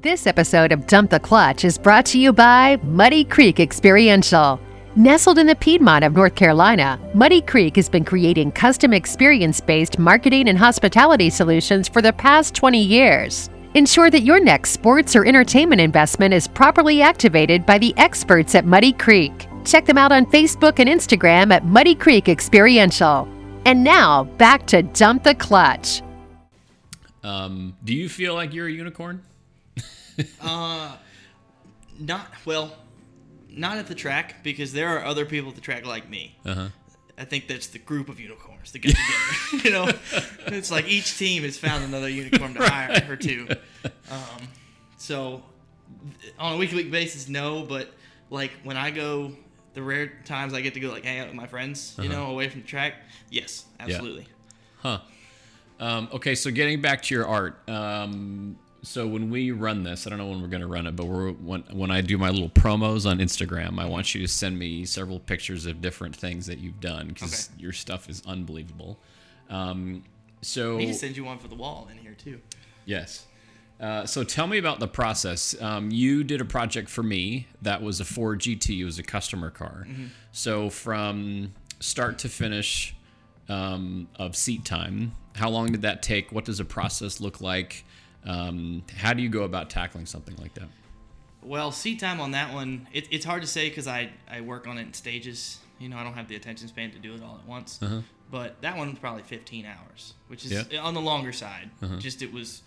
This 0.01 0.27
episode 0.27 0.73
of 0.73 0.85
Dump 0.85 1.11
the 1.11 1.19
Clutch 1.21 1.63
is 1.63 1.77
brought 1.77 2.05
to 2.07 2.19
you 2.19 2.33
by 2.33 2.77
Muddy 2.83 3.23
Creek 3.23 3.61
Experiential. 3.61 4.59
Nestled 4.97 5.39
in 5.39 5.45
the 5.45 5.55
Piedmont 5.57 6.05
of 6.05 6.13
North 6.13 6.35
Carolina, 6.35 6.97
Muddy 7.13 7.41
Creek 7.41 7.75
has 7.75 7.89
been 7.89 8.05
creating 8.05 8.53
custom 8.53 8.93
experience 8.93 9.59
based 9.59 9.99
marketing 9.99 10.47
and 10.47 10.57
hospitality 10.57 11.29
solutions 11.29 11.89
for 11.89 12.01
the 12.01 12.13
past 12.13 12.55
20 12.55 12.81
years. 12.81 13.49
Ensure 13.73 14.09
that 14.09 14.21
your 14.21 14.41
next 14.41 14.69
sports 14.69 15.13
or 15.13 15.25
entertainment 15.25 15.81
investment 15.81 16.33
is 16.33 16.47
properly 16.47 17.01
activated 17.01 17.65
by 17.65 17.77
the 17.77 17.93
experts 17.97 18.55
at 18.55 18.63
Muddy 18.63 18.93
Creek. 18.93 19.33
Check 19.65 19.85
them 19.85 19.97
out 19.97 20.13
on 20.13 20.25
Facebook 20.27 20.79
and 20.79 20.87
Instagram 20.87 21.51
at 21.51 21.65
Muddy 21.65 21.93
Creek 21.93 22.29
Experiential. 22.29 23.27
And 23.65 23.83
now, 23.83 24.23
back 24.37 24.65
to 24.67 24.81
Dump 24.81 25.25
the 25.25 25.35
Clutch. 25.35 26.03
Um, 27.21 27.75
do 27.83 27.93
you 27.93 28.07
feel 28.07 28.33
like 28.33 28.53
you're 28.53 28.67
a 28.67 28.71
unicorn? 28.71 29.21
Uh, 30.39 30.95
not 31.99 32.31
well, 32.45 32.77
not 33.55 33.77
at 33.77 33.87
the 33.87 33.95
track 33.95 34.43
because 34.43 34.73
there 34.73 34.89
are 34.89 35.05
other 35.05 35.25
people 35.25 35.49
at 35.49 35.55
the 35.55 35.61
track 35.61 35.85
like 35.85 36.09
me. 36.09 36.35
Uh-huh. 36.45 36.67
I 37.17 37.23
think 37.23 37.47
that's 37.47 37.67
the 37.67 37.79
group 37.79 38.09
of 38.09 38.19
unicorns 38.19 38.71
that 38.73 38.79
get 38.79 38.95
together. 38.95 39.63
you 39.67 39.71
know, 39.71 39.91
it's 40.47 40.69
like 40.69 40.87
each 40.87 41.17
team 41.17 41.43
has 41.43 41.57
found 41.57 41.83
another 41.83 42.09
unicorn 42.09 42.53
to 42.55 42.63
hire 42.67 43.05
or 43.09 43.15
two. 43.15 43.47
Um, 44.11 44.47
so 44.97 45.41
on 46.37 46.53
a 46.53 46.57
week 46.57 46.71
to 46.71 46.75
week 46.75 46.91
basis, 46.91 47.29
no. 47.29 47.63
But 47.63 47.89
like 48.29 48.51
when 48.63 48.75
I 48.75 48.91
go, 48.91 49.31
the 49.73 49.81
rare 49.81 50.11
times 50.25 50.53
I 50.53 50.61
get 50.61 50.73
to 50.73 50.79
go 50.79 50.89
like 50.89 51.05
hang 51.05 51.19
out 51.19 51.27
with 51.27 51.35
my 51.35 51.47
friends, 51.47 51.95
you 52.01 52.09
know, 52.09 52.27
away 52.27 52.49
from 52.49 52.61
the 52.61 52.67
track, 52.67 52.95
yes, 53.29 53.65
absolutely. 53.79 54.27
Huh. 54.79 54.99
Um, 55.79 56.09
okay, 56.13 56.35
so 56.35 56.51
getting 56.51 56.81
back 56.81 57.01
to 57.03 57.15
your 57.15 57.27
art. 57.27 57.57
Um, 57.69 58.57
so 58.85 59.07
when 59.07 59.29
we 59.29 59.51
run 59.51 59.83
this, 59.83 60.05
I 60.05 60.09
don't 60.09 60.19
know 60.19 60.27
when 60.27 60.41
we're 60.41 60.47
going 60.47 60.61
to 60.61 60.67
run 60.67 60.87
it, 60.87 60.95
but 60.95 61.07
we're, 61.07 61.31
when 61.31 61.63
when 61.71 61.91
I 61.91 62.01
do 62.01 62.17
my 62.17 62.29
little 62.29 62.49
promos 62.49 63.09
on 63.09 63.17
Instagram, 63.17 63.79
I 63.79 63.85
want 63.85 64.13
you 64.13 64.21
to 64.21 64.27
send 64.27 64.59
me 64.59 64.85
several 64.85 65.19
pictures 65.19 65.65
of 65.65 65.81
different 65.81 66.15
things 66.15 66.45
that 66.45 66.59
you've 66.59 66.79
done 66.79 67.09
because 67.09 67.49
your 67.57 67.73
stuff 67.73 68.09
is 68.09 68.21
unbelievable. 68.25 68.99
Um, 69.49 70.03
so 70.41 70.77
We 70.77 70.87
to 70.87 70.93
send 70.93 71.17
you 71.17 71.25
one 71.25 71.39
for 71.39 71.47
the 71.47 71.55
wall 71.55 71.87
in 71.91 71.97
here 71.97 72.13
too. 72.13 72.39
Yes. 72.85 73.25
Uh, 73.79 74.05
so 74.05 74.23
tell 74.23 74.47
me 74.47 74.57
about 74.57 74.79
the 74.79 74.87
process. 74.87 75.59
Um, 75.61 75.91
you 75.91 76.23
did 76.23 76.39
a 76.39 76.45
project 76.45 76.87
for 76.87 77.03
me 77.03 77.47
that 77.61 77.81
was 77.81 77.99
a 77.99 78.05
Ford 78.05 78.39
GT. 78.39 78.79
It 78.79 78.85
was 78.85 78.99
a 78.99 79.03
customer 79.03 79.49
car. 79.49 79.85
Mm-hmm. 79.89 80.05
So 80.31 80.69
from 80.69 81.53
start 81.79 82.19
to 82.19 82.29
finish 82.29 82.95
um, 83.49 84.07
of 84.15 84.35
seat 84.35 84.63
time, 84.63 85.13
how 85.35 85.49
long 85.49 85.71
did 85.71 85.81
that 85.81 86.01
take? 86.01 86.31
What 86.31 86.45
does 86.45 86.59
a 86.59 86.65
process 86.65 87.19
look 87.19 87.41
like? 87.41 87.83
Um, 88.25 88.83
how 88.97 89.13
do 89.13 89.21
you 89.21 89.29
go 89.29 89.43
about 89.43 89.69
tackling 89.69 90.05
something 90.05 90.35
like 90.37 90.53
that? 90.55 90.67
Well, 91.43 91.71
seat 91.71 91.99
time 91.99 92.19
on 92.19 92.31
that 92.31 92.53
one, 92.53 92.87
it, 92.91 93.07
it's 93.11 93.25
hard 93.25 93.43
to 93.43 93.47
say 93.47 93.69
because 93.69 93.87
I, 93.87 94.09
I 94.29 94.41
work 94.41 94.67
on 94.67 94.77
it 94.77 94.81
in 94.81 94.93
stages. 94.93 95.59
You 95.79 95.89
know, 95.89 95.97
I 95.97 96.03
don't 96.03 96.13
have 96.13 96.27
the 96.27 96.35
attention 96.35 96.67
span 96.67 96.91
to 96.91 96.97
do 96.99 97.13
it 97.13 97.21
all 97.21 97.37
at 97.41 97.47
once. 97.47 97.79
But 98.31 98.59
that 98.61 98.75
one 98.77 98.89
was 98.89 98.97
probably 98.99 99.21
15 99.23 99.65
hours, 99.65 100.13
which 100.27 100.45
is 100.45 100.51
Uh-huh. 100.51 100.63
Yeah. 100.71 100.79
Uh-huh. 100.79 100.87
on 100.87 100.93
the 100.95 101.01
longer 101.01 101.31
side. 101.31 101.69
Just 101.99 102.21
it 102.21 102.33
was 102.33 102.63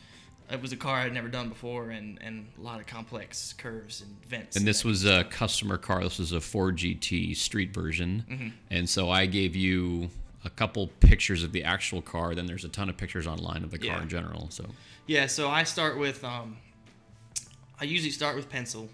it 0.51 0.63
was 0.63 0.73
a 0.73 0.77
car 0.77 0.97
I'd 1.01 1.13
never 1.13 1.29
done 1.29 1.51
before 1.51 1.91
and, 1.91 2.19
and 2.23 2.47
a 2.59 2.63
lot 2.63 2.81
of 2.81 2.87
complex 2.87 3.53
curves 3.53 4.01
and 4.01 4.17
vents. 4.27 4.57
And 4.57 4.67
this 4.67 4.83
was 4.83 5.05
a 5.05 5.25
customer 5.25 5.77
car. 5.77 6.03
This 6.03 6.19
was 6.19 6.33
a 6.33 6.41
Ford 6.41 6.77
GT 6.77 7.37
street 7.37 7.75
version. 7.75 8.55
And 8.71 8.89
so 8.89 9.11
I 9.11 9.27
gave 9.27 9.55
you 9.57 10.09
a 10.47 10.51
couple 10.51 10.87
pictures 11.01 11.43
of 11.43 11.53
the 11.53 11.65
actual 11.65 12.01
car. 12.01 12.35
Then 12.35 12.47
there's 12.47 12.65
a 12.65 12.69
ton 12.71 12.89
of 12.89 12.97
pictures 12.97 13.27
online 13.27 13.63
of 13.65 13.71
the 13.73 13.79
car 13.79 13.89
Yeah. 13.89 14.03
in 14.03 14.09
general. 14.09 14.47
So 14.51 14.65
Yeah, 15.09 15.27
so 15.27 15.49
I 15.49 15.65
start 15.65 15.97
with 15.97 16.23
um, 16.23 16.59
I 17.81 17.85
usually 17.85 18.11
start 18.11 18.37
with 18.37 18.51
pencil 18.51 18.91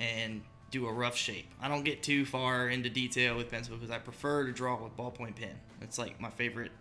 and 0.00 0.42
do 0.72 0.88
a 0.88 0.92
rough 0.92 1.14
shape. 1.14 1.46
I 1.62 1.68
don't 1.68 1.84
get 1.84 2.02
too 2.02 2.26
far 2.26 2.68
into 2.68 2.90
detail 2.90 3.36
with 3.36 3.52
pencil 3.52 3.76
because 3.76 3.92
I 3.92 3.98
prefer 3.98 4.46
to 4.46 4.52
draw 4.52 4.82
with 4.82 4.96
ballpoint 4.96 5.36
pen. 5.36 5.54
It's 5.80 5.96
like 5.96 6.20
my 6.20 6.30
favorite 6.30 6.72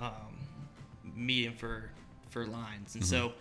um, 0.00 0.38
medium 1.16 1.54
for 1.54 1.90
for 2.30 2.46
lines, 2.46 2.94
and 2.94 3.04
so 3.04 3.32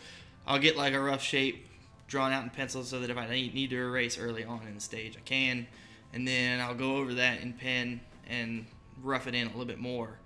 I'll 0.48 0.58
get 0.58 0.76
like 0.76 0.96
a 0.96 1.00
rough 1.00 1.22
shape 1.22 1.68
drawn 2.08 2.32
out 2.32 2.42
in 2.42 2.50
pencil 2.50 2.84
so 2.84 3.02
that 3.02 3.12
if 3.12 3.18
I 3.18 3.30
need 3.30 3.70
to 3.70 3.78
erase 3.78 4.18
early 4.18 4.44
on 4.44 4.62
in 4.68 4.74
the 4.74 4.82
stage, 4.82 5.16
I 5.16 5.22
can, 5.22 5.68
and 6.12 6.28
then 6.28 6.60
I'll 6.60 6.74
go 6.74 6.98
over 6.98 7.14
that 7.14 7.42
in 7.42 7.54
pen 7.54 8.02
and 8.28 8.66
rough 9.04 9.28
it 9.28 9.36
in 9.36 9.46
a 9.46 9.50
little 9.52 9.64
bit 9.64 9.78
more. 9.78 10.18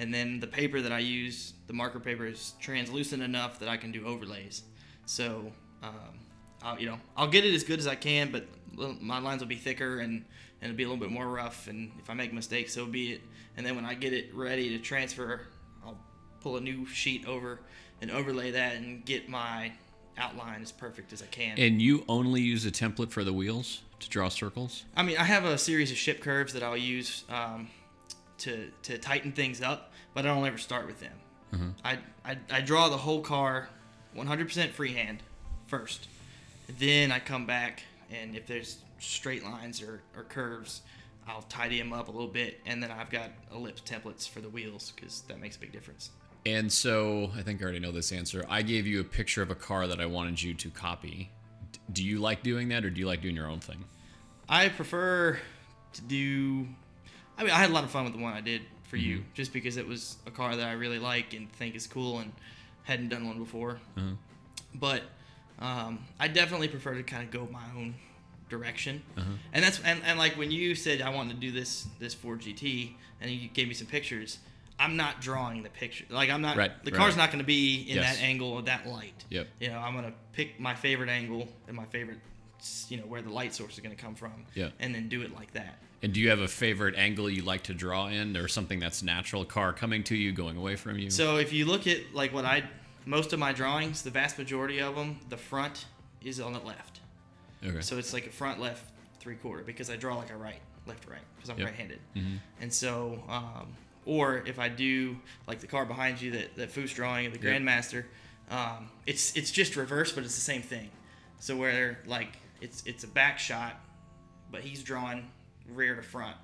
And 0.00 0.14
then 0.14 0.40
the 0.40 0.46
paper 0.46 0.80
that 0.80 0.92
I 0.92 1.00
use, 1.00 1.52
the 1.66 1.74
marker 1.74 2.00
paper, 2.00 2.24
is 2.24 2.54
translucent 2.58 3.22
enough 3.22 3.58
that 3.58 3.68
I 3.68 3.76
can 3.76 3.92
do 3.92 4.06
overlays. 4.06 4.62
So, 5.04 5.52
um, 5.82 6.18
I'll, 6.62 6.80
you 6.80 6.86
know, 6.86 6.98
I'll 7.18 7.28
get 7.28 7.44
it 7.44 7.52
as 7.52 7.64
good 7.64 7.78
as 7.78 7.86
I 7.86 7.96
can, 7.96 8.32
but 8.32 8.46
my 9.02 9.18
lines 9.18 9.42
will 9.42 9.48
be 9.48 9.56
thicker 9.56 10.00
and, 10.00 10.24
and 10.62 10.70
it'll 10.70 10.76
be 10.76 10.84
a 10.84 10.88
little 10.88 11.02
bit 11.02 11.12
more 11.12 11.28
rough. 11.28 11.68
And 11.68 11.92
if 11.98 12.08
I 12.08 12.14
make 12.14 12.32
mistakes, 12.32 12.72
so 12.72 12.86
be 12.86 13.12
it. 13.12 13.20
And 13.58 13.66
then 13.66 13.76
when 13.76 13.84
I 13.84 13.92
get 13.92 14.14
it 14.14 14.34
ready 14.34 14.70
to 14.70 14.78
transfer, 14.78 15.42
I'll 15.84 15.98
pull 16.40 16.56
a 16.56 16.62
new 16.62 16.86
sheet 16.86 17.26
over 17.26 17.60
and 18.00 18.10
overlay 18.10 18.52
that 18.52 18.76
and 18.76 19.04
get 19.04 19.28
my 19.28 19.70
outline 20.16 20.62
as 20.62 20.72
perfect 20.72 21.12
as 21.12 21.20
I 21.20 21.26
can. 21.26 21.58
And 21.58 21.82
you 21.82 22.06
only 22.08 22.40
use 22.40 22.64
a 22.64 22.70
template 22.70 23.10
for 23.10 23.22
the 23.22 23.34
wheels 23.34 23.82
to 23.98 24.08
draw 24.08 24.30
circles? 24.30 24.86
I 24.96 25.02
mean, 25.02 25.18
I 25.18 25.24
have 25.24 25.44
a 25.44 25.58
series 25.58 25.90
of 25.90 25.98
ship 25.98 26.22
curves 26.22 26.54
that 26.54 26.62
I'll 26.62 26.74
use 26.74 27.24
um, 27.28 27.68
to 28.40 28.70
to 28.82 28.98
tighten 28.98 29.32
things 29.32 29.62
up, 29.62 29.89
but 30.14 30.24
I 30.24 30.28
don't 30.28 30.44
ever 30.46 30.58
start 30.58 30.86
with 30.86 31.00
them. 31.00 31.12
Mm-hmm. 31.52 31.68
I, 31.84 31.98
I 32.24 32.38
I 32.50 32.60
draw 32.60 32.88
the 32.88 32.96
whole 32.96 33.20
car 33.20 33.68
100% 34.16 34.70
freehand 34.70 35.22
first. 35.66 36.08
Then 36.78 37.10
I 37.12 37.18
come 37.18 37.46
back, 37.46 37.82
and 38.10 38.36
if 38.36 38.46
there's 38.46 38.78
straight 38.98 39.44
lines 39.44 39.82
or, 39.82 40.02
or 40.16 40.22
curves, 40.24 40.82
I'll 41.26 41.42
tidy 41.42 41.78
them 41.78 41.92
up 41.92 42.08
a 42.08 42.10
little 42.10 42.28
bit, 42.28 42.60
and 42.66 42.82
then 42.82 42.90
I've 42.90 43.10
got 43.10 43.30
ellipse 43.52 43.80
templates 43.82 44.28
for 44.28 44.40
the 44.40 44.48
wheels 44.48 44.92
because 44.94 45.22
that 45.22 45.40
makes 45.40 45.56
a 45.56 45.60
big 45.60 45.72
difference. 45.72 46.10
And 46.46 46.72
so 46.72 47.30
I 47.36 47.42
think 47.42 47.60
I 47.60 47.64
already 47.64 47.80
know 47.80 47.92
this 47.92 48.12
answer. 48.12 48.44
I 48.48 48.62
gave 48.62 48.86
you 48.86 49.00
a 49.00 49.04
picture 49.04 49.42
of 49.42 49.50
a 49.50 49.54
car 49.54 49.86
that 49.86 50.00
I 50.00 50.06
wanted 50.06 50.40
you 50.42 50.54
to 50.54 50.70
copy. 50.70 51.30
D- 51.72 51.78
Do 51.92 52.04
you 52.04 52.18
like 52.18 52.42
doing 52.42 52.68
that 52.70 52.84
or 52.84 52.90
do 52.90 52.98
you 53.00 53.06
like 53.06 53.20
doing 53.20 53.36
your 53.36 53.46
own 53.46 53.60
thing? 53.60 53.84
I 54.48 54.70
prefer 54.70 55.38
to 55.92 56.02
do. 56.02 56.66
I 57.36 57.42
mean, 57.42 57.52
I 57.52 57.58
had 57.58 57.68
a 57.70 57.72
lot 57.74 57.84
of 57.84 57.90
fun 57.90 58.04
with 58.04 58.14
the 58.14 58.20
one 58.20 58.32
I 58.32 58.40
did 58.40 58.62
for 58.90 58.96
you, 58.96 59.18
mm-hmm. 59.18 59.34
just 59.34 59.52
because 59.52 59.76
it 59.76 59.86
was 59.86 60.16
a 60.26 60.30
car 60.32 60.56
that 60.56 60.66
I 60.66 60.72
really 60.72 60.98
like 60.98 61.32
and 61.32 61.50
think 61.52 61.76
is 61.76 61.86
cool, 61.86 62.18
and 62.18 62.32
hadn't 62.82 63.08
done 63.08 63.26
one 63.26 63.38
before. 63.38 63.78
Uh-huh. 63.96 64.14
But 64.74 65.02
um, 65.60 66.00
I 66.18 66.26
definitely 66.26 66.68
prefer 66.68 66.94
to 66.94 67.02
kind 67.04 67.22
of 67.22 67.30
go 67.30 67.48
my 67.52 67.64
own 67.76 67.94
direction, 68.48 69.02
uh-huh. 69.16 69.30
and 69.52 69.64
that's 69.64 69.80
and, 69.84 70.02
and 70.04 70.18
like 70.18 70.36
when 70.36 70.50
you 70.50 70.74
said 70.74 71.00
I 71.00 71.10
wanted 71.10 71.34
to 71.34 71.40
do 71.40 71.52
this 71.52 71.86
this 72.00 72.14
Ford 72.14 72.40
GT, 72.40 72.92
and 73.20 73.30
you 73.30 73.48
gave 73.48 73.68
me 73.68 73.74
some 73.74 73.86
pictures. 73.86 74.38
I'm 74.78 74.96
not 74.96 75.20
drawing 75.20 75.62
the 75.62 75.68
picture. 75.68 76.06
Like 76.10 76.30
I'm 76.30 76.40
not. 76.40 76.56
Right, 76.56 76.72
the 76.84 76.90
right. 76.90 76.98
car's 76.98 77.16
not 77.16 77.28
going 77.28 77.40
to 77.40 77.44
be 77.44 77.86
in 77.88 77.96
Yes. 77.96 78.16
that 78.16 78.24
angle 78.24 78.50
or 78.50 78.62
that 78.62 78.88
light. 78.88 79.24
Yep. 79.28 79.46
You 79.60 79.68
know, 79.68 79.78
I'm 79.78 79.94
gonna 79.94 80.14
pick 80.32 80.58
my 80.58 80.74
favorite 80.74 81.10
angle 81.10 81.48
and 81.68 81.76
my 81.76 81.84
favorite, 81.84 82.18
you 82.88 82.96
know, 82.96 83.04
where 83.04 83.22
the 83.22 83.30
light 83.30 83.54
source 83.54 83.74
is 83.74 83.80
gonna 83.80 83.94
come 83.94 84.14
from. 84.14 84.46
Yeah. 84.54 84.70
And 84.80 84.94
then 84.94 85.08
do 85.08 85.22
it 85.22 85.34
like 85.34 85.52
that. 85.52 85.78
And 86.02 86.12
do 86.14 86.20
you 86.20 86.30
have 86.30 86.40
a 86.40 86.48
favorite 86.48 86.94
angle 86.96 87.28
you 87.28 87.42
like 87.42 87.64
to 87.64 87.74
draw 87.74 88.06
in 88.08 88.36
or 88.36 88.48
something 88.48 88.80
that's 88.80 89.02
natural? 89.02 89.44
Car 89.44 89.72
coming 89.72 90.02
to 90.04 90.16
you, 90.16 90.32
going 90.32 90.56
away 90.56 90.76
from 90.76 90.98
you? 90.98 91.10
So 91.10 91.36
if 91.36 91.52
you 91.52 91.66
look 91.66 91.86
at 91.86 91.98
like 92.14 92.32
what 92.32 92.44
I, 92.46 92.62
most 93.04 93.32
of 93.34 93.38
my 93.38 93.52
drawings, 93.52 94.02
the 94.02 94.10
vast 94.10 94.38
majority 94.38 94.80
of 94.80 94.94
them, 94.96 95.20
the 95.28 95.36
front 95.36 95.84
is 96.22 96.40
on 96.40 96.52
the 96.54 96.60
left. 96.60 97.00
okay. 97.66 97.80
So 97.82 97.98
it's 97.98 98.12
like 98.14 98.26
a 98.26 98.30
front 98.30 98.60
left 98.60 98.84
three 99.18 99.36
quarter 99.36 99.62
because 99.62 99.90
I 99.90 99.96
draw 99.96 100.16
like 100.16 100.30
a 100.30 100.36
right 100.36 100.60
left 100.86 101.06
right 101.08 101.20
because 101.36 101.50
I'm 101.50 101.58
Yep. 101.58 101.66
right-handed. 101.68 101.98
And 102.60 102.72
so, 102.72 103.22
um, 103.28 103.68
or 104.06 104.42
if 104.46 104.58
I 104.58 104.68
do 104.70 105.16
like 105.46 105.60
the 105.60 105.66
car 105.66 105.84
behind 105.84 106.20
you 106.22 106.30
that 106.32 106.56
that 106.56 106.72
Foose 106.72 106.94
drawing 106.94 107.26
of 107.26 107.32
the 107.38 107.46
Yep. 107.46 107.60
Grandmaster, 107.62 108.04
um, 108.50 108.88
it's 109.06 109.36
it's 109.36 109.50
just 109.50 109.76
reverse, 109.76 110.12
but 110.12 110.24
it's 110.24 110.34
the 110.34 110.40
same 110.40 110.62
thing. 110.62 110.88
So 111.38 111.56
where 111.56 111.98
like 112.06 112.38
it's 112.62 112.82
it's 112.86 113.04
a 113.04 113.08
back 113.08 113.38
shot, 113.38 113.78
but 114.50 114.62
he's 114.62 114.82
drawing 114.82 115.30
rear 115.74 115.94
to 115.96 116.02
front, 116.02 116.36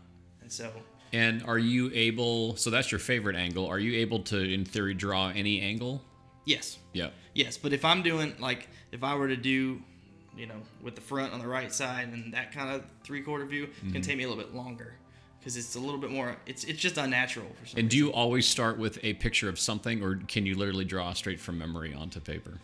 and 0.43 0.51
so 0.51 0.71
and 1.13 1.43
are 1.45 1.59
you 1.59 1.91
able, 1.95 2.57
so 2.57 2.69
that's 2.71 2.91
your 2.91 2.99
favorite 2.99 3.37
angle. 3.37 3.67
Are 3.67 3.79
you 3.79 3.97
able 4.01 4.21
to, 4.25 4.39
in 4.39 4.65
theory, 4.65 4.93
draw 4.95 5.29
any 5.31 5.61
angle? 5.61 6.03
yes, 6.45 6.79
Yeah. 6.93 7.11
Yes, 7.35 7.57
but 7.59 7.73
if 7.73 7.85
I'm 7.85 8.03
doing 8.03 8.35
like 8.39 8.69
if 8.93 9.03
I 9.05 9.15
were 9.15 9.29
to 9.29 9.37
do, 9.37 9.81
you 10.37 10.47
know, 10.47 10.61
with 10.83 10.95
the 10.95 11.01
front 11.01 11.33
on 11.33 11.39
the 11.41 11.47
right 11.47 11.73
side 11.73 12.09
and 12.13 12.33
that 12.35 12.53
kind 12.53 12.71
of 12.71 12.85
three 13.05 13.21
quarter 13.23 13.45
view, 13.47 13.65
it's 13.65 13.79
Mm-hmm. 13.79 13.93
gonna 13.93 14.05
take 14.05 14.17
me 14.19 14.25
a 14.25 14.29
little 14.29 14.43
bit 14.43 14.55
longer 14.55 14.95
because 15.39 15.57
it's 15.57 15.75
a 15.77 15.81
little 15.81 15.99
bit 16.01 16.11
more. 16.11 16.37
It's 16.47 16.65
it's 16.65 16.81
just 16.81 16.97
unnatural 16.99 17.47
for 17.61 17.67
some. 17.67 17.79
And 17.81 17.89
do 17.91 17.97
you 17.97 18.13
always 18.13 18.47
start 18.47 18.79
with 18.79 18.99
a 19.05 19.15
picture 19.15 19.49
of 19.49 19.59
something 19.59 20.03
or 20.03 20.17
can 20.29 20.45
you 20.47 20.57
literally 20.57 20.85
draw 20.85 21.13
straight 21.13 21.41
from 21.41 21.59
memory 21.59 21.95
onto 21.95 22.21
paper? 22.21 22.59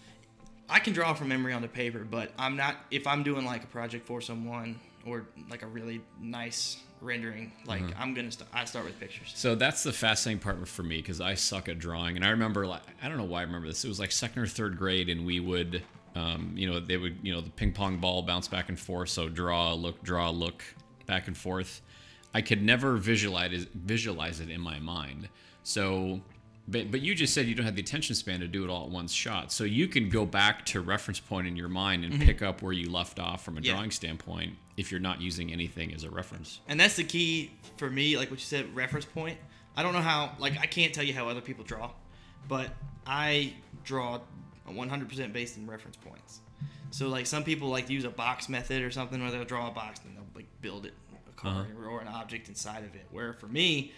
I 0.70 0.78
can 0.78 0.92
draw 0.94 1.12
from 1.12 1.28
memory 1.28 1.52
onto 1.52 1.68
paper, 1.68 2.00
but 2.08 2.32
I'm 2.38 2.56
not. 2.56 2.76
If 2.90 3.06
I'm 3.06 3.22
doing 3.22 3.44
like 3.44 3.62
a 3.62 3.66
project 3.68 4.06
for 4.06 4.20
someone 4.20 4.80
or 5.06 5.26
like 5.50 5.62
a 5.62 5.66
really 5.66 6.00
nice 6.20 6.78
rendering, 7.00 7.50
like 7.66 7.82
Mm-hmm. 7.82 8.00
I'm 8.02 8.14
gonna 8.14 8.30
st- 8.30 8.48
I 8.52 8.64
start 8.64 8.84
with 8.84 8.98
pictures. 9.00 9.32
So 9.34 9.54
that's 9.54 9.82
the 9.82 9.92
fascinating 9.92 10.40
part 10.40 10.66
for 10.68 10.82
me 10.82 10.98
because 10.98 11.20
I 11.20 11.34
suck 11.34 11.68
at 11.68 11.78
drawing, 11.78 12.16
and 12.16 12.24
I 12.24 12.28
remember 12.30 12.66
like 12.66 12.82
I 13.02 13.08
don't 13.08 13.18
know 13.18 13.24
why 13.24 13.40
I 13.40 13.42
remember 13.42 13.66
this. 13.66 13.84
It 13.84 13.88
was 13.88 13.98
like 14.00 14.12
second 14.12 14.42
or 14.42 14.46
third 14.46 14.78
grade, 14.78 15.08
and 15.08 15.26
we 15.26 15.40
would, 15.40 15.82
um, 16.14 16.52
you 16.54 16.70
know, 16.70 16.78
they 16.78 16.96
would, 16.96 17.16
you 17.22 17.32
know, 17.34 17.40
the 17.40 17.50
ping 17.50 17.72
pong 17.72 17.98
ball 17.98 18.22
bounce 18.22 18.46
back 18.48 18.68
and 18.68 18.78
forth. 18.78 19.08
So 19.08 19.28
draw, 19.28 19.72
look, 19.74 20.02
draw, 20.04 20.30
look, 20.30 20.62
back 21.06 21.26
and 21.26 21.36
forth. 21.36 21.80
I 22.34 22.40
could 22.40 22.62
never 22.62 22.96
visualize 22.96 23.52
it, 23.52 23.68
visualize 23.74 24.40
it 24.40 24.48
in 24.48 24.60
my 24.60 24.78
mind. 24.78 25.28
So, 25.64 26.20
but 26.68 26.90
but 26.92 27.00
you 27.00 27.14
just 27.14 27.34
said 27.34 27.46
you 27.46 27.54
don't 27.54 27.66
have 27.66 27.74
the 27.76 27.82
attention 27.82 28.14
span 28.14 28.40
to 28.40 28.46
do 28.48 28.62
it 28.64 28.70
all 28.70 28.84
at 28.84 28.90
one 28.90 29.08
shot. 29.08 29.50
So 29.52 29.64
you 29.64 29.88
can 29.88 30.08
go 30.08 30.24
back 30.24 30.64
to 30.66 30.80
reference 30.80 31.18
point 31.20 31.46
in 31.48 31.56
your 31.56 31.68
mind 31.68 32.04
and 32.04 32.20
pick 32.20 32.40
up 32.42 32.62
where 32.62 32.72
you 32.72 32.90
left 32.90 33.18
off 33.18 33.44
from 33.44 33.56
a 33.56 33.60
Mm-hmm. 33.60 33.66
Yeah. 33.66 33.72
drawing 33.72 33.90
standpoint 33.90 34.54
if 34.76 34.90
you're 34.90 35.00
not 35.00 35.20
using 35.20 35.52
anything 35.52 35.94
as 35.94 36.04
a 36.04 36.10
reference. 36.10 36.60
And 36.68 36.78
that's 36.78 36.96
the 36.96 37.04
key 37.04 37.50
for 37.76 37.90
me, 37.90 38.16
like 38.16 38.30
what 38.30 38.38
you 38.38 38.44
said, 38.44 38.74
reference 38.74 39.04
point. 39.04 39.38
I 39.76 39.82
don't 39.82 39.92
know 39.92 40.00
how, 40.00 40.32
like, 40.38 40.58
I 40.58 40.66
can't 40.66 40.92
tell 40.92 41.04
you 41.04 41.14
how 41.14 41.28
other 41.28 41.40
people 41.40 41.64
draw, 41.64 41.90
but 42.48 42.70
I 43.06 43.54
draw 43.84 44.20
100% 44.68 45.32
based 45.32 45.56
in 45.56 45.66
reference 45.66 45.96
points. 45.96 46.40
So, 46.90 47.08
like, 47.08 47.26
some 47.26 47.42
people 47.42 47.68
like 47.68 47.86
to 47.86 47.92
use 47.92 48.04
a 48.04 48.10
box 48.10 48.48
method 48.48 48.82
or 48.82 48.90
something 48.90 49.20
where 49.20 49.30
they'll 49.30 49.44
draw 49.44 49.68
a 49.68 49.70
box 49.70 50.00
and 50.04 50.16
they'll, 50.16 50.26
like, 50.34 50.46
build 50.60 50.86
it, 50.86 50.92
a 51.28 51.40
car 51.40 51.62
uh-huh. 51.62 51.88
or 51.88 52.00
an 52.00 52.08
object 52.08 52.48
inside 52.48 52.84
of 52.84 52.94
it. 52.94 53.06
Where 53.10 53.32
for 53.32 53.46
me, 53.46 53.92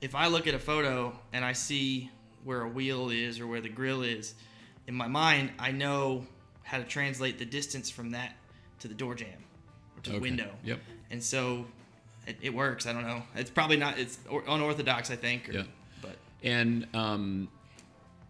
if 0.00 0.14
I 0.14 0.26
look 0.26 0.46
at 0.46 0.54
a 0.54 0.58
photo 0.58 1.18
and 1.32 1.44
I 1.44 1.52
see 1.52 2.10
where 2.44 2.62
a 2.62 2.68
wheel 2.68 3.10
is 3.10 3.40
or 3.40 3.46
where 3.46 3.62
the 3.62 3.70
grill 3.70 4.02
is, 4.02 4.34
in 4.86 4.94
my 4.94 5.08
mind, 5.08 5.50
I 5.58 5.72
know 5.72 6.26
how 6.62 6.78
to 6.78 6.84
translate 6.84 7.38
the 7.38 7.46
distance 7.46 7.88
from 7.88 8.10
that 8.10 8.36
to 8.80 8.88
the 8.88 8.94
door 8.94 9.14
jamb 9.14 9.45
or 10.06 10.12
to 10.12 10.12
the 10.12 10.16
Okay. 10.16 10.30
window. 10.30 10.50
Yep. 10.64 10.80
And 11.10 11.22
so 11.22 11.66
it, 12.26 12.36
it 12.42 12.54
works. 12.54 12.86
I 12.86 12.92
don't 12.92 13.06
know. 13.06 13.22
It's 13.34 13.50
probably 13.50 13.76
not. 13.76 13.98
It's 13.98 14.18
unorthodox, 14.48 15.10
I 15.10 15.16
think. 15.16 15.48
Or, 15.48 15.52
Yeah. 15.52 15.62
But 16.02 16.16
And 16.42 16.86
um, 16.94 17.48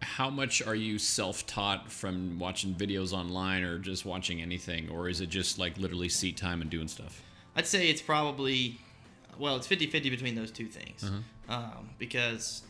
how 0.01 0.29
much 0.29 0.61
are 0.61 0.75
you 0.75 0.99
self-taught 0.99 1.91
from 1.91 2.37
watching 2.39 2.75
videos 2.75 3.13
online 3.13 3.63
or 3.63 3.79
just 3.79 4.05
watching 4.05 4.41
anything, 4.41 4.89
or 4.89 5.09
is 5.09 5.21
it 5.21 5.27
just 5.29 5.57
like 5.57 5.77
literally 5.77 6.09
seat 6.09 6.37
time 6.37 6.61
and 6.61 6.69
doing 6.69 6.87
stuff? 6.87 7.21
I'd 7.55 7.65
say 7.65 7.89
it's 7.89 8.01
probably, 8.03 8.79
well, 9.39 9.55
it's 9.55 9.65
50 9.65 9.87
50 9.87 10.09
between 10.11 10.35
those 10.35 10.51
two 10.51 10.67
things. 10.67 11.03
Uh-huh. 11.03 11.17
Um, 11.49 11.89
because 11.97 12.61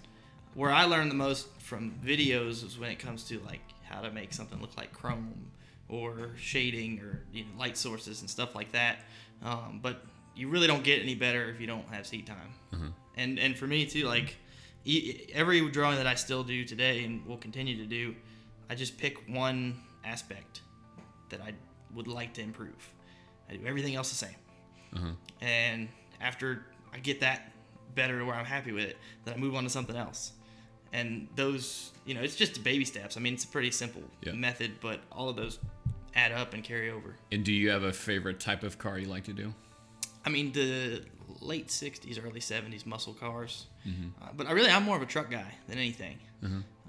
where 0.54 0.72
I 0.72 0.86
learned 0.86 1.12
the 1.12 1.16
most 1.16 1.48
from 1.60 1.92
videos 2.04 2.64
is 2.64 2.80
when 2.80 2.90
it 2.92 3.00
comes 3.00 3.24
to 3.26 3.40
like 3.40 3.60
how 3.84 4.00
to 4.02 4.12
make 4.12 4.34
something 4.34 4.62
look 4.62 4.76
like 4.78 4.94
chrome 4.94 5.34
or 5.90 6.32
shading 6.38 7.00
or 7.00 7.22
you 7.32 7.44
know, 7.44 7.50
light 7.60 7.78
sources 7.78 8.22
and 8.22 8.30
stuff 8.30 8.56
like 8.56 8.72
that. 8.74 9.00
Um, 9.44 9.80
but 9.82 10.04
you 10.36 10.50
really 10.50 10.68
don't 10.68 10.84
get 10.84 11.02
any 11.02 11.16
better 11.16 11.50
if 11.50 11.60
you 11.62 11.68
don't 11.68 11.88
have 11.90 12.06
seat 12.06 12.26
time. 12.28 12.94
And 13.16 13.40
and 13.40 13.58
for 13.58 13.66
me 13.68 13.86
too, 13.86 14.04
like 14.06 14.36
every 15.34 15.68
drawing 15.70 15.98
that 15.98 16.08
I 16.08 16.16
still 16.16 16.44
do 16.44 16.64
today 16.66 17.04
and 17.04 17.26
will 17.26 17.38
continue 17.38 17.76
to 17.78 17.86
do, 17.86 18.16
I 18.70 18.76
just 18.76 18.98
pick 18.98 19.18
one 19.28 19.80
aspect 20.06 20.62
that 21.30 21.42
I 21.42 21.54
would 21.96 22.08
like 22.08 22.34
to 22.36 22.42
improve. 22.42 22.94
I 23.50 23.56
do 23.56 23.66
everything 23.66 23.96
else 23.96 24.10
the 24.10 24.16
same. 24.28 25.18
And 25.42 25.90
after 26.22 26.66
I 26.94 27.00
get 27.00 27.20
that 27.22 27.52
better 27.96 28.20
to 28.20 28.26
where 28.26 28.36
I'm 28.36 28.46
happy 28.46 28.72
with 28.72 28.86
it, 28.86 28.98
then 29.26 29.34
I 29.34 29.38
move 29.38 29.56
on 29.56 29.64
to 29.64 29.70
something 29.70 29.96
else. 29.96 30.32
And 30.94 31.28
those, 31.36 31.92
you 32.06 32.14
know, 32.14 32.22
it's 32.22 32.36
just 32.36 32.64
baby 32.64 32.86
steps. 32.86 33.18
I 33.18 33.20
mean, 33.20 33.34
it's 33.34 33.44
a 33.44 33.48
pretty 33.48 33.72
simple 33.72 34.02
Yeah. 34.24 34.32
method, 34.34 34.80
but 34.82 35.02
all 35.12 35.28
of 35.30 35.36
those 35.36 35.60
add 36.16 36.32
up 36.32 36.54
and 36.54 36.64
carry 36.64 36.90
over. 36.90 37.16
And 37.32 37.44
do 37.44 37.52
you 37.54 37.70
have 37.70 37.84
a 37.84 37.94
favorite 37.94 38.40
type 38.40 38.64
of 38.64 38.78
car 38.78 38.98
you 38.98 39.08
like 39.08 39.24
to 39.26 39.34
do? 39.34 39.54
I 40.26 40.30
mean, 40.30 40.52
the 40.52 41.04
late 41.42 41.68
'60s, 41.68 42.24
early 42.24 42.40
'70s 42.40 42.86
muscle 42.86 43.14
cars. 43.14 43.68
Uh, 44.22 44.28
but 44.36 44.48
I 44.48 44.52
really, 44.52 44.70
I'm 44.70 44.84
more 44.84 44.96
of 44.98 45.02
a 45.02 45.06
truck 45.06 45.30
guy 45.32 45.54
than 45.68 45.78
anything. 45.78 46.18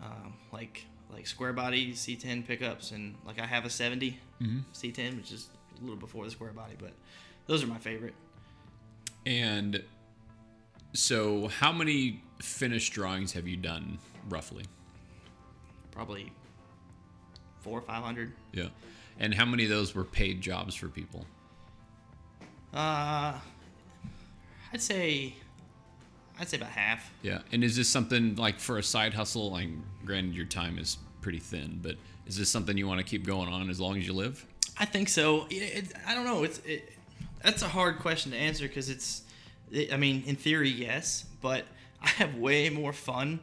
Um, 0.02 0.34
like 0.52 0.84
like 1.12 1.26
square 1.26 1.52
body 1.52 1.92
C10 1.92 2.46
pickups, 2.46 2.90
and 2.90 3.14
like 3.24 3.40
I 3.40 3.46
have 3.46 3.64
a 3.64 3.70
'70 3.70 4.18
C10, 4.74 5.16
which 5.16 5.32
is 5.32 5.48
a 5.78 5.82
little 5.82 5.96
before 5.96 6.24
the 6.24 6.30
square 6.30 6.52
body, 6.52 6.74
but 6.78 6.92
those 7.46 7.62
are 7.62 7.66
my 7.66 7.78
favorite. 7.78 8.14
And 9.26 9.82
so, 10.92 11.48
how 11.48 11.72
many 11.72 12.22
finished 12.40 12.92
drawings 12.92 13.32
have 13.32 13.46
you 13.46 13.56
done 13.56 13.98
roughly? 14.28 14.64
Probably 15.90 16.32
four 17.60 17.78
or 17.78 17.82
five 17.82 18.02
hundred. 18.02 18.32
Yeah. 18.52 18.68
And 19.18 19.34
how 19.34 19.44
many 19.44 19.64
of 19.64 19.70
those 19.70 19.94
were 19.94 20.04
paid 20.04 20.40
jobs 20.40 20.74
for 20.74 20.88
people? 20.88 21.26
Uh, 22.72 23.34
I'd 24.72 24.80
say, 24.80 25.34
I'd 26.38 26.48
say 26.48 26.58
about 26.58 26.70
half. 26.70 27.10
Yeah. 27.22 27.40
And 27.50 27.64
is 27.64 27.76
this 27.76 27.88
something 27.88 28.36
like 28.36 28.60
for 28.60 28.78
a 28.78 28.82
side 28.82 29.14
hustle? 29.14 29.50
Like, 29.52 29.68
granted, 30.04 30.34
your 30.34 30.46
time 30.46 30.78
is 30.78 30.98
pretty 31.20 31.40
thin, 31.40 31.80
but 31.82 31.96
is 32.26 32.36
this 32.36 32.48
something 32.48 32.76
you 32.76 32.86
want 32.86 32.98
to 32.98 33.04
keep 33.04 33.26
going 33.26 33.48
on 33.48 33.70
as 33.70 33.80
long 33.80 33.98
as 33.98 34.06
you 34.06 34.12
live? 34.12 34.46
I 34.78 34.84
think 34.84 35.08
so. 35.08 35.46
It, 35.50 35.54
it, 35.54 35.92
I 36.06 36.14
don't 36.14 36.24
know. 36.24 36.44
It's 36.44 36.58
it, 36.58 36.92
that's 37.42 37.62
a 37.62 37.68
hard 37.68 37.98
question 37.98 38.32
to 38.32 38.38
answer 38.38 38.68
because 38.68 38.88
it's. 38.88 39.22
It, 39.72 39.92
I 39.92 39.96
mean, 39.96 40.22
in 40.26 40.36
theory, 40.36 40.68
yes, 40.68 41.24
but 41.40 41.64
I 42.02 42.08
have 42.10 42.36
way 42.36 42.70
more 42.70 42.92
fun 42.92 43.40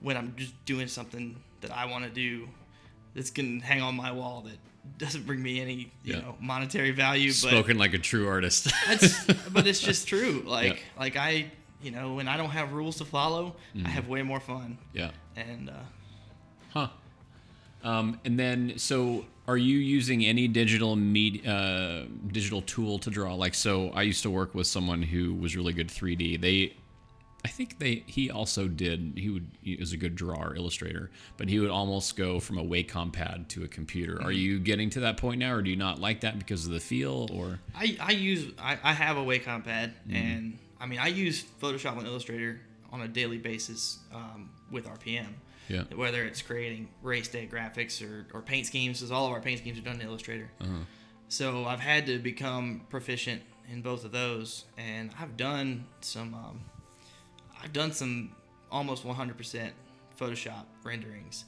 when 0.00 0.16
I'm 0.16 0.34
just 0.36 0.64
doing 0.64 0.86
something 0.86 1.36
that 1.60 1.70
I 1.70 1.86
want 1.86 2.04
to 2.04 2.10
do 2.10 2.48
that's 3.14 3.30
gonna 3.30 3.60
hang 3.60 3.82
on 3.82 3.96
my 3.96 4.12
wall 4.12 4.42
that 4.42 4.56
doesn't 4.98 5.26
bring 5.26 5.42
me 5.42 5.60
any 5.60 5.74
you 6.04 6.14
Yeah. 6.14 6.20
know 6.20 6.34
monetary 6.40 6.90
value. 6.90 7.30
But 7.30 7.34
Spoken 7.50 7.78
like 7.78 7.94
a 7.94 7.98
true 7.98 8.28
artist. 8.28 8.68
that's 8.86 9.24
but 9.50 9.66
it's 9.66 9.80
just 9.80 10.06
true. 10.08 10.42
Like 10.46 10.74
Yeah. 10.74 10.80
like 10.98 11.16
I 11.16 11.50
you 11.82 11.90
know 11.90 12.14
when 12.14 12.28
I 12.28 12.36
don't 12.36 12.50
have 12.50 12.72
rules 12.72 12.96
to 12.98 13.04
follow, 13.04 13.56
Mm-hmm. 13.74 13.86
I 13.86 13.90
have 13.90 14.08
way 14.08 14.22
more 14.22 14.40
fun. 14.40 14.78
yeah. 14.92 15.10
And 15.36 15.70
uh, 15.70 15.72
Huh. 16.72 16.88
Um, 17.82 18.20
and 18.26 18.38
then, 18.38 18.74
so 18.76 19.24
are 19.48 19.56
you 19.56 19.78
using 19.78 20.24
any 20.24 20.46
digital 20.48 20.96
med- 20.96 21.46
uh, 21.46 22.04
digital 22.30 22.60
tool 22.62 22.98
to 22.98 23.10
draw? 23.10 23.34
Like, 23.34 23.54
so 23.54 23.88
I 23.90 24.02
used 24.02 24.22
to 24.24 24.30
work 24.30 24.54
with 24.54 24.66
someone 24.66 25.02
who 25.02 25.34
was 25.34 25.56
really 25.56 25.72
good 25.72 25.88
3D. 25.88 26.40
They, 26.40 26.76
I 27.44 27.48
think 27.48 27.78
they 27.78 28.02
he 28.06 28.30
also 28.30 28.68
did. 28.68 29.14
He 29.16 29.30
would 29.30 29.50
he 29.62 29.76
was 29.76 29.92
a 29.92 29.96
good 29.96 30.14
drawer, 30.14 30.54
illustrator, 30.54 31.10
but 31.36 31.48
he 31.48 31.58
would 31.58 31.70
almost 31.70 32.16
go 32.16 32.38
from 32.38 32.58
a 32.58 32.64
Wacom 32.64 33.12
pad 33.12 33.48
to 33.50 33.64
a 33.64 33.68
computer. 33.68 34.20
Are 34.22 34.32
you 34.32 34.58
getting 34.58 34.90
to 34.90 35.00
that 35.00 35.16
point 35.16 35.38
now, 35.38 35.54
or 35.54 35.62
do 35.62 35.70
you 35.70 35.76
not 35.76 35.98
like 35.98 36.20
that 36.20 36.38
because 36.38 36.66
of 36.66 36.72
the 36.72 36.80
feel? 36.80 37.28
Or 37.32 37.60
I, 37.74 37.96
I 38.00 38.12
use 38.12 38.52
I, 38.58 38.78
I 38.82 38.92
have 38.92 39.16
a 39.16 39.24
Wacom 39.24 39.64
pad 39.64 39.94
and 40.10 40.58
I 40.78 40.86
mean 40.86 40.98
I 40.98 41.08
use 41.08 41.44
Photoshop 41.62 41.96
and 41.96 42.06
Illustrator 42.06 42.60
on 42.92 43.02
a 43.02 43.08
daily 43.08 43.38
basis 43.38 43.98
um, 44.14 44.50
with 44.70 44.86
RPM. 44.86 45.28
Yeah. 45.68 45.84
Whether 45.94 46.24
it's 46.24 46.42
creating 46.42 46.88
race 47.00 47.28
day 47.28 47.48
graphics 47.50 48.02
or, 48.02 48.26
or 48.34 48.42
paint 48.42 48.66
schemes, 48.66 48.98
because 48.98 49.12
all 49.12 49.26
of 49.26 49.32
our 49.32 49.40
paint 49.40 49.60
schemes 49.60 49.78
are 49.78 49.82
done 49.82 50.00
in 50.00 50.02
Illustrator. 50.02 50.50
So 51.28 51.64
I've 51.64 51.80
had 51.80 52.06
to 52.06 52.18
become 52.18 52.82
proficient 52.90 53.42
in 53.70 53.82
both 53.82 54.04
of 54.04 54.10
those, 54.10 54.64
and 54.76 55.12
I've 55.20 55.36
done 55.36 55.84
some 56.00 56.34
um, 56.34 56.60
I've 57.62 57.72
done 57.72 57.92
some 57.92 58.32
almost 58.70 59.04
100% 59.04 59.70
Photoshop 60.18 60.64
renderings, 60.84 61.44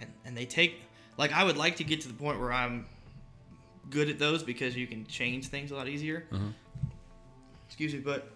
and 0.00 0.10
and 0.24 0.36
they 0.36 0.44
take 0.46 0.82
like 1.16 1.32
I 1.32 1.44
would 1.44 1.56
like 1.56 1.76
to 1.76 1.84
get 1.84 2.00
to 2.02 2.08
the 2.08 2.14
point 2.14 2.38
where 2.40 2.52
I'm 2.52 2.86
good 3.88 4.08
at 4.08 4.18
those 4.18 4.42
because 4.42 4.76
you 4.76 4.86
can 4.86 5.06
change 5.06 5.48
things 5.48 5.70
a 5.70 5.74
lot 5.76 5.88
easier. 5.88 6.26
Excuse 7.66 7.92
me, 7.94 8.00
but 8.00 8.30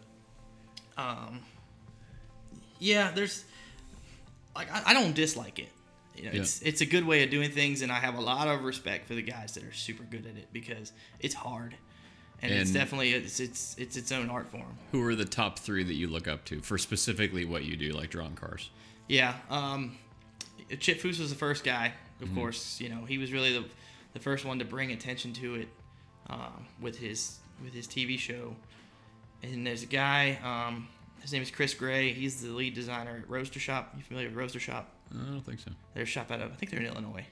um, 0.97 1.41
yeah, 2.79 3.11
there's 3.15 3.45
like 4.57 4.73
I, 4.73 4.83
I 4.91 4.95
don't 4.95 5.15
dislike 5.15 5.59
it. 5.59 5.69
You 6.17 6.25
know, 6.25 6.31
Yeah. 6.33 6.41
it's 6.43 6.63
it's 6.63 6.81
a 6.81 6.87
good 6.87 7.05
way 7.05 7.25
of 7.25 7.31
doing 7.31 7.51
things, 7.51 7.83
and 7.83 7.91
I 7.93 7.99
have 7.99 8.15
a 8.17 8.21
lot 8.21 8.49
of 8.49 8.65
respect 8.65 9.07
for 9.09 9.15
the 9.15 9.23
guys 9.23 9.53
that 9.55 9.65
are 9.65 9.73
super 9.73 10.05
good 10.05 10.27
at 10.27 10.37
it 10.37 10.49
because 10.53 10.93
it's 11.21 11.35
hard, 11.35 11.75
and, 12.43 12.53
it's 12.53 12.71
definitely 12.71 13.13
it's 13.13 13.41
it's 13.41 13.75
it's 13.79 13.97
its 13.97 14.13
own 14.13 14.31
art 14.31 14.49
form. 14.51 14.77
who 14.93 15.03
are 15.03 15.15
the 15.15 15.25
top 15.25 15.59
three 15.59 15.85
that 15.85 15.95
you 15.95 16.09
look 16.09 16.29
up 16.29 16.45
to 16.47 16.61
for 16.61 16.79
specifically 16.79 17.45
what 17.45 17.65
you 17.65 17.77
do, 17.77 17.93
like 17.93 18.11
drawing 18.11 18.35
cars? 18.35 18.71
Yeah. 19.09 19.35
Um, 19.51 19.99
Chip 20.81 21.01
Foose 21.01 21.19
was 21.19 21.31
the 21.31 21.37
first 21.37 21.65
guy, 21.65 21.93
of 22.23 22.35
course. 22.35 22.81
You 22.81 22.89
know, 22.89 23.05
he 23.05 23.19
was 23.19 23.33
really 23.33 23.53
the, 23.53 23.65
the 24.15 24.19
first 24.19 24.45
one 24.45 24.59
to 24.59 24.65
bring 24.65 24.93
attention 24.93 25.33
to 25.35 25.57
it 25.57 25.69
um, 26.31 26.67
with 26.81 26.99
his 26.99 27.39
with 27.63 27.75
his 27.75 27.87
TV 27.87 28.19
show. 28.19 28.57
And 29.43 29.67
there's 29.67 29.83
a 29.83 29.87
guy. 29.87 30.39
Um, 30.43 30.89
his 31.21 31.33
name 31.33 31.43
is 31.43 31.51
Chris 31.51 31.75
Gray. 31.75 32.13
He's 32.13 32.43
the 32.43 32.49
lead 32.49 32.75
designer 32.75 33.21
at 33.23 33.31
Roadster 33.31 33.61
Shop. 33.61 33.95
You 33.97 34.03
familiar 34.03 34.29
with 34.29 34.37
Roadster 34.37 34.61
Shop? 34.61 34.91
I 35.11 35.31
don't 35.31 35.41
think 35.43 35.61
so. 35.61 35.71
They're 35.93 36.03
a 36.03 36.07
shop 36.07 36.31
out 36.31 36.41
of 36.41 36.51
I 36.51 36.55
think 36.55 36.71
they're 36.71 36.81
in 36.81 36.87
Illinois. 36.87 37.27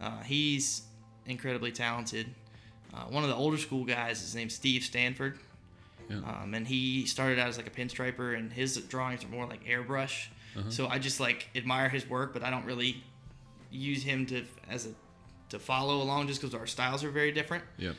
Uh, 0.00 0.22
he's 0.22 0.82
incredibly 1.26 1.72
talented. 1.72 2.26
Uh, 2.94 3.04
one 3.10 3.24
of 3.24 3.28
the 3.28 3.36
older 3.36 3.58
school 3.58 3.84
guys, 3.84 4.20
his 4.20 4.34
name's 4.34 4.54
Steve 4.54 4.84
Stanford. 4.84 5.38
Yeah. 6.08 6.16
Um, 6.18 6.54
and 6.54 6.66
he 6.66 7.06
started 7.06 7.38
out 7.38 7.48
as 7.48 7.56
like 7.56 7.66
a 7.66 7.70
pinstriper, 7.70 8.36
and 8.36 8.52
his 8.52 8.76
drawings 8.76 9.24
are 9.24 9.28
more 9.28 9.46
like 9.46 9.64
airbrush. 9.64 10.28
So 10.68 10.86
I 10.86 11.00
just 11.00 11.18
like 11.18 11.48
admire 11.56 11.88
his 11.88 12.08
work, 12.08 12.32
but 12.32 12.44
I 12.44 12.50
don't 12.50 12.64
really 12.64 13.02
use 13.72 14.04
him 14.04 14.24
to 14.26 14.44
as 14.70 14.86
a 14.86 14.90
to 15.48 15.58
follow 15.58 16.00
along 16.00 16.28
just 16.28 16.40
because 16.40 16.54
our 16.54 16.66
styles 16.66 17.02
are 17.02 17.10
very 17.10 17.32
different. 17.32 17.64
Yeah. 17.76 17.92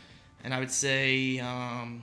And 0.43 0.53
I 0.53 0.59
would 0.59 0.71
say 0.71 1.39
um, 1.39 2.01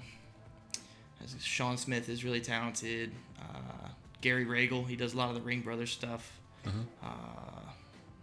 Sean 1.40 1.78
Smith 1.78 2.08
is 2.10 2.22
really 2.22 2.40
talented. 2.40 3.12
Uh, 3.40 3.88
Gary 4.20 4.44
Ragle, 4.44 4.86
he 4.86 4.94
does 4.94 5.14
a 5.14 5.16
lot 5.16 5.30
of 5.30 5.34
the 5.36 5.40
Ring 5.40 5.62
Brothers 5.62 5.90
stuff. 5.90 6.38
Uh, 7.02 7.08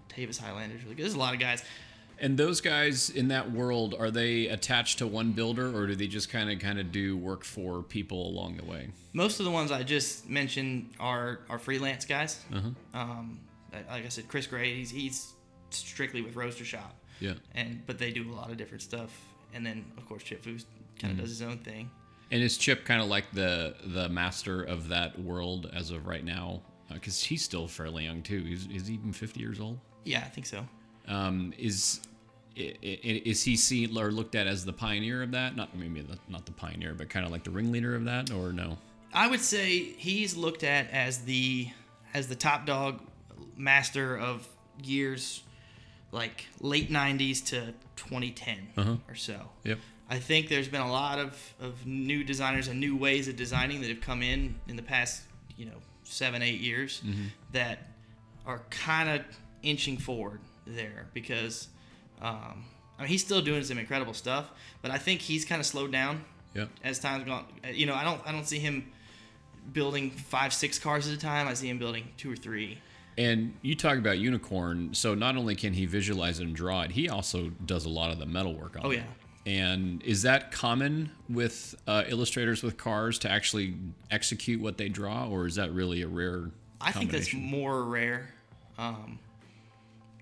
Tavis 0.09 0.39
Highlander's 0.39 0.83
really 0.83 0.95
good. 0.95 1.03
There's 1.05 1.15
a 1.15 1.19
lot 1.19 1.33
of 1.33 1.39
guys. 1.39 1.63
And 2.21 2.37
those 2.37 2.61
guys 2.61 3.09
in 3.09 3.29
that 3.29 3.51
world, 3.51 3.95
are 3.97 4.11
they 4.11 4.47
attached 4.47 4.97
to 4.99 5.07
one 5.07 5.31
builder, 5.31 5.75
or 5.75 5.87
do 5.87 5.95
they 5.95 6.07
just 6.07 6.29
kind 6.29 6.51
of 6.51 6.59
kind 6.59 6.79
of 6.79 6.91
do 6.91 7.17
work 7.17 7.43
for 7.43 7.81
people 7.81 8.27
along 8.27 8.57
the 8.57 8.65
way? 8.65 8.89
Most 9.13 9.39
of 9.39 9.45
the 9.45 9.51
ones 9.51 9.71
I 9.71 9.83
just 9.83 10.29
mentioned 10.29 10.91
are 10.99 11.39
are 11.49 11.59
freelance 11.59 12.05
guys. 12.05 12.39
Um, 12.93 13.39
like 13.71 14.05
I 14.05 14.09
said, 14.09 14.27
Chris 14.27 14.47
Gray, 14.47 14.75
he's 14.75 14.91
he's 14.91 15.33
strictly 15.69 16.21
with 16.21 16.35
Roadster 16.35 16.65
Shop. 16.65 16.95
Yeah. 17.19 17.33
And 17.55 17.85
but 17.85 17.97
they 17.97 18.11
do 18.11 18.31
a 18.31 18.35
lot 18.35 18.49
of 18.49 18.57
different 18.57 18.81
stuff. 18.81 19.11
And 19.53 19.65
then 19.65 19.85
of 19.97 20.07
course 20.07 20.23
Chip 20.23 20.43
Foose 20.43 20.65
kind 20.99 21.13
of 21.13 21.19
does 21.19 21.29
his 21.29 21.41
own 21.41 21.59
thing. 21.59 21.89
And 22.31 22.43
is 22.43 22.57
Chip 22.57 22.85
kind 22.85 23.01
of 23.01 23.07
like 23.07 23.31
the 23.33 23.75
the 23.83 24.09
master 24.09 24.63
of 24.63 24.89
that 24.89 25.19
world 25.19 25.69
as 25.73 25.91
of 25.91 26.05
right 26.05 26.23
now? 26.23 26.61
Because 26.91 27.21
he's 27.21 27.43
still 27.43 27.67
fairly 27.67 28.05
young 28.05 28.21
too. 28.23 28.43
He's 28.43 28.67
is 28.67 28.87
he 28.87 28.95
even 28.95 29.13
fifty 29.13 29.39
years 29.39 29.59
old? 29.59 29.79
Yeah, 30.05 30.19
I 30.19 30.29
think 30.29 30.47
so. 30.47 30.65
Um, 31.07 31.53
is 31.57 32.01
is 32.59 33.43
he 33.43 33.55
seen 33.55 33.97
or 33.97 34.11
looked 34.11 34.35
at 34.35 34.47
as 34.47 34.65
the 34.65 34.73
pioneer 34.73 35.23
of 35.23 35.31
that? 35.31 35.55
Not 35.55 35.75
maybe 35.75 36.01
the, 36.01 36.17
not 36.27 36.45
the 36.45 36.51
pioneer, 36.51 36.93
but 36.93 37.09
kind 37.09 37.25
of 37.25 37.31
like 37.31 37.43
the 37.43 37.51
ringleader 37.51 37.95
of 37.95 38.05
that, 38.05 38.31
or 38.31 38.51
no? 38.51 38.77
I 39.13 39.27
would 39.27 39.41
say 39.41 39.79
he's 39.79 40.35
looked 40.35 40.63
at 40.63 40.89
as 40.91 41.19
the 41.19 41.69
as 42.13 42.27
the 42.27 42.35
top 42.35 42.65
dog 42.65 43.01
master 43.55 44.17
of 44.17 44.47
years 44.83 45.43
like 46.11 46.47
late 46.59 46.89
90s 46.89 47.45
to 47.45 47.73
2010 47.95 48.67
uh-huh. 48.77 48.95
or 49.07 49.15
so. 49.15 49.39
Yep. 49.63 49.79
I 50.09 50.17
think 50.17 50.49
there's 50.49 50.67
been 50.67 50.81
a 50.81 50.91
lot 50.91 51.19
of, 51.19 51.53
of 51.59 51.85
new 51.85 52.23
designers 52.23 52.67
and 52.67 52.79
new 52.79 52.97
ways 52.97 53.27
of 53.27 53.35
designing 53.35 53.81
that 53.81 53.89
have 53.89 54.01
come 54.01 54.23
in 54.23 54.55
in 54.67 54.75
the 54.75 54.81
past, 54.81 55.21
you 55.55 55.65
know, 55.65 55.77
seven, 56.03 56.41
eight 56.41 56.61
years 56.61 57.01
mm-hmm. 57.05 57.25
that 57.51 57.91
are 58.47 58.63
kind 58.71 59.09
of 59.09 59.21
inching 59.61 59.97
forward 59.97 60.39
there 60.65 61.05
because 61.13 61.67
um, 62.21 62.63
I 62.97 63.03
mean, 63.03 63.07
he's 63.09 63.23
still 63.23 63.41
doing 63.41 63.63
some 63.63 63.77
incredible 63.77 64.13
stuff, 64.13 64.49
but 64.81 64.91
I 64.91 64.97
think 64.97 65.21
he's 65.21 65.45
kind 65.45 65.59
of 65.59 65.65
slowed 65.65 65.91
down 65.91 66.23
Yep. 66.55 66.69
as 66.83 66.99
time's 66.99 67.25
gone. 67.25 67.45
You 67.71 67.85
know, 67.85 67.93
I 67.95 68.03
don't 68.03 68.21
I 68.25 68.31
don't 68.31 68.45
see 68.47 68.59
him 68.59 68.91
building 69.73 70.11
five, 70.11 70.53
six 70.53 70.79
cars 70.79 71.07
at 71.07 71.13
a 71.13 71.17
time. 71.19 71.47
I 71.47 71.53
see 71.53 71.69
him 71.69 71.77
building 71.79 72.07
two 72.17 72.31
or 72.31 72.35
three. 72.35 72.79
And 73.17 73.53
you 73.61 73.75
talk 73.75 73.97
about 73.97 74.17
unicorn, 74.19 74.93
so 74.93 75.13
not 75.13 75.35
only 75.35 75.55
can 75.55 75.73
he 75.73 75.85
visualize 75.85 76.39
and 76.39 76.55
draw 76.55 76.81
it, 76.83 76.91
he 76.91 77.09
also 77.09 77.49
does 77.65 77.85
a 77.85 77.89
lot 77.89 78.11
of 78.11 78.19
the 78.19 78.25
metal 78.25 78.53
work 78.53 78.77
on 78.77 78.85
Oh, 78.85 78.91
it. 78.91 78.97
yeah. 78.97 79.03
And 79.45 80.01
is 80.03 80.21
that 80.23 80.51
common 80.51 81.11
with 81.27 81.75
uh, 81.87 82.03
illustrators 82.07 82.61
with 82.63 82.77
cars 82.77 83.19
to 83.19 83.29
actually 83.31 83.75
execute 84.11 84.61
what 84.61 84.77
they 84.77 84.89
draw, 84.89 85.27
or 85.27 85.47
is 85.47 85.55
that 85.55 85.71
really 85.73 86.01
a 86.01 86.07
rare? 86.07 86.51
I 86.79 86.91
think 86.91 87.11
that's 87.11 87.33
more 87.33 87.83
rare. 87.83 88.29
Um, 88.77 89.19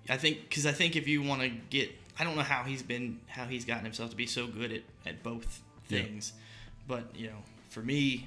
I 0.08 0.16
think 0.16 0.48
because 0.48 0.66
I 0.66 0.72
think 0.72 0.96
if 0.96 1.06
you 1.08 1.22
want 1.22 1.42
to 1.42 1.48
get, 1.70 1.90
I 2.18 2.24
don't 2.24 2.36
know 2.36 2.42
how 2.42 2.62
he's 2.64 2.82
been, 2.82 3.20
how 3.26 3.44
he's 3.44 3.64
gotten 3.64 3.84
himself 3.84 4.10
to 4.10 4.16
be 4.16 4.26
so 4.26 4.46
good 4.46 4.72
at, 4.72 4.82
at 5.06 5.22
both 5.22 5.60
Yeah. 5.88 6.02
things, 6.02 6.32
but 6.86 7.14
you 7.14 7.26
know, 7.28 7.36
for 7.68 7.80
me, 7.82 8.26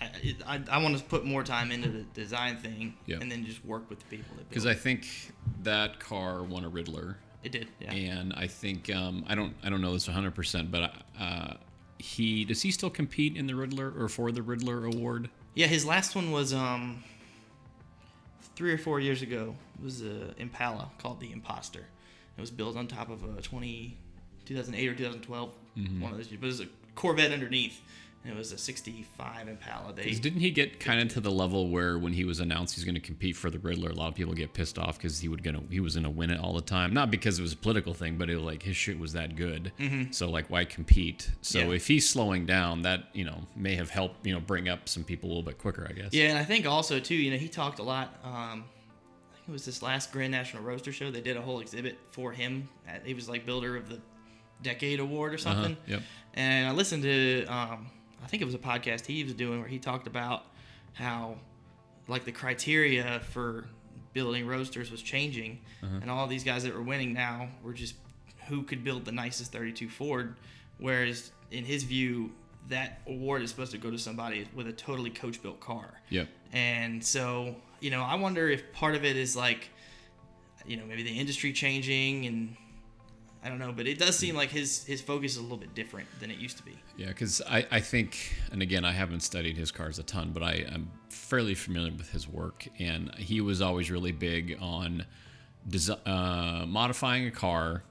I, 0.00 0.34
I, 0.46 0.60
I 0.70 0.82
want 0.82 0.96
to 0.96 1.02
put 1.04 1.24
more 1.24 1.42
time 1.42 1.72
into 1.72 1.88
the 1.88 2.02
design 2.14 2.56
thing 2.58 2.94
Yeah. 3.06 3.18
and 3.20 3.30
then 3.30 3.44
just 3.44 3.64
work 3.64 3.88
with 3.90 3.98
the 3.98 4.04
people 4.16 4.36
that 4.36 4.48
because 4.48 4.66
I 4.66 4.74
think 4.74 5.06
that 5.62 5.98
car 5.98 6.42
won 6.42 6.64
a 6.64 6.70
Ridler, 6.70 7.16
it. 7.42 7.46
It 7.46 7.52
did, 7.52 7.68
yeah. 7.80 7.92
and 7.92 8.32
I 8.34 8.46
think 8.46 8.94
um, 8.94 9.24
I 9.28 9.34
don't 9.34 9.54
I 9.62 9.70
don't 9.70 9.80
know 9.80 9.92
this 9.92 10.06
100, 10.06 10.34
percent 10.34 10.70
but 10.70 10.92
uh, 11.18 11.54
he 11.98 12.44
does 12.44 12.62
he 12.62 12.70
still 12.70 12.90
compete 12.90 13.36
in 13.36 13.46
the 13.46 13.54
Ridler 13.54 13.96
or 13.98 14.08
for 14.08 14.30
the 14.32 14.42
Riddler 14.42 14.84
award? 14.86 15.30
Yeah, 15.54 15.66
his 15.66 15.84
last 15.84 16.14
one 16.14 16.30
was 16.30 16.52
um 16.52 17.02
three 18.58 18.72
or 18.72 18.78
four 18.78 18.98
years 18.98 19.22
ago. 19.22 19.54
It 19.80 19.84
was 19.84 20.02
a 20.02 20.34
Impala 20.38 20.90
called 20.98 21.20
the 21.20 21.30
Imposter. 21.32 21.84
It 22.36 22.40
was 22.40 22.50
built 22.50 22.76
on 22.76 22.88
top 22.88 23.08
of 23.08 23.22
a 23.38 23.40
20, 23.40 23.96
2008 24.46 24.88
or 24.88 24.94
2012, 24.94 25.50
Mm-hmm. 25.78 26.00
one 26.02 26.10
of 26.10 26.16
those. 26.18 26.26
But 26.26 26.42
it 26.42 26.42
was 26.42 26.60
a 26.60 26.66
Corvette 26.96 27.30
underneath. 27.30 27.80
It 28.24 28.36
was 28.36 28.52
a 28.52 28.58
65 28.58 29.48
Impala. 29.48 29.92
They 29.94 30.10
didn't 30.10 30.40
he 30.40 30.50
get 30.50 30.80
kind 30.80 31.00
of 31.00 31.08
to 31.14 31.20
the 31.20 31.30
level 31.30 31.70
where 31.70 31.96
when 31.98 32.12
he 32.12 32.24
was 32.24 32.40
announced 32.40 32.74
he's 32.74 32.84
going 32.84 32.96
to 32.96 33.00
compete 33.00 33.36
for 33.36 33.48
the 33.48 33.58
Ridler, 33.58 33.90
a 33.90 33.94
lot 33.94 34.08
of 34.08 34.14
people 34.16 34.34
get 34.34 34.52
pissed 34.52 34.78
off 34.78 34.98
because 34.98 35.20
he 35.20 35.28
would 35.28 35.42
gonna 35.42 35.62
he 35.70 35.80
was 35.80 35.94
going 35.94 36.04
to 36.04 36.10
win 36.10 36.30
it 36.30 36.38
all 36.38 36.52
the 36.52 36.60
time. 36.60 36.92
Not 36.92 37.10
because 37.10 37.38
it 37.38 37.42
was 37.42 37.52
a 37.52 37.56
political 37.56 37.94
thing, 37.94 38.18
but 38.18 38.28
it 38.28 38.34
was 38.34 38.44
like 38.44 38.62
his 38.62 38.76
shit 38.76 38.98
was 38.98 39.12
that 39.14 39.36
good. 39.36 39.72
So 40.10 40.28
like, 40.28 40.50
why 40.50 40.64
compete? 40.64 41.30
So 41.42 41.60
Mm-hmm. 41.60 41.68
Yeah. 41.70 41.76
if 41.76 41.86
he's 41.86 42.08
slowing 42.08 42.44
down, 42.44 42.82
that 42.82 43.04
you 43.14 43.24
know 43.24 43.38
may 43.56 43.76
have 43.76 43.88
helped 43.90 44.26
you 44.26 44.34
know 44.34 44.40
bring 44.40 44.68
up 44.68 44.88
some 44.88 45.04
people 45.04 45.28
a 45.28 45.30
little 45.30 45.42
bit 45.44 45.56
quicker, 45.58 45.86
I 45.88 45.92
guess. 45.92 46.12
Yeah, 46.12 46.28
and 46.30 46.38
I 46.38 46.44
think 46.44 46.66
also 46.66 46.98
too, 47.00 47.14
you 47.14 47.30
know, 47.30 47.36
he 47.38 47.48
talked 47.48 47.78
a 47.78 47.82
lot. 47.84 48.14
Um, 48.24 48.64
I 49.32 49.36
think 49.36 49.48
it 49.48 49.52
was 49.52 49.64
this 49.64 49.80
last 49.80 50.12
Grand 50.12 50.32
National 50.32 50.62
Roadster 50.64 50.92
show. 50.92 51.10
They 51.10 51.20
did 51.22 51.36
a 51.38 51.40
whole 51.40 51.60
exhibit 51.60 51.96
for 52.10 52.32
him. 52.32 52.68
He 53.04 53.14
was 53.14 53.28
like 53.28 53.46
builder 53.46 53.76
of 53.76 53.88
the 53.88 54.00
decade 54.62 55.00
award 55.00 55.32
or 55.32 55.38
something. 55.38 55.72
Uh-huh, 55.72 55.80
yep. 55.86 56.02
And 56.34 56.68
I 56.68 56.72
listened 56.72 57.04
to, 57.04 57.46
um, 57.46 57.86
I 58.22 58.26
think 58.26 58.42
it 58.42 58.46
was 58.46 58.54
a 58.54 58.58
podcast 58.58 59.06
he 59.06 59.24
was 59.24 59.34
doing 59.34 59.60
where 59.60 59.68
he 59.68 59.78
talked 59.78 60.06
about 60.06 60.44
how, 60.94 61.36
like, 62.08 62.24
the 62.24 62.32
criteria 62.32 63.20
for 63.30 63.66
building 64.12 64.46
roasters 64.46 64.90
was 64.90 65.02
changing, 65.02 65.60
Uh-huh. 65.82 65.98
and 66.02 66.10
all 66.10 66.26
these 66.26 66.44
guys 66.44 66.64
that 66.64 66.74
were 66.74 66.82
winning 66.82 67.12
now 67.12 67.48
were 67.62 67.72
just 67.72 67.94
who 68.48 68.62
could 68.62 68.82
build 68.82 69.04
the 69.04 69.12
nicest 69.12 69.52
32 69.52 69.88
Ford, 69.88 70.34
whereas 70.78 71.30
in 71.50 71.64
his 71.64 71.84
view, 71.84 72.32
that 72.68 73.00
award 73.06 73.42
is 73.42 73.50
supposed 73.50 73.72
to 73.72 73.78
go 73.78 73.90
to 73.90 73.98
somebody 73.98 74.46
with 74.54 74.66
a 74.66 74.72
totally 74.72 75.10
coach 75.10 75.40
built 75.42 75.60
car. 75.60 76.00
Yeah. 76.10 76.24
And 76.52 77.02
so, 77.04 77.56
you 77.80 77.90
know, 77.90 78.02
I 78.02 78.14
wonder 78.16 78.48
if 78.48 78.72
part 78.72 78.94
of 78.94 79.04
it 79.04 79.16
is 79.16 79.34
like, 79.36 79.70
you 80.66 80.76
know, 80.76 80.84
maybe 80.84 81.02
the 81.02 81.18
industry 81.18 81.52
changing 81.52 82.26
and 82.26 82.56
I 83.44 83.48
don't 83.48 83.58
know, 83.58 83.72
but 83.72 83.86
it 83.86 83.98
does 83.98 84.16
seem 84.18 84.34
like 84.34 84.50
his 84.50 84.84
his 84.84 85.00
focus 85.00 85.32
is 85.32 85.38
a 85.38 85.42
little 85.42 85.56
bit 85.56 85.74
different 85.74 86.08
than 86.20 86.30
it 86.30 86.38
used 86.38 86.56
to 86.58 86.64
be. 86.64 86.76
Yeah, 86.96 87.08
because 87.08 87.40
I, 87.48 87.66
I 87.70 87.80
think, 87.80 88.34
and 88.50 88.62
again, 88.62 88.84
I 88.84 88.92
haven't 88.92 89.20
studied 89.20 89.56
his 89.56 89.70
cars 89.70 89.98
a 89.98 90.02
ton, 90.02 90.30
but 90.32 90.42
I 90.42 90.64
am 90.72 90.90
fairly 91.08 91.54
familiar 91.54 91.92
with 91.96 92.10
his 92.10 92.28
work, 92.28 92.66
and 92.78 93.14
he 93.16 93.40
was 93.40 93.62
always 93.62 93.90
really 93.90 94.12
big 94.12 94.58
on 94.60 95.04
desi- 95.68 95.98
uh, 96.06 96.66
modifying 96.66 97.26
a 97.26 97.30
car 97.30 97.82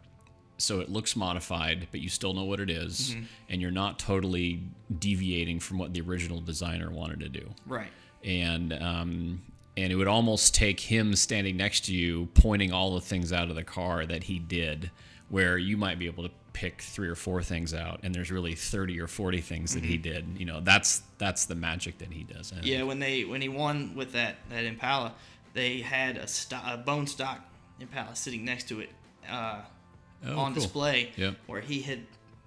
so 0.59 0.79
it 0.79 0.89
looks 0.89 1.15
modified, 1.15 1.87
but 1.91 1.99
you 2.01 2.09
still 2.09 2.33
know 2.33 2.43
what 2.45 2.59
it 2.59 2.67
is, 2.71 3.15
and 3.47 3.61
you're 3.61 3.69
not 3.69 3.99
totally 3.99 4.63
deviating 4.97 5.59
from 5.59 5.77
what 5.77 5.93
the 5.93 6.01
original 6.01 6.41
designer 6.41 6.89
wanted 6.89 7.19
to 7.19 7.29
do 7.29 7.47
Right. 7.67 7.91
and 8.23 8.73
um, 8.73 9.43
and 9.77 9.91
it 9.93 9.95
would 9.95 10.07
almost 10.07 10.55
take 10.55 10.79
him 10.79 11.15
standing 11.15 11.55
next 11.57 11.85
to 11.85 11.93
you, 11.93 12.27
pointing 12.33 12.71
all 12.73 12.95
the 12.95 13.01
things 13.01 13.31
out 13.31 13.49
of 13.51 13.55
the 13.55 13.63
car 13.63 14.07
that 14.07 14.23
he 14.23 14.39
did, 14.39 14.89
where 15.29 15.57
you 15.57 15.77
might 15.77 15.99
be 15.99 16.05
able 16.07 16.23
to 16.23 16.31
pick 16.53 16.81
three 16.81 17.07
or 17.07 17.15
four 17.15 17.43
things 17.43 17.73
out, 17.73 17.99
and 18.03 18.15
there's 18.15 18.31
really 18.31 18.55
thirty 18.55 18.99
or 18.99 19.07
forty 19.07 19.41
things 19.41 19.73
that 19.75 19.83
he 19.83 19.97
did. 19.97 20.25
You 20.37 20.45
know, 20.45 20.59
that's 20.61 21.01
that's 21.17 21.45
the 21.45 21.55
magic 21.55 21.97
that 21.99 22.11
he 22.11 22.23
does. 22.23 22.49
Think. 22.51 22.65
Yeah, 22.65 22.83
when 22.83 22.99
they 22.99 23.23
when 23.25 23.41
he 23.41 23.49
won 23.49 23.93
with 23.95 24.13
that 24.13 24.37
that 24.49 24.63
Impala, 24.65 25.13
they 25.53 25.79
had 25.81 26.17
a, 26.17 26.27
a 26.73 26.77
bone 26.77 27.05
stock 27.07 27.39
Impala 27.79 28.15
sitting 28.15 28.43
next 28.45 28.67
to 28.69 28.79
it 28.81 28.89
uh, 29.29 29.61
Oh, 30.25 30.39
on 30.39 30.53
cool. 30.53 30.63
display, 30.63 31.11
Yep. 31.15 31.35
where 31.45 31.61
he 31.61 31.81
had 31.81 31.99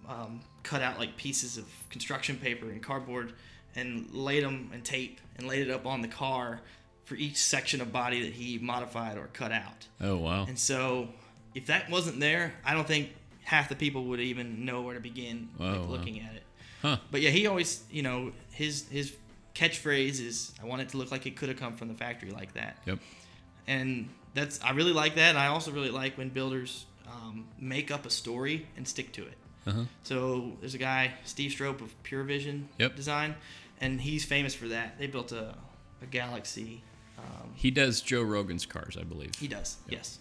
um, 0.09 0.41
cut 0.65 0.83
out 0.83 0.99
like 0.99 1.17
pieces 1.17 1.57
of 1.57 1.67
construction 1.89 2.37
paper 2.37 2.69
and 2.69 2.83
cardboard 2.83 3.33
and 3.77 4.13
laid 4.13 4.43
them 4.43 4.71
and 4.75 4.85
tape 4.85 5.21
and 5.39 5.47
laid 5.47 5.69
it 5.69 5.71
up 5.71 5.87
on 5.87 6.03
the 6.03 6.09
car 6.09 6.61
for 7.05 7.15
each 7.15 7.37
section 7.37 7.81
of 7.81 7.93
body 7.93 8.23
that 8.25 8.33
he 8.33 8.59
modified 8.59 9.17
or 9.19 9.29
cut 9.33 9.53
out. 9.53 9.87
Oh 10.01 10.17
wow. 10.17 10.47
And 10.49 10.59
so, 10.59 11.11
if 11.55 11.67
that 11.67 11.91
wasn't 11.91 12.21
there, 12.21 12.55
I 12.65 12.75
don't 12.75 12.87
think 12.87 13.11
half 13.45 13.69
the 13.69 13.75
people 13.77 14.05
would 14.07 14.21
even 14.21 14.65
know 14.65 14.83
where 14.83 14.95
to 14.95 15.01
begin 15.01 15.49
like, 15.59 15.77
Wow, 15.79 15.85
looking 15.85 16.21
at 16.21 16.35
it. 16.35 16.43
Huh. 16.83 16.97
But 17.11 17.21
yeah, 17.21 17.31
he 17.31 17.47
always, 17.47 17.83
you 17.91 18.03
know, 18.03 18.33
his 18.53 18.89
his 18.89 19.15
catchphrase 19.55 20.21
is, 20.25 20.53
"I 20.63 20.67
want 20.67 20.83
it 20.83 20.89
to 20.91 20.97
look 20.97 21.11
like 21.11 21.27
it 21.27 21.37
could 21.37 21.49
have 21.49 21.59
come 21.59 21.75
from 21.77 21.89
the 21.89 21.95
factory 21.95 22.31
like 22.31 22.55
that." 22.55 22.79
Yep. 22.87 22.99
And 23.67 24.09
that's 24.35 24.61
I 24.63 24.71
really 24.71 24.93
like 24.93 25.15
that. 25.17 25.31
And 25.31 25.39
I 25.39 25.49
also 25.49 25.71
really 25.73 25.91
like 25.91 26.17
when 26.17 26.29
builders 26.31 26.87
um, 27.07 27.47
make 27.59 27.91
up 27.91 28.07
a 28.07 28.11
story 28.11 28.67
and 28.77 28.87
stick 28.87 29.13
to 29.13 29.23
it. 29.23 29.37
Uh-huh. 29.67 29.83
So 30.05 30.53
there's 30.61 30.75
a 30.75 30.79
guy, 30.79 31.13
Steve 31.25 31.51
Strope 31.53 31.81
of 31.83 32.01
Pure 32.03 32.23
Vision 32.25 32.69
Yep. 32.79 32.97
Design, 32.97 33.35
and 33.81 34.01
he's 34.01 34.25
famous 34.25 34.55
for 34.55 34.69
that. 34.69 34.99
They 34.99 35.07
built 35.07 35.33
a, 35.33 35.55
a 36.03 36.07
Galaxy. 36.07 36.83
Um, 37.19 37.51
He 37.55 37.71
does 37.71 38.01
Joe 38.01 38.23
Rogan's 38.23 38.65
cars, 38.65 38.97
I 38.99 39.03
believe. 39.05 39.35
he 39.35 39.49
does, 39.49 39.77
yes. 39.89 40.19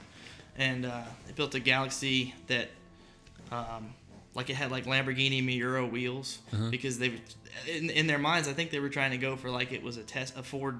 And 0.59 0.85
uh, 0.85 1.01
they 1.25 1.33
built 1.33 1.55
a 1.55 1.59
Galaxy 1.59 2.35
that, 2.47 2.69
um, 3.51 3.93
like 4.35 4.49
it 4.51 4.55
had 4.55 4.69
like 4.69 4.85
Lamborghini 4.85 5.43
Miura 5.43 5.85
wheels 5.87 6.37
Uh-huh. 6.53 6.69
because 6.69 6.99
they, 6.99 7.13
in, 7.67 7.89
in 7.89 8.05
their 8.07 8.19
minds, 8.19 8.47
I 8.47 8.53
think 8.53 8.69
they 8.69 8.79
were 8.79 8.89
trying 8.89 9.11
to 9.11 9.17
go 9.17 9.35
for 9.35 9.49
like 9.49 9.71
it 9.71 9.81
was 9.81 9.97
a 9.97 10.03
test, 10.03 10.37
a 10.37 10.43
Ford, 10.43 10.77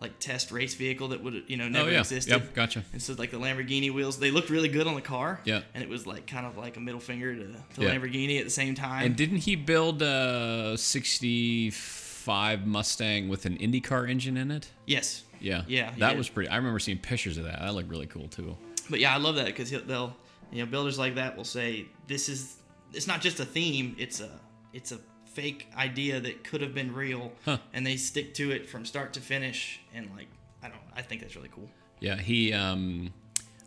like 0.00 0.18
test 0.18 0.50
race 0.52 0.74
vehicle 0.74 1.08
that 1.08 1.22
would 1.22 1.44
you 1.46 1.56
know 1.56 1.68
never 1.68 1.88
oh 1.88 1.92
yeah. 1.92 2.00
existed. 2.00 2.30
Yep. 2.32 2.54
Gotcha. 2.54 2.84
And 2.92 3.00
so 3.00 3.14
like 3.14 3.30
the 3.30 3.38
Lamborghini 3.38 3.92
wheels, 3.92 4.18
they 4.18 4.30
looked 4.30 4.50
really 4.50 4.68
good 4.68 4.86
on 4.86 4.94
the 4.96 5.00
car. 5.00 5.40
Yeah. 5.44 5.62
And 5.74 5.82
it 5.82 5.88
was 5.88 6.06
like 6.06 6.26
kind 6.26 6.44
of 6.44 6.56
like 6.58 6.76
a 6.76 6.80
middle 6.80 7.00
finger 7.00 7.34
to, 7.34 7.44
to 7.76 7.82
Yeah. 7.82 7.94
Lamborghini 7.94 8.38
at 8.38 8.44
the 8.44 8.50
same 8.50 8.74
time. 8.74 9.06
And 9.06 9.16
didn't 9.16 9.38
he 9.38 9.56
build 9.56 10.02
a 10.02 10.74
'65 10.76 12.66
Mustang 12.66 13.28
with 13.28 13.46
an 13.46 13.56
IndyCar 13.58 14.08
engine 14.10 14.36
in 14.36 14.50
it? 14.50 14.68
yes. 14.86 15.24
Yeah. 15.40 15.64
Yeah, 15.66 15.92
That 15.98 16.16
was 16.16 16.28
pretty. 16.28 16.48
I 16.50 16.56
remember 16.56 16.78
seeing 16.78 16.98
pictures 16.98 17.36
of 17.36 17.42
that. 17.44 17.58
That 17.58 17.74
looked 17.74 17.88
really 17.90 18.06
cool 18.06 18.28
too. 18.28 18.56
But 18.90 19.00
yeah, 19.00 19.14
I 19.14 19.18
love 19.18 19.36
that 19.36 19.46
because 19.46 19.70
they'll, 19.70 20.14
you 20.50 20.64
know, 20.64 20.70
builders 20.70 20.98
like 20.98 21.14
that 21.16 21.36
will 21.36 21.44
say 21.44 21.86
this 22.06 22.28
is, 22.28 22.56
it's 22.92 23.06
not 23.06 23.20
just 23.20 23.40
a 23.40 23.44
theme, 23.44 23.94
it's 23.98 24.20
a, 24.20 24.30
it's 24.72 24.92
a 24.92 24.98
fake 25.26 25.68
idea 25.76 26.20
that 26.20 26.44
could 26.44 26.60
have 26.60 26.74
been 26.74 26.92
real, 26.94 27.32
Huh. 27.44 27.58
and 27.72 27.86
they 27.86 27.96
stick 27.96 28.34
to 28.34 28.50
it 28.50 28.68
from 28.68 28.84
start 28.84 29.12
to 29.14 29.20
finish, 29.20 29.80
and 29.94 30.10
like, 30.16 30.28
I 30.62 30.68
don't, 30.68 30.80
I 30.94 31.02
think 31.02 31.22
that's 31.22 31.34
really 31.36 31.48
cool. 31.54 31.68
Yeah, 32.00 32.16
he 32.16 32.52
um 32.52 33.12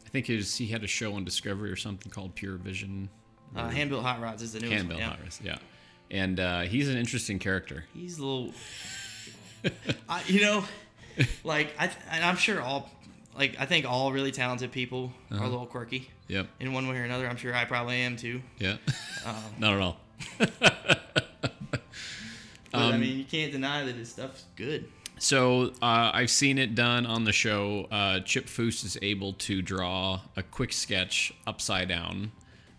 I 0.05 0.09
think 0.09 0.29
it 0.29 0.35
was, 0.37 0.55
he 0.55 0.67
had 0.67 0.83
a 0.83 0.87
show 0.87 1.13
on 1.13 1.23
Discovery 1.25 1.71
or 1.71 1.75
something 1.75 2.11
called 2.11 2.35
Pure 2.35 2.57
Vision. 2.57 3.09
Uh, 3.55 3.69
hand 3.69 3.89
built 3.89 4.03
hot 4.03 4.21
rods 4.21 4.41
is 4.43 4.53
the 4.53 4.59
newest 4.59 4.73
Hand 4.75 4.89
one. 4.89 4.97
Yeah. 4.97 5.09
hot 5.09 5.19
rods, 5.21 5.39
yeah. 5.43 5.57
And 6.11 6.39
uh, 6.39 6.61
he's 6.61 6.87
an 6.89 6.97
interesting 6.97 7.39
character. 7.39 7.85
He's 7.93 8.17
a 8.19 8.25
little, 8.25 8.53
I, 10.09 10.21
you 10.27 10.41
know, 10.41 10.63
like 11.43 11.73
I, 11.79 11.89
and 12.11 12.23
I'm 12.23 12.35
sure 12.37 12.61
all, 12.61 12.89
like 13.37 13.55
I 13.59 13.65
think 13.65 13.85
all 13.85 14.11
really 14.11 14.31
talented 14.31 14.71
people 14.71 15.11
are 15.31 15.37
a 15.43 15.47
little 15.49 15.65
quirky 15.65 16.09
Yep. 16.27 16.47
in 16.59 16.73
one 16.73 16.87
way 16.87 16.97
or 16.97 17.03
another. 17.03 17.27
I'm 17.27 17.37
sure 17.37 17.53
I 17.53 17.65
probably 17.65 17.97
am 17.97 18.15
too. 18.17 18.41
Yeah. 18.59 18.77
Um, 19.25 19.35
Not 19.59 19.73
at 19.73 19.81
all. 19.81 19.97
But 22.71 22.81
I 22.81 22.91
Um, 22.93 22.99
mean, 23.01 23.17
you 23.17 23.23
can't 23.23 23.51
deny 23.53 23.85
that 23.85 23.95
his 23.95 24.09
stuff's 24.09 24.43
good. 24.57 24.89
So 25.17 25.67
uh, 25.81 26.11
I've 26.13 26.29
seen 26.29 26.57
it 26.57 26.75
done 26.75 27.05
on 27.05 27.23
the 27.23 27.31
show. 27.31 27.87
Uh, 27.89 28.19
Chip 28.19 28.47
Foose 28.47 28.83
is 28.83 28.97
able 29.01 29.31
to 29.33 29.61
draw 29.61 30.19
a 30.35 30.43
quick 30.43 30.73
sketch 30.73 31.33
upside 31.47 31.87
down. 31.87 32.31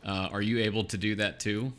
Uh, 0.04 0.28
are 0.30 0.42
you 0.42 0.58
able 0.58 0.84
to 0.84 0.98
do 0.98 1.14
that 1.14 1.40
too? 1.40 1.72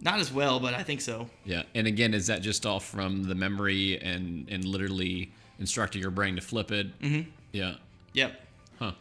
Not 0.00 0.18
as 0.18 0.32
well, 0.32 0.58
but 0.58 0.74
I 0.74 0.82
think 0.82 1.00
so. 1.00 1.28
Yeah. 1.44 1.62
And 1.74 1.86
again, 1.86 2.14
is 2.14 2.26
that 2.26 2.42
just 2.42 2.66
all 2.66 2.80
from 2.80 3.22
the 3.24 3.34
memory 3.36 4.00
and 4.00 4.48
and 4.50 4.64
literally 4.64 5.30
instructing 5.60 6.00
your 6.02 6.10
brain 6.10 6.34
to 6.36 6.42
flip 6.42 6.72
it? 6.72 6.98
Mm-hmm. 7.00 7.30
Yeah. 7.52 7.74
Yep. 8.14 8.40
Huh. 8.78 8.92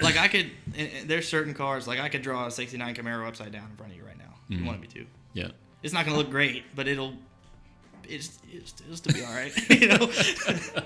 like 0.00 0.16
I 0.16 0.28
could, 0.28 0.50
and- 0.76 0.90
and 1.00 1.08
there's 1.08 1.26
certain 1.28 1.54
cars 1.54 1.86
like 1.88 1.98
I 2.00 2.08
could 2.08 2.22
draw 2.22 2.46
a 2.46 2.50
'69 2.50 2.94
Camaro 2.94 3.26
upside 3.26 3.52
down 3.52 3.68
in 3.70 3.76
front 3.76 3.92
of 3.92 3.98
you 3.98 4.04
right 4.04 4.18
now. 4.18 4.34
If 4.50 4.58
you 4.60 4.64
wanted 4.66 4.80
me 4.82 4.86
to. 4.88 5.06
Yeah. 5.32 5.48
It's 5.82 5.92
not 5.94 6.04
gonna 6.04 6.16
look 6.18 6.30
great, 6.30 6.64
but 6.74 6.86
it'll, 6.88 7.14
it's, 8.08 8.38
it's, 8.52 8.74
it'll 8.84 8.96
still 8.96 9.14
be 9.14 9.24
all 9.24 9.32
right. 9.34 9.52
you 9.80 9.88
know. 9.88 10.10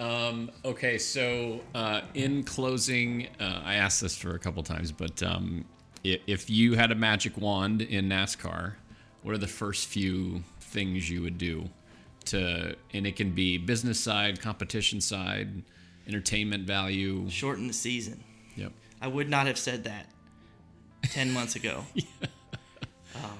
Um, 0.00 0.52
okay, 0.64 0.96
so 0.96 1.60
uh, 1.74 2.02
in 2.14 2.44
closing, 2.44 3.26
uh, 3.40 3.62
I 3.64 3.74
asked 3.74 4.00
this 4.00 4.16
for 4.16 4.36
a 4.36 4.38
couple 4.38 4.62
times, 4.62 4.92
but 4.92 5.20
um, 5.24 5.64
i- 6.04 6.20
if 6.28 6.48
you 6.48 6.74
had 6.76 6.92
a 6.92 6.94
magic 6.94 7.36
wand 7.36 7.82
in 7.82 8.08
NASCAR, 8.08 8.74
what 9.22 9.34
are 9.34 9.38
the 9.38 9.48
first 9.48 9.88
few 9.88 10.44
things 10.60 11.10
you 11.10 11.20
would 11.22 11.36
do 11.36 11.68
to, 12.28 12.76
and 12.94 13.06
it 13.06 13.16
can 13.16 13.32
be 13.32 13.58
business 13.58 14.00
side, 14.00 14.40
competition 14.40 15.00
side, 15.00 15.62
entertainment 16.06 16.66
value. 16.66 17.28
Shorten 17.28 17.66
the 17.66 17.72
season. 17.72 18.22
Yep. 18.56 18.72
I 19.00 19.06
would 19.08 19.28
not 19.28 19.46
have 19.46 19.58
said 19.58 19.84
that 19.84 20.06
ten 21.04 21.32
months 21.32 21.56
ago. 21.56 21.84
um, 23.14 23.38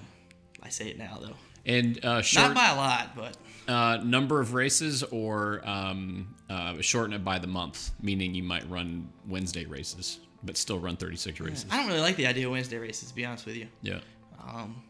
I 0.62 0.68
say 0.68 0.88
it 0.88 0.98
now 0.98 1.18
though. 1.20 1.34
And 1.66 2.02
uh, 2.04 2.22
short, 2.22 2.48
Not 2.48 2.54
by 2.56 2.68
a 2.70 2.76
lot, 2.76 3.16
but 3.16 3.36
uh, 3.72 3.98
number 4.02 4.40
of 4.40 4.54
races 4.54 5.02
or 5.02 5.60
um, 5.68 6.34
uh, 6.48 6.80
shorten 6.80 7.12
it 7.12 7.24
by 7.24 7.38
the 7.38 7.46
month, 7.46 7.90
meaning 8.00 8.34
you 8.34 8.42
might 8.42 8.68
run 8.70 9.08
Wednesday 9.28 9.66
races, 9.66 10.20
but 10.42 10.56
still 10.56 10.78
run 10.78 10.96
36 10.96 11.40
races. 11.40 11.66
I 11.70 11.76
don't 11.76 11.86
really 11.88 12.00
like 12.00 12.16
the 12.16 12.26
idea 12.26 12.46
of 12.46 12.52
Wednesday 12.52 12.78
races. 12.78 13.08
To 13.10 13.14
be 13.14 13.26
honest 13.26 13.44
with 13.44 13.56
you, 13.56 13.68
Yeah. 13.82 13.98
um, 14.42 14.82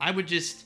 I 0.00 0.10
would 0.10 0.26
just 0.26 0.64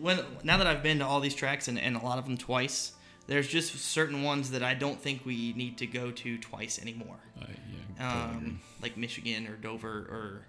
when 0.00 0.20
now 0.42 0.56
that 0.58 0.66
I've 0.66 0.82
been 0.82 0.98
to 0.98 1.06
all 1.06 1.20
these 1.20 1.34
tracks 1.34 1.68
and, 1.68 1.78
and 1.78 1.96
a 1.96 2.00
lot 2.00 2.18
of 2.18 2.24
them 2.24 2.36
twice, 2.36 2.92
there's 3.26 3.48
just 3.48 3.74
certain 3.76 4.22
ones 4.22 4.50
that 4.50 4.62
I 4.62 4.74
don't 4.74 5.00
think 5.00 5.24
we 5.24 5.52
need 5.52 5.78
to 5.78 5.86
go 5.86 6.10
to 6.10 6.38
twice 6.38 6.80
anymore. 6.80 7.18
Uh, 7.40 7.46
yeah. 7.98 8.24
Um, 8.24 8.60
like 8.82 8.96
Michigan 8.96 9.46
or 9.46 9.56
Dover 9.56 9.88
or 9.88 10.46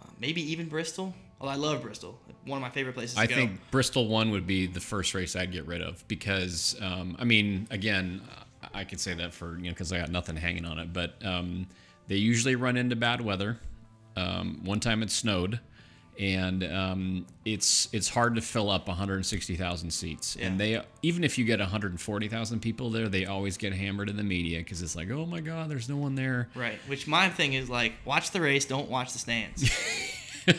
uh, 0.00 0.06
maybe 0.20 0.42
even 0.52 0.68
Bristol. 0.68 1.14
Well, 1.40 1.50
I 1.50 1.56
love 1.56 1.82
Bristol. 1.82 2.18
One 2.44 2.58
of 2.58 2.62
my 2.62 2.70
favorite 2.70 2.94
places 2.94 3.16
to 3.16 3.20
I 3.20 3.26
think 3.26 3.58
Bristol 3.72 4.06
one 4.06 4.30
would 4.30 4.46
be 4.46 4.66
the 4.66 4.80
first 4.80 5.14
race 5.14 5.34
I'd 5.34 5.50
get 5.50 5.66
rid 5.66 5.82
of 5.82 6.06
because, 6.06 6.76
um, 6.80 7.16
I 7.18 7.24
mean, 7.24 7.66
again, 7.70 8.20
I 8.72 8.84
could 8.84 9.00
say 9.00 9.14
that 9.14 9.34
for 9.34 9.56
you 9.56 9.64
know 9.64 9.70
because 9.70 9.92
I 9.92 9.98
got 9.98 10.10
nothing 10.10 10.36
hanging 10.36 10.64
on 10.64 10.78
it, 10.78 10.92
but 10.92 11.14
um, 11.24 11.66
they 12.06 12.16
usually 12.16 12.54
run 12.54 12.76
into 12.76 12.96
bad 12.96 13.20
weather. 13.20 13.58
Um, 14.16 14.60
one 14.64 14.80
time 14.80 15.02
it 15.02 15.10
snowed, 15.10 15.58
and 16.18 16.62
um, 16.64 17.26
it's 17.44 17.88
it's 17.92 18.08
hard 18.08 18.34
to 18.34 18.40
fill 18.42 18.70
up 18.70 18.86
160,000 18.88 19.90
seats. 19.90 20.36
And 20.40 20.58
they 20.60 20.82
even 21.02 21.24
if 21.24 21.38
you 21.38 21.44
get 21.44 21.58
140,000 21.60 22.60
people 22.60 22.90
there, 22.90 23.08
they 23.08 23.24
always 23.26 23.56
get 23.56 23.72
hammered 23.72 24.08
in 24.10 24.16
the 24.16 24.22
media 24.22 24.58
because 24.58 24.82
it's 24.82 24.94
like, 24.94 25.10
oh 25.10 25.24
my 25.26 25.40
God, 25.40 25.70
there's 25.70 25.88
no 25.88 25.96
one 25.96 26.14
there. 26.14 26.48
Right. 26.54 26.78
Which 26.86 27.06
my 27.06 27.28
thing 27.30 27.54
is 27.54 27.68
like, 27.70 27.94
watch 28.04 28.30
the 28.30 28.40
race, 28.40 28.64
don't 28.66 28.90
watch 28.90 29.12
the 29.12 29.18
stands. 29.18 29.70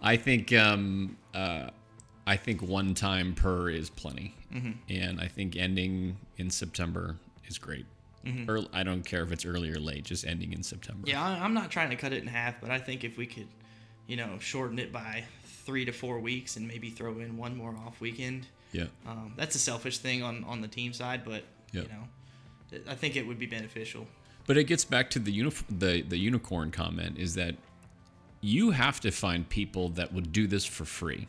I 0.00 0.16
think 0.16 0.52
um, 0.52 1.16
uh, 1.34 1.70
I 2.26 2.36
think 2.36 2.62
one 2.62 2.94
time 2.94 3.34
per 3.34 3.68
is 3.68 3.90
plenty, 3.90 4.34
Mhm. 4.54 4.74
and 4.88 5.20
I 5.20 5.26
think 5.26 5.56
ending 5.56 6.16
in 6.36 6.50
September 6.50 7.16
is 7.48 7.58
great. 7.58 7.84
Mhm. 8.24 8.48
Earl- 8.48 8.68
I 8.72 8.82
don't 8.84 9.04
care 9.04 9.22
if 9.24 9.32
it's 9.32 9.44
early 9.44 9.70
or 9.70 9.80
late, 9.80 10.04
just 10.04 10.24
ending 10.26 10.52
in 10.52 10.62
September. 10.62 11.08
yeah, 11.08 11.22
I- 11.24 11.38
I'm 11.44 11.54
not 11.54 11.70
trying 11.70 11.90
to 11.90 11.96
cut 11.96 12.12
it 12.12 12.22
in 12.22 12.28
half, 12.28 12.60
but 12.60 12.70
I 12.70 12.78
think 12.78 13.02
if 13.04 13.16
we 13.16 13.26
could, 13.26 13.48
you 14.08 14.16
know, 14.16 14.38
shorten 14.40 14.80
it 14.80 14.92
by 14.92 15.22
three 15.44 15.84
to 15.84 15.92
four 15.92 16.18
weeks 16.18 16.56
and 16.56 16.66
maybe 16.66 16.90
throw 16.90 17.18
in 17.20 17.36
one 17.36 17.56
more 17.56 17.76
off 17.86 18.00
weekend. 18.00 18.46
Yeah. 18.72 18.86
Um, 19.06 19.34
that's 19.36 19.54
a 19.54 19.58
selfish 19.60 19.98
thing 19.98 20.24
on 20.24 20.42
on 20.44 20.60
the 20.62 20.68
team 20.68 20.92
side, 20.92 21.22
but 21.24 21.44
Yeah. 21.72 21.82
you 21.82 21.88
know, 21.88 22.80
I 22.90 22.94
think 22.96 23.14
it 23.16 23.26
would 23.26 23.38
be 23.38 23.46
beneficial. 23.46 24.08
But 24.46 24.56
it 24.56 24.64
gets 24.64 24.84
back 24.84 25.10
to 25.10 25.18
the 25.18 25.38
unif- 25.38 25.64
the 25.68 26.02
the 26.02 26.16
unicorn 26.18 26.70
comment 26.72 27.18
is 27.18 27.34
that 27.36 27.54
you 28.40 28.70
have 28.70 29.00
to 29.00 29.10
find 29.10 29.48
people 29.48 29.88
that 29.90 30.12
would 30.12 30.32
do 30.32 30.46
this 30.46 30.64
for 30.64 30.84
free 30.84 31.26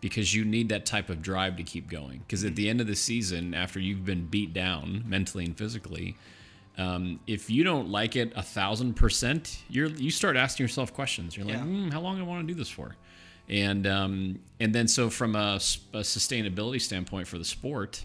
because 0.00 0.34
you 0.34 0.44
need 0.44 0.68
that 0.70 0.86
type 0.86 1.10
of 1.10 1.20
drive 1.20 1.56
to 1.56 1.62
keep 1.62 1.88
going. 1.90 2.18
Because 2.20 2.44
at 2.44 2.56
the 2.56 2.68
end 2.70 2.80
of 2.80 2.86
the 2.86 2.96
season, 2.96 3.52
after 3.54 3.78
you've 3.78 4.04
been 4.04 4.26
beat 4.26 4.52
down 4.54 5.04
mentally 5.06 5.44
and 5.44 5.56
physically, 5.56 6.16
um, 6.78 7.20
if 7.26 7.50
you 7.50 7.64
don't 7.64 7.88
like 7.90 8.14
it 8.16 8.32
a 8.36 8.42
thousand 8.42 8.94
percent, 8.94 9.58
you're 9.68 9.88
you 9.88 10.10
start 10.10 10.36
asking 10.36 10.64
yourself 10.64 10.94
questions. 10.94 11.36
You're 11.36 11.46
like, 11.46 11.56
Yeah. 11.56 11.62
hmm, 11.62 11.88
how 11.90 12.00
long 12.00 12.16
do 12.16 12.22
I 12.22 12.26
want 12.26 12.46
to 12.46 12.52
do 12.54 12.58
this 12.58 12.68
for? 12.68 12.94
And 13.48 13.86
um, 13.86 14.38
and 14.60 14.74
then 14.74 14.86
so 14.88 15.10
from 15.10 15.34
a 15.36 15.56
sustainability 15.58 16.80
standpoint 16.80 17.26
for 17.26 17.38
the 17.38 17.44
sport, 17.44 18.04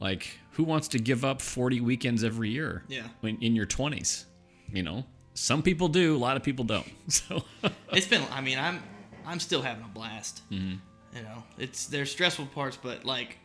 like 0.00 0.38
who 0.52 0.64
wants 0.64 0.88
to 0.88 0.98
give 0.98 1.24
up 1.24 1.40
40 1.42 1.80
weekends 1.80 2.22
every 2.24 2.50
year? 2.50 2.84
Yeah. 2.88 3.08
When 3.20 3.36
in 3.42 3.54
your 3.56 3.66
20s, 3.66 4.24
you 4.72 4.82
know, 4.82 5.04
some 5.34 5.62
people 5.62 5.88
do, 5.88 6.16
a 6.16 6.18
lot 6.18 6.36
of 6.36 6.42
people 6.42 6.64
don't. 6.64 6.86
So 7.08 7.44
it's 7.92 8.06
been. 8.06 8.22
I 8.30 8.40
mean, 8.40 8.58
I'm 8.58 8.82
I'm 9.26 9.40
still 9.40 9.62
having 9.62 9.84
a 9.84 9.88
blast. 9.88 10.42
Mhm. 10.50 10.78
You 11.14 11.22
know, 11.22 11.42
it's 11.58 11.86
there's 11.86 12.10
stressful 12.10 12.46
parts, 12.46 12.78
but 12.80 13.04
like, 13.04 13.38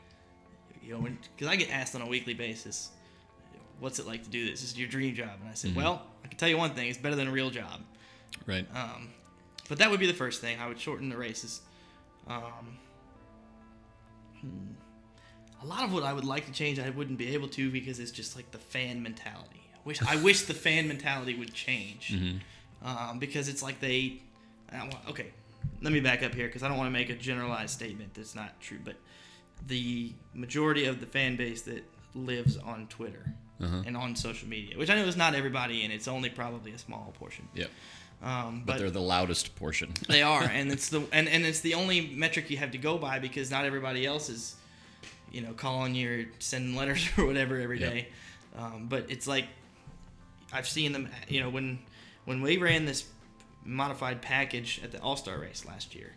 you 0.83 0.93
know, 0.93 1.07
because 1.35 1.47
I 1.47 1.55
get 1.55 1.69
asked 1.71 1.95
on 1.95 2.01
a 2.01 2.07
weekly 2.07 2.33
basis, 2.33 2.89
what's 3.79 3.99
it 3.99 4.05
like 4.07 4.23
to 4.23 4.29
do 4.29 4.49
this? 4.49 4.61
This 4.61 4.71
is 4.71 4.77
your 4.79 4.87
dream 4.89 5.15
job, 5.15 5.31
and 5.41 5.49
I 5.49 5.53
said, 5.53 5.71
Mhm. 5.71 5.75
well, 5.75 6.05
I 6.23 6.27
can 6.27 6.37
tell 6.37 6.49
you 6.49 6.57
one 6.57 6.71
thing: 6.73 6.89
it's 6.89 6.97
better 6.97 7.15
than 7.15 7.27
a 7.27 7.31
real 7.31 7.49
job. 7.49 7.81
right. 8.45 8.65
Um, 8.75 9.09
but 9.67 9.77
that 9.79 9.89
would 9.91 9.99
be 9.99 10.07
the 10.07 10.13
first 10.13 10.41
thing. 10.41 10.59
I 10.59 10.67
would 10.67 10.79
shorten 10.79 11.09
the 11.09 11.17
races. 11.17 11.61
Um, 12.27 12.77
hmm. 14.41 14.73
A 15.61 15.65
lot 15.65 15.83
of 15.83 15.93
what 15.93 16.03
I 16.03 16.13
would 16.13 16.25
like 16.25 16.45
to 16.45 16.51
change, 16.51 16.79
I 16.79 16.89
wouldn't 16.89 17.17
be 17.17 17.33
able 17.33 17.47
to 17.49 17.69
because 17.69 17.99
it's 17.99 18.11
just 18.11 18.35
like 18.35 18.49
the 18.51 18.57
fan 18.57 19.03
mentality. 19.03 19.61
I 19.75 19.77
wish 19.83 20.01
I 20.01 20.15
wish 20.15 20.43
the 20.43 20.53
fan 20.53 20.87
mentality 20.87 21.35
would 21.37 21.53
change 21.53 22.09
Mhm. 22.13 22.39
um, 22.81 23.19
because 23.19 23.47
it's 23.49 23.61
like 23.61 23.79
they. 23.79 24.21
Want, 24.71 24.93
okay, 25.09 25.27
let 25.81 25.91
me 25.91 25.99
back 25.99 26.21
up 26.23 26.33
here 26.35 26.45
because 26.47 26.63
I 26.63 26.67
don't 26.67 26.77
want 26.77 26.87
to 26.87 26.91
make 26.91 27.09
a 27.09 27.15
generalized 27.15 27.71
statement 27.73 28.13
that's 28.13 28.35
not 28.35 28.59
true, 28.61 28.79
but 28.83 28.95
the 29.67 30.13
majority 30.33 30.85
of 30.85 30.99
the 30.99 31.05
fan 31.07 31.35
base 31.35 31.63
that 31.63 31.83
lives 32.15 32.55
on 32.57 32.87
Twitter 32.87 33.33
Uh-huh. 33.61 33.83
and 33.85 33.97
on 33.97 34.15
social 34.15 34.47
media, 34.47 34.77
which 34.77 34.89
I 34.89 34.95
know 34.95 35.05
is 35.05 35.17
not 35.17 35.35
everybody, 35.35 35.83
and 35.83 35.91
it's 35.93 36.07
only 36.07 36.29
probably 36.29 36.71
a 36.71 36.77
small 36.77 37.13
portion. 37.19 37.47
Yep. 37.55 37.69
Um, 38.23 38.63
But, 38.65 38.79
they're 38.79 38.89
the 38.91 39.01
loudest 39.01 39.55
portion. 39.55 39.93
they 40.07 40.21
are, 40.21 40.43
and 40.43 40.71
it's 40.71 40.89
the 40.95 41.01
and, 41.11 41.27
and 41.27 41.45
it's 41.45 41.59
the 41.61 41.73
only 41.73 42.07
metric 42.07 42.49
you 42.49 42.57
have 42.57 42.71
to 42.71 42.77
go 42.77 42.97
by 42.97 43.19
because 43.19 43.51
not 43.51 43.65
everybody 43.65 44.05
else 44.05 44.29
is, 44.29 44.55
you 45.31 45.41
know, 45.41 45.53
calling 45.53 45.93
you 45.95 46.09
or 46.21 46.25
sending 46.39 46.75
letters 46.75 47.07
or 47.17 47.25
whatever 47.25 47.59
every 47.59 47.79
Yeah. 47.81 47.89
day. 47.89 48.07
Um, 48.57 48.87
but 48.89 49.05
it's 49.09 49.27
like 49.27 49.45
I've 50.53 50.67
seen 50.67 50.91
them. 50.93 51.09
You 51.27 51.41
know, 51.41 51.49
when 51.49 51.79
when 52.25 52.41
we 52.41 52.57
ran 52.57 52.85
this 52.85 53.05
modified 53.65 54.21
package 54.21 54.79
at 54.83 54.91
the 54.91 55.01
All 55.01 55.15
Star 55.17 55.37
race 55.37 55.65
last 55.65 55.95
year, 55.95 56.13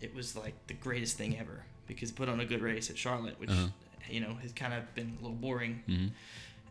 it 0.00 0.14
was 0.14 0.36
like 0.36 0.54
the 0.66 0.74
greatest 0.74 1.16
thing 1.16 1.38
ever 1.38 1.64
because 1.86 2.12
put 2.12 2.28
on 2.28 2.40
a 2.40 2.44
good 2.44 2.60
race 2.62 2.90
at 2.90 2.98
Charlotte, 2.98 3.38
which 3.40 3.50
Uh-huh. 3.50 3.68
you 4.10 4.20
know 4.20 4.34
has 4.42 4.52
kind 4.52 4.74
of 4.74 4.94
been 4.94 5.16
a 5.18 5.22
little 5.22 5.36
boring. 5.36 5.82
Mhm. 5.88 6.10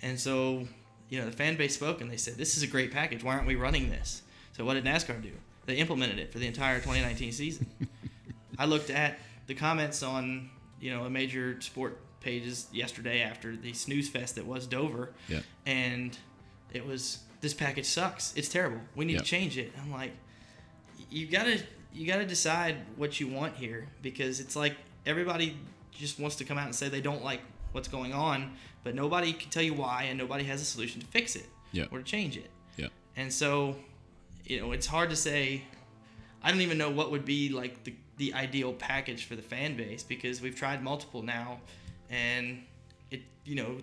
And 0.01 0.19
so, 0.19 0.67
you 1.09 1.19
know, 1.19 1.25
the 1.25 1.31
fan 1.35 1.55
base 1.57 1.73
spoke 1.75 2.01
and 2.01 2.09
they 2.11 2.17
said, 2.17 2.35
"This 2.37 2.55
is 2.57 2.63
a 2.63 2.67
great 2.67 2.91
package. 2.91 3.23
Why 3.23 3.33
aren't 3.35 3.47
we 3.47 3.55
running 3.55 3.89
this?" 3.89 4.21
So 4.53 4.65
what 4.65 4.73
did 4.75 4.85
NASCAR 4.85 5.21
do? 5.21 5.31
They 5.65 5.75
implemented 5.77 6.19
it 6.19 6.31
for 6.31 6.39
the 6.39 6.47
entire 6.47 6.77
2019 6.77 7.31
season. 7.31 7.67
I 8.59 8.65
looked 8.65 8.89
at 8.89 9.19
the 9.47 9.53
comments 9.53 10.01
on, 10.03 10.49
you 10.79 10.91
know, 10.91 11.03
a 11.05 11.09
major 11.09 11.59
sport 11.61 11.99
pages 12.21 12.67
yesterday 12.71 13.21
after 13.21 13.55
the 13.55 13.73
snooze 13.73 14.09
fest 14.09 14.35
that 14.35 14.45
was 14.45 14.65
Dover, 14.67 15.13
Yeah. 15.29 15.41
and 15.65 16.17
it 16.73 16.85
was 16.85 17.19
this 17.41 17.53
package 17.53 17.85
sucks. 17.85 18.33
It's 18.35 18.49
terrible. 18.49 18.81
We 18.95 19.05
need 19.05 19.13
Yeah. 19.13 19.19
to 19.19 19.25
change 19.25 19.57
it. 19.57 19.71
I'm 19.79 19.91
like, 19.91 20.11
you 21.09 21.27
gotta 21.27 21.61
you 21.93 22.05
gotta 22.05 22.25
decide 22.25 22.75
what 22.95 23.19
you 23.19 23.27
want 23.27 23.55
here 23.55 23.87
because 24.01 24.39
it's 24.39 24.55
like 24.55 24.75
everybody 25.05 25.57
just 25.91 26.19
wants 26.19 26.35
to 26.37 26.43
come 26.45 26.57
out 26.57 26.65
and 26.65 26.75
say 26.75 26.89
they 26.89 27.01
don't 27.01 27.23
like 27.23 27.41
what's 27.72 27.88
going 27.88 28.13
on, 28.13 28.53
but 28.84 28.95
nobody 28.95 29.34
can 29.34 29.49
tell 29.49 29.63
you 29.63 29.74
why, 29.74 30.03
and 30.03 30.18
nobody 30.18 30.43
has 30.45 30.61
a 30.61 30.65
solution 30.65 31.01
to 31.01 31.07
fix 31.07 31.36
it 31.36 31.45
Yeah. 31.72 31.86
or 31.91 31.99
to 31.99 32.03
change 32.03 32.38
it. 32.38 32.49
Yeah. 32.78 32.88
And 33.15 33.32
so, 33.32 33.76
you 34.45 34.59
know, 34.59 34.72
it's 34.72 34.88
hard 34.88 35.09
to 35.09 35.15
say. 35.15 35.63
I 36.43 36.51
don't 36.51 36.61
even 36.61 36.78
know 36.78 36.91
what 36.91 37.11
would 37.11 37.26
be 37.26 37.49
like 37.49 37.84
the, 37.84 37.93
the 38.18 38.34
ideal 38.34 38.72
package 38.72 39.26
for 39.26 39.36
the 39.36 39.41
fan 39.41 39.76
base 39.76 40.03
because 40.03 40.41
we've 40.41 40.55
tried 40.55 40.84
multiple 40.84 41.22
now, 41.24 41.59
and 42.09 42.59
it 43.11 43.22
you 43.43 43.55
know 43.55 43.78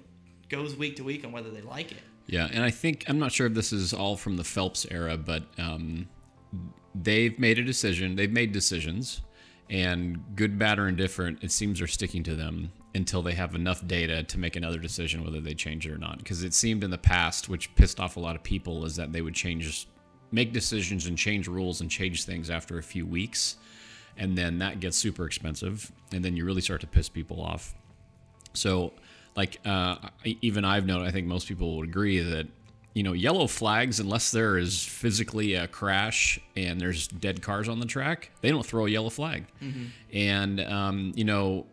goes 0.49 0.77
week 0.77 0.97
to 0.97 1.05
week 1.05 1.25
on 1.25 1.33
whether 1.33 1.51
they 1.51 1.61
like 1.63 1.91
it. 1.93 1.99
Yeah, 2.27 2.49
and 2.51 2.63
I 2.65 2.71
think 2.71 3.05
I'm 3.09 3.19
not 3.19 3.33
sure 3.33 3.47
if 3.49 3.55
this 3.55 3.73
is 3.73 3.93
all 3.93 4.17
from 4.17 4.37
the 4.37 4.45
Phelps 4.45 4.87
era, 4.91 5.17
but 5.19 5.43
um, 5.59 6.09
they've 6.95 7.39
made 7.39 7.59
a 7.59 7.65
decision. 7.65 8.15
They've 8.17 8.33
made 8.33 8.53
decisions, 8.53 9.21
and 9.69 10.23
good, 10.37 10.59
bad, 10.59 10.79
or 10.79 10.89
indifferent, 10.89 11.43
it 11.43 11.51
seems 11.51 11.81
are 11.83 11.87
sticking 11.87 12.23
to 12.23 12.35
them 12.35 12.73
until 12.95 13.23
they 13.23 13.35
have 13.35 13.55
enough 13.55 13.85
data 13.87 14.23
to 14.23 14.39
make 14.39 14.55
another 14.57 14.79
decision 14.79 15.25
whether 15.25 15.41
they 15.41 15.55
change 15.55 15.87
it 15.87 15.93
or 15.93 15.99
not. 15.99 16.19
Because 16.19 16.45
it 16.45 16.55
seemed 16.55 16.85
in 16.85 16.91
the 16.91 16.99
past, 16.99 17.49
which 17.49 17.75
pissed 17.75 17.99
off 17.99 18.17
a 18.17 18.21
lot 18.21 18.37
of 18.37 18.43
people, 18.43 18.85
is 18.85 18.97
that 18.97 19.13
they 19.13 19.21
would 19.21 19.35
change, 19.35 19.89
make 20.31 20.53
decisions 20.53 21.07
and 21.07 21.19
change 21.19 21.49
rules 21.49 21.81
and 21.81 21.91
change 21.91 22.25
things 22.25 22.51
after 22.51 22.79
a 22.79 22.83
few 22.83 23.05
weeks, 23.05 23.57
and 24.17 24.39
then 24.39 24.59
that 24.59 24.79
gets 24.79 24.97
super 24.97 25.27
expensive, 25.27 25.91
and 26.13 26.25
then 26.25 26.37
you 26.37 26.45
really 26.45 26.61
start 26.61 26.81
to 26.83 26.87
piss 26.87 27.09
people 27.09 27.41
off. 27.41 27.75
So, 28.53 28.93
like, 29.35 29.59
uh, 29.65 29.97
even 30.25 30.65
I've 30.65 30.87
known, 30.87 31.03
I 31.03 31.11
think 31.11 31.27
most 31.27 31.49
people 31.49 31.77
would 31.79 31.89
agree 31.89 32.21
that, 32.21 32.47
you 32.95 33.03
know, 33.03 33.13
yellow 33.13 33.49
flags, 33.49 33.99
unless 33.99 34.31
there 34.31 34.57
is 34.57 34.85
physically 34.85 35.55
a 35.55 35.67
crash 35.67 36.39
and 36.55 36.81
there's 36.81 37.09
dead 37.09 37.43
cars 37.43 37.69
on 37.69 37.81
the 37.81 37.87
track, 37.87 38.31
they 38.41 38.51
don't 38.51 38.65
throw 38.65 38.87
a 38.87 38.89
yellow 38.89 39.11
flag. 39.11 39.47
Mhm. 39.61 39.89
And, 40.13 40.61
um, 40.61 41.13
you 41.17 41.25
know, 41.25 41.67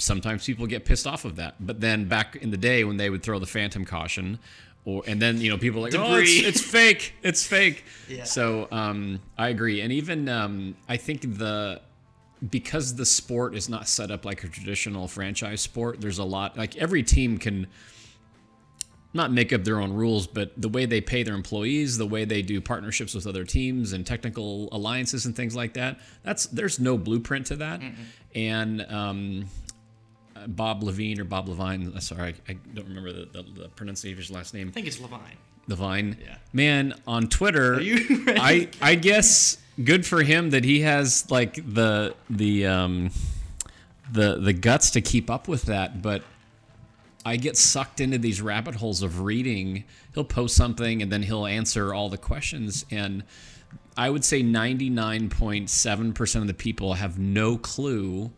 sometimes 0.00 0.44
people 0.44 0.66
get 0.66 0.84
pissed 0.84 1.06
off 1.06 1.24
of 1.24 1.36
that. 1.36 1.54
But 1.60 1.80
then 1.80 2.06
back 2.06 2.36
in 2.36 2.50
the 2.50 2.56
day 2.56 2.84
when 2.84 2.96
they 2.96 3.10
would 3.10 3.22
throw 3.22 3.38
the 3.38 3.46
phantom 3.46 3.84
caution, 3.84 4.38
or 4.84 5.02
and 5.06 5.20
then 5.20 5.40
you 5.40 5.50
know 5.50 5.58
people 5.58 5.80
are 5.80 5.90
like, 5.90 5.94
oh, 5.94 6.16
it's, 6.16 6.30
it's 6.46 6.60
fake, 6.60 7.14
it's 7.22 7.46
fake. 7.46 7.84
Yeah. 8.08 8.24
So 8.24 8.66
um, 8.72 9.20
I 9.38 9.50
agree, 9.50 9.82
and 9.82 9.92
even 9.92 10.28
um, 10.28 10.74
I 10.88 10.96
think 10.96 11.38
the 11.38 11.80
because 12.48 12.96
the 12.96 13.06
sport 13.06 13.54
is 13.54 13.68
not 13.68 13.86
set 13.86 14.10
up 14.10 14.24
like 14.24 14.42
a 14.42 14.48
traditional 14.48 15.06
franchise 15.06 15.60
sport. 15.60 16.00
There's 16.00 16.18
a 16.18 16.24
lot 16.24 16.56
like 16.56 16.76
every 16.76 17.02
team 17.02 17.38
can 17.38 17.66
not 19.12 19.32
make 19.32 19.52
up 19.52 19.64
their 19.64 19.80
own 19.80 19.92
rules, 19.92 20.26
but 20.26 20.52
the 20.56 20.68
way 20.68 20.86
they 20.86 21.00
pay 21.00 21.22
their 21.22 21.34
employees, 21.34 21.98
the 21.98 22.06
way 22.06 22.24
they 22.24 22.42
do 22.42 22.60
partnerships 22.60 23.12
with 23.14 23.26
other 23.26 23.44
teams 23.44 23.92
and 23.92 24.06
technical 24.06 24.68
alliances 24.72 25.26
and 25.26 25.34
things 25.34 25.56
like 25.56 25.74
that. 25.74 25.98
That's 26.22 26.46
there's 26.46 26.78
no 26.78 26.96
blueprint 26.96 27.46
to 27.46 27.56
that. 27.56 27.82
And 28.34 28.82
um, 28.88 29.46
uh, 30.36 30.46
Bob 30.46 30.82
Leavine 30.82 31.18
or 31.18 31.24
Bob 31.24 31.48
Leavine, 31.48 31.94
uh, 31.94 32.00
sorry, 32.00 32.34
I, 32.48 32.52
I 32.52 32.56
don't 32.74 32.88
remember 32.88 33.12
the, 33.12 33.26
the, 33.26 33.42
the 33.62 33.68
pronunciation 33.70 34.14
of 34.14 34.18
his 34.18 34.30
last 34.30 34.54
name. 34.54 34.68
I 34.68 34.70
think 34.72 34.86
it's 34.86 34.98
Leavine. 34.98 35.36
Leavine. 35.68 36.16
Yeah. 36.20 36.36
Man, 36.52 36.94
on 37.06 37.28
Twitter, 37.28 37.74
Are 37.74 37.80
you 37.80 38.24
ready? 38.26 38.40
I 38.40 38.68
I 38.80 38.94
guess 38.94 39.58
good 39.82 40.04
for 40.06 40.22
him 40.22 40.50
that 40.50 40.64
he 40.64 40.80
has 40.80 41.30
like 41.30 41.54
the 41.54 42.14
the 42.28 42.66
um 42.66 43.10
the 44.12 44.36
the 44.36 44.52
guts 44.52 44.90
to 44.92 45.00
keep 45.00 45.30
up 45.30 45.48
with 45.48 45.64
that, 45.64 46.02
but 46.02 46.22
I 47.24 47.36
get 47.36 47.56
sucked 47.56 48.00
into 48.00 48.18
these 48.18 48.40
rabbit 48.40 48.76
holes 48.76 49.02
of 49.02 49.20
reading. 49.20 49.84
He'll 50.14 50.24
post 50.24 50.56
something 50.56 51.02
and 51.02 51.12
then 51.12 51.22
he'll 51.22 51.46
answer 51.46 51.92
all 51.94 52.08
the 52.08 52.18
questions 52.18 52.84
and 52.90 53.24
I 53.96 54.08
would 54.08 54.24
say 54.24 54.42
99.7% 54.42 56.40
of 56.40 56.46
the 56.46 56.54
people 56.54 56.94
have 56.94 57.18
no 57.18 57.58
clue 57.58 58.30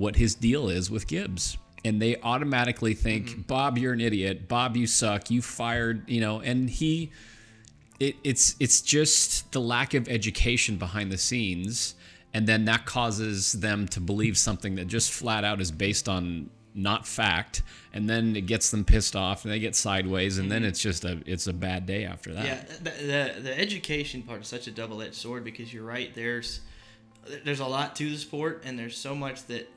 what 0.00 0.16
his 0.16 0.34
deal 0.34 0.70
is 0.70 0.90
with 0.90 1.06
Gibbs. 1.06 1.58
And 1.84 2.00
they 2.00 2.16
automatically 2.22 2.94
think, 2.94 3.28
mm-hmm. 3.28 3.40
Bob, 3.42 3.76
you're 3.76 3.92
an 3.92 4.00
idiot. 4.00 4.48
Bob, 4.48 4.76
you 4.76 4.86
suck. 4.86 5.30
You 5.30 5.42
fired, 5.42 6.08
you 6.08 6.20
know, 6.20 6.40
and 6.40 6.68
he 6.68 7.12
it, 7.98 8.16
it's 8.24 8.56
it's 8.58 8.80
just 8.80 9.52
the 9.52 9.60
lack 9.60 9.92
of 9.92 10.08
education 10.08 10.76
behind 10.76 11.12
the 11.12 11.18
scenes 11.18 11.94
and 12.32 12.46
then 12.46 12.64
that 12.64 12.86
causes 12.86 13.52
them 13.52 13.86
to 13.88 14.00
believe 14.00 14.38
something 14.38 14.76
that 14.76 14.86
just 14.86 15.12
flat 15.12 15.44
out 15.44 15.60
is 15.60 15.70
based 15.70 16.08
on 16.08 16.48
not 16.74 17.06
fact 17.06 17.62
and 17.92 18.08
then 18.08 18.36
it 18.36 18.46
gets 18.46 18.70
them 18.70 18.84
pissed 18.84 19.14
off 19.14 19.44
and 19.44 19.52
they 19.52 19.58
get 19.58 19.76
sideways 19.76 20.38
and 20.38 20.50
then 20.50 20.62
mm-hmm. 20.62 20.68
it's 20.68 20.80
just 20.80 21.04
a 21.04 21.20
it's 21.26 21.46
a 21.46 21.52
bad 21.52 21.84
day 21.84 22.04
after 22.04 22.32
that 22.32 22.46
Yeah, 22.46 22.64
the, 22.78 22.90
the 22.90 23.40
the 23.42 23.60
education 23.60 24.22
part 24.22 24.40
is 24.40 24.48
such 24.48 24.66
a 24.66 24.70
double 24.70 25.02
edged 25.02 25.16
sword 25.16 25.44
because 25.44 25.74
you're 25.74 25.84
right. 25.84 26.14
There's 26.14 26.60
there's 27.44 27.60
a 27.60 27.66
lot 27.66 27.96
to 27.96 28.10
the 28.10 28.16
sport, 28.16 28.62
and 28.64 28.78
there's 28.78 28.96
so 28.96 29.14
much 29.14 29.46
that, 29.46 29.68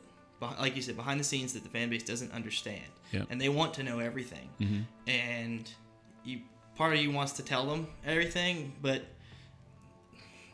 like 0.59 0.75
you 0.75 0.81
said, 0.81 0.95
behind 0.95 1.19
the 1.19 1.23
scenes 1.23 1.53
that 1.53 1.63
the 1.63 1.69
fan 1.69 1.89
base 1.89 2.03
doesn't 2.03 2.31
understand, 2.33 2.83
Yeah. 3.11 3.23
and 3.29 3.39
they 3.39 3.49
want 3.49 3.73
to 3.75 3.83
know 3.83 3.99
everything. 3.99 4.49
Mm-hmm. 4.59 4.81
And 5.09 5.71
you, 6.23 6.39
part 6.75 6.93
of 6.93 6.99
you 7.01 7.11
wants 7.11 7.33
to 7.33 7.43
tell 7.43 7.65
them 7.65 7.87
everything, 8.05 8.73
but 8.81 9.03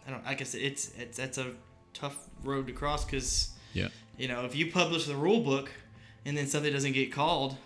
I 0.07 0.11
don't. 0.11 0.25
Like 0.25 0.41
I 0.41 0.43
said, 0.43 0.61
it's 0.61 0.91
it's 0.97 1.17
that's 1.17 1.37
a 1.37 1.51
tough 1.93 2.15
road 2.43 2.67
to 2.67 2.73
cross 2.73 3.03
because 3.05 3.49
yeah 3.73 3.87
you 4.17 4.27
know 4.27 4.45
if 4.45 4.55
you 4.55 4.71
publish 4.71 5.05
the 5.05 5.15
rule 5.15 5.41
book 5.41 5.69
and 6.25 6.37
then 6.37 6.47
something 6.47 6.71
doesn't 6.73 6.93
get 6.93 7.11
called, 7.11 7.57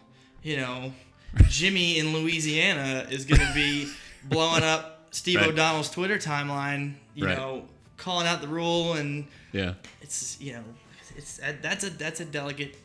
you 0.42 0.58
know, 0.58 0.94
Jimmy 1.48 2.00
in 2.00 2.14
Louisiana 2.14 3.08
is 3.10 3.26
going 3.26 3.42
to 3.42 3.52
be 3.54 3.92
blowing 4.26 4.64
up 4.64 5.08
Steve 5.12 5.38
Right. 5.42 5.50
O'Donnell's 5.50 5.90
Twitter 5.90 6.18
timeline, 6.18 6.94
you 7.16 7.26
Right. 7.26 7.38
know, 7.38 7.66
calling 7.98 8.28
out 8.28 8.42
the 8.42 8.48
rule, 8.48 8.94
and 8.94 9.28
yeah 9.52 9.74
it's 10.02 10.40
you 10.42 10.54
know, 10.54 10.64
it's 11.16 11.40
that's 11.62 11.84
a 11.84 11.90
that's 11.90 12.20
a 12.20 12.26
delicate 12.26 12.76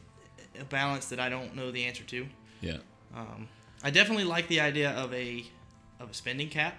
uh, 0.59 0.65
balance 0.65 1.07
that 1.07 1.21
I 1.21 1.29
don't 1.29 1.55
know 1.57 1.71
the 1.71 1.85
answer 1.85 2.05
to. 2.05 2.27
yeah 2.61 2.79
Um, 3.17 3.49
I 3.83 3.91
definitely 3.91 4.25
like 4.25 4.49
the 4.49 4.61
idea 4.61 4.91
of 4.93 5.13
a 5.15 5.45
of 6.01 6.11
a 6.11 6.15
spending 6.15 6.49
cap. 6.49 6.75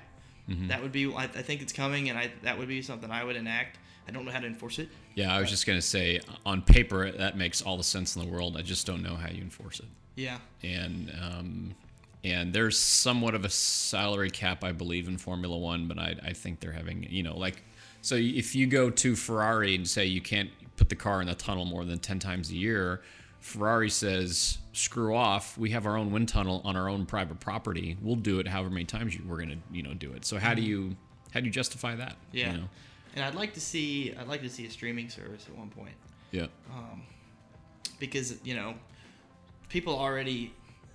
Mm-hmm. 0.50 0.68
That 0.68 0.82
would 0.82 0.91
be 0.91 1.06
I, 1.14 1.24
I 1.24 1.28
think 1.28 1.62
it's 1.62 1.74
coming, 1.74 2.10
and 2.10 2.18
I 2.18 2.32
that 2.43 2.58
would 2.58 2.68
be 2.68 2.82
something 2.82 3.12
I 3.12 3.24
would 3.24 3.36
enact. 3.36 3.78
I 4.08 4.12
don't 4.12 4.26
know 4.26 4.32
how 4.32 4.39
to 4.39 4.47
enforce 4.47 4.80
it. 4.80 4.89
yeah 5.14 5.36
i 5.36 5.39
was 5.39 5.52
just 5.52 5.68
going 5.68 5.78
to 5.78 5.86
say 5.86 6.20
on 6.43 6.64
paper 6.64 7.12
that 7.12 7.38
makes 7.38 7.62
all 7.62 7.78
the 7.78 7.84
sense 7.84 8.16
in 8.16 8.24
the 8.26 8.28
world 8.28 8.58
i 8.58 8.64
just 8.64 8.88
don't 8.88 9.04
know 9.04 9.16
how 9.16 9.30
you 9.30 9.43
enforce 9.43 9.80
it 9.80 9.86
Yeah. 10.16 10.39
and 10.64 11.14
um, 11.22 11.76
and 12.24 12.52
there's 12.52 12.78
somewhat 12.80 13.36
of 13.36 13.45
a 13.45 13.50
salary 13.50 14.32
cap, 14.32 14.64
I 14.64 14.72
believe, 14.74 15.08
in 15.08 15.18
Formula 15.18 15.56
One, 15.58 15.88
but 15.88 15.97
I, 16.00 16.16
I 16.24 16.34
think 16.34 16.60
they're 16.60 16.74
having, 16.74 17.04
you 17.10 17.24
know, 17.24 17.38
like, 17.38 17.64
so 18.02 18.16
if 18.16 18.56
you 18.56 18.68
go 18.68 18.89
to 18.89 19.16
Ferrari 19.16 19.76
and 19.76 19.88
say 19.88 20.06
you 20.06 20.22
can't 20.22 20.50
put 20.78 20.89
the 20.89 20.95
car 20.95 21.22
in 21.22 21.28
the 21.28 21.36
tunnel 21.36 21.66
more 21.66 21.86
than 21.86 22.00
10 22.00 22.20
times 22.20 22.50
a 22.50 22.56
year, 22.56 23.02
Ferrari 23.39 23.89
says, 23.89 24.58
screw 24.74 25.16
off. 25.16 25.58
We 25.58 25.72
have 25.72 25.86
our 25.86 25.97
own 25.97 26.12
wind 26.12 26.30
tunnel 26.30 26.62
on 26.64 26.76
our 26.76 26.89
own 26.89 27.06
private 27.06 27.39
property. 27.39 27.97
We'll 28.02 28.16
do 28.16 28.39
it 28.39 28.47
however 28.47 28.70
many 28.70 28.86
times 28.86 29.16
you, 29.16 29.24
we're 29.28 29.38
going 29.38 29.50
to, 29.50 29.58
you 29.72 29.84
know, 29.84 29.93
do 29.93 30.12
it. 30.14 30.26
So 30.26 30.38
how 30.38 30.54
do 30.54 30.62
you, 30.62 30.95
how 31.34 31.39
do 31.39 31.45
you 31.45 31.52
justify 31.52 31.95
that? 31.95 32.16
Yeah. 32.32 32.52
You 32.52 32.58
know? 32.60 32.70
And 33.16 33.26
I'd 33.26 33.36
like 33.36 33.54
to 33.56 33.62
see 33.62 34.14
I'd 34.20 34.28
like 34.28 34.41
to 34.41 34.50
see 34.50 34.66
a 34.66 34.70
streaming 34.70 35.10
service 35.10 35.45
at 35.47 35.58
one 35.58 35.70
point 35.70 35.95
Yeah. 36.32 36.47
Um, 36.72 37.04
because 38.00 38.38
you 38.43 38.56
know 38.56 38.76
people 39.68 39.97
already 39.97 40.54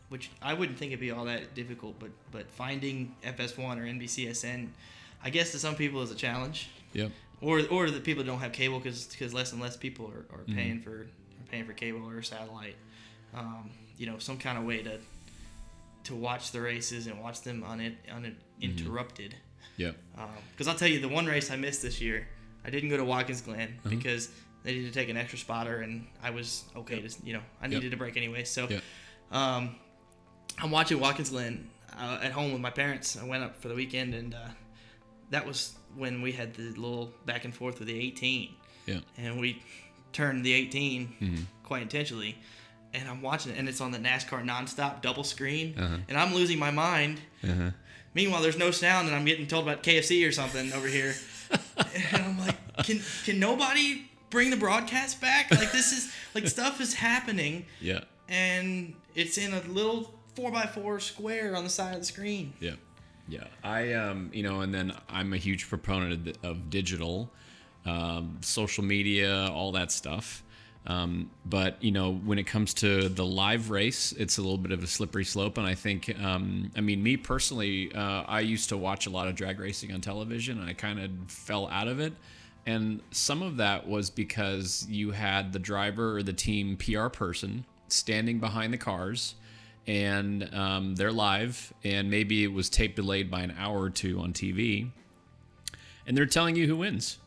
which 0.09 0.31
I 0.41 0.55
wouldn't 0.55 0.79
think 0.79 0.93
it'd 0.93 1.01
be 1.01 1.11
all 1.11 1.25
that 1.25 1.55
difficult 1.55 1.99
but 1.99 2.11
but 2.31 2.51
finding 2.51 3.15
FS1 3.25 3.59
or 3.59 3.83
NBCSN 3.83 4.69
I 5.23 5.31
guess 5.31 5.53
to 5.53 5.59
some 5.59 5.75
people 5.75 6.03
is 6.03 6.11
a 6.11 6.15
challenge 6.15 6.69
Yep. 6.95 7.11
or 7.41 7.61
or 7.69 7.91
the 7.91 8.01
people 8.01 8.25
don't 8.25 8.39
have 8.41 8.53
cable 8.53 8.79
because 8.81 9.33
less 9.35 9.53
and 9.53 9.61
less 9.61 9.77
people 9.77 10.07
are, 10.15 10.25
are 10.35 10.45
paying 10.45 10.81
for 10.81 10.91
are 11.01 11.47
paying 11.51 11.67
for 11.67 11.73
cable 11.75 12.09
or 12.09 12.23
satellite 12.23 12.77
um, 13.35 13.71
you 13.99 14.07
know 14.07 14.19
some 14.19 14.39
kind 14.39 14.57
of 14.59 14.65
way 14.65 14.83
to 14.83 14.99
to 16.05 16.15
watch 16.15 16.53
the 16.53 16.61
races 16.61 17.07
and 17.07 17.21
watch 17.21 17.41
them 17.43 17.63
un, 17.65 17.97
uninterrupted 18.63 19.35
Yep. 19.77 19.97
because 20.53 20.69
I'll 20.69 20.77
tell 20.77 20.87
you, 20.89 21.01
the 21.01 21.09
one 21.09 21.27
race 21.27 21.51
I 21.51 21.57
missed 21.57 21.83
this 21.83 22.01
year, 22.01 22.29
I 22.65 22.71
didn't 22.71 22.91
go 22.91 22.97
to 22.97 23.05
Watkins 23.05 23.41
Glen 23.41 23.75
because 23.89 24.29
they 24.63 24.73
needed 24.75 24.93
to 24.93 24.95
take 25.01 25.09
an 25.09 25.17
extra 25.17 25.37
spotter, 25.37 25.79
and 25.81 26.07
I 26.23 26.31
was 26.31 26.63
okay 26.77 27.01
to, 27.01 27.09
you 27.25 27.33
know, 27.33 27.41
I 27.61 27.67
needed 27.67 27.93
a 27.93 27.97
break 27.97 28.17
anyway. 28.17 28.45
So, 28.45 28.69
Yep. 28.69 28.83
um, 29.33 29.75
I'm 30.63 30.71
watching 30.71 31.01
Watkins 31.01 31.31
Glen 31.31 31.69
uh, 31.99 32.21
at 32.23 32.31
home 32.31 32.53
with 32.53 32.61
my 32.61 32.71
parents. 32.71 33.19
I 33.21 33.25
went 33.27 33.43
up 33.43 33.57
for 33.57 33.67
the 33.67 33.75
weekend, 33.75 34.15
and 34.15 34.35
uh, 34.35 34.47
that 35.35 35.47
was 35.47 35.75
when 35.97 36.23
we 36.23 36.31
had 36.31 36.55
the 36.55 36.63
little 36.63 37.13
back 37.27 37.45
and 37.45 37.53
forth 37.53 37.81
with 37.81 37.89
the 37.89 37.99
18, 37.99 38.55
Yeah. 38.87 39.01
and 39.19 39.41
we 39.41 39.61
turned 40.13 40.45
the 40.45 40.53
18 40.53 41.09
mm-hmm. 41.21 41.43
quite 41.65 41.83
intentionally. 41.83 42.39
And 42.93 43.09
I'm 43.09 43.21
watching 43.21 43.51
it, 43.51 43.59
and 43.59 43.69
it's 43.69 43.81
on 43.81 43.91
the 43.91 43.99
NASCAR 43.99 44.45
nonstop 44.45 45.03
double 45.03 45.25
screen, 45.25 45.77
uh-huh. 45.77 45.97
and 46.09 46.17
I'm 46.17 46.33
losing 46.33 46.61
my 46.61 46.71
mind. 46.71 47.21
Uh-huh. 47.43 47.71
Meanwhile, 48.15 48.43
there's 48.43 48.59
no 48.59 48.71
sound, 48.71 49.09
and 49.09 49.17
I'm 49.17 49.25
getting 49.25 49.49
told 49.49 49.65
about 49.65 49.83
KFC 49.83 50.27
or 50.27 50.31
something 50.31 50.73
over 50.73 50.87
here. 50.87 51.15
and 51.77 52.23
I'm 52.23 52.39
like, 52.39 52.85
can 52.85 53.01
can 53.25 53.41
nobody 53.41 54.09
bring 54.31 54.51
the 54.51 54.57
broadcast 54.57 55.21
back? 55.21 55.51
Like 55.51 55.73
this 55.73 55.93
is 55.93 56.13
like 56.33 56.47
stuff 56.47 56.81
is 56.81 56.95
happening, 56.95 57.67
Yeah. 57.81 58.05
and 58.29 58.95
it's 59.17 59.37
in 59.39 59.53
a 59.53 59.61
little 59.63 60.15
four 60.37 60.53
by 60.53 60.67
four 60.67 61.01
square 61.01 61.57
on 61.57 61.65
the 61.65 61.71
side 61.71 61.95
of 61.95 62.01
the 62.01 62.07
screen. 62.07 62.53
Yeah, 62.61 62.75
yeah. 63.29 63.45
I 63.63 63.93
um, 63.95 64.31
you 64.33 64.43
know, 64.43 64.61
and 64.61 64.75
then 64.75 64.93
I'm 65.09 65.33
a 65.33 65.37
huge 65.37 65.69
proponent 65.69 66.29
of, 66.29 66.51
of 66.51 66.71
digital, 66.71 67.31
um, 67.85 68.39
social 68.41 68.85
media, 68.85 69.49
all 69.49 69.73
that 69.73 69.93
stuff. 69.93 70.43
Um, 70.87 71.31
but 71.47 71.83
you 71.83 71.93
know, 71.93 72.13
when 72.13 72.39
it 72.39 72.45
comes 72.45 72.75
to 72.75 73.09
the 73.09 73.25
live 73.25 73.71
race, 73.71 74.13
it's 74.13 74.37
a 74.37 74.43
little 74.43 74.59
bit 74.59 74.73
of 74.73 74.83
a 74.83 74.87
slippery 74.87 75.25
slope. 75.25 75.57
And 75.57 75.67
I 75.67 75.75
think, 75.75 76.15
um, 76.23 76.71
I 76.77 76.83
mean, 76.83 77.03
me 77.03 77.17
personally, 77.17 77.91
uh, 77.95 78.25
I 78.27 78.41
used 78.41 78.69
to 78.69 78.77
watch 78.77 79.07
a 79.07 79.11
lot 79.11 79.27
of 79.27 79.35
drag 79.35 79.59
racing 79.61 79.93
on 79.93 80.03
television, 80.03 80.61
and 80.61 80.69
I 80.69 80.75
kind 80.75 81.01
of 81.01 81.11
fell 81.29 81.69
out 81.69 81.89
of 81.89 82.01
it. 82.01 82.13
And 82.67 83.01
some 83.11 83.43
of 83.43 83.59
that 83.59 83.87
was 83.87 84.11
because 84.11 84.87
you 84.89 85.11
had 85.11 85.53
the 85.53 85.59
driver 85.59 86.17
or 86.17 86.23
the 86.23 86.33
team 86.33 86.77
PR 86.77 87.09
person 87.09 87.65
standing 87.89 88.41
behind 88.41 88.73
the 88.73 88.79
cars 88.79 89.35
and 89.87 90.55
um, 90.55 90.95
they're 90.95 91.13
live, 91.13 91.73
and 91.83 92.11
maybe 92.11 92.45
it 92.45 92.53
was 92.53 92.69
tape 92.69 92.97
delayed 92.97 93.31
by 93.31 93.41
an 93.41 93.55
hour 93.59 93.81
or 93.81 93.91
two 93.91 94.21
on 94.21 94.33
TV, 94.33 94.91
and 96.07 96.17
they're 96.17 96.27
telling 96.27 96.57
you 96.57 96.67
who 96.67 96.77
wins 96.77 97.19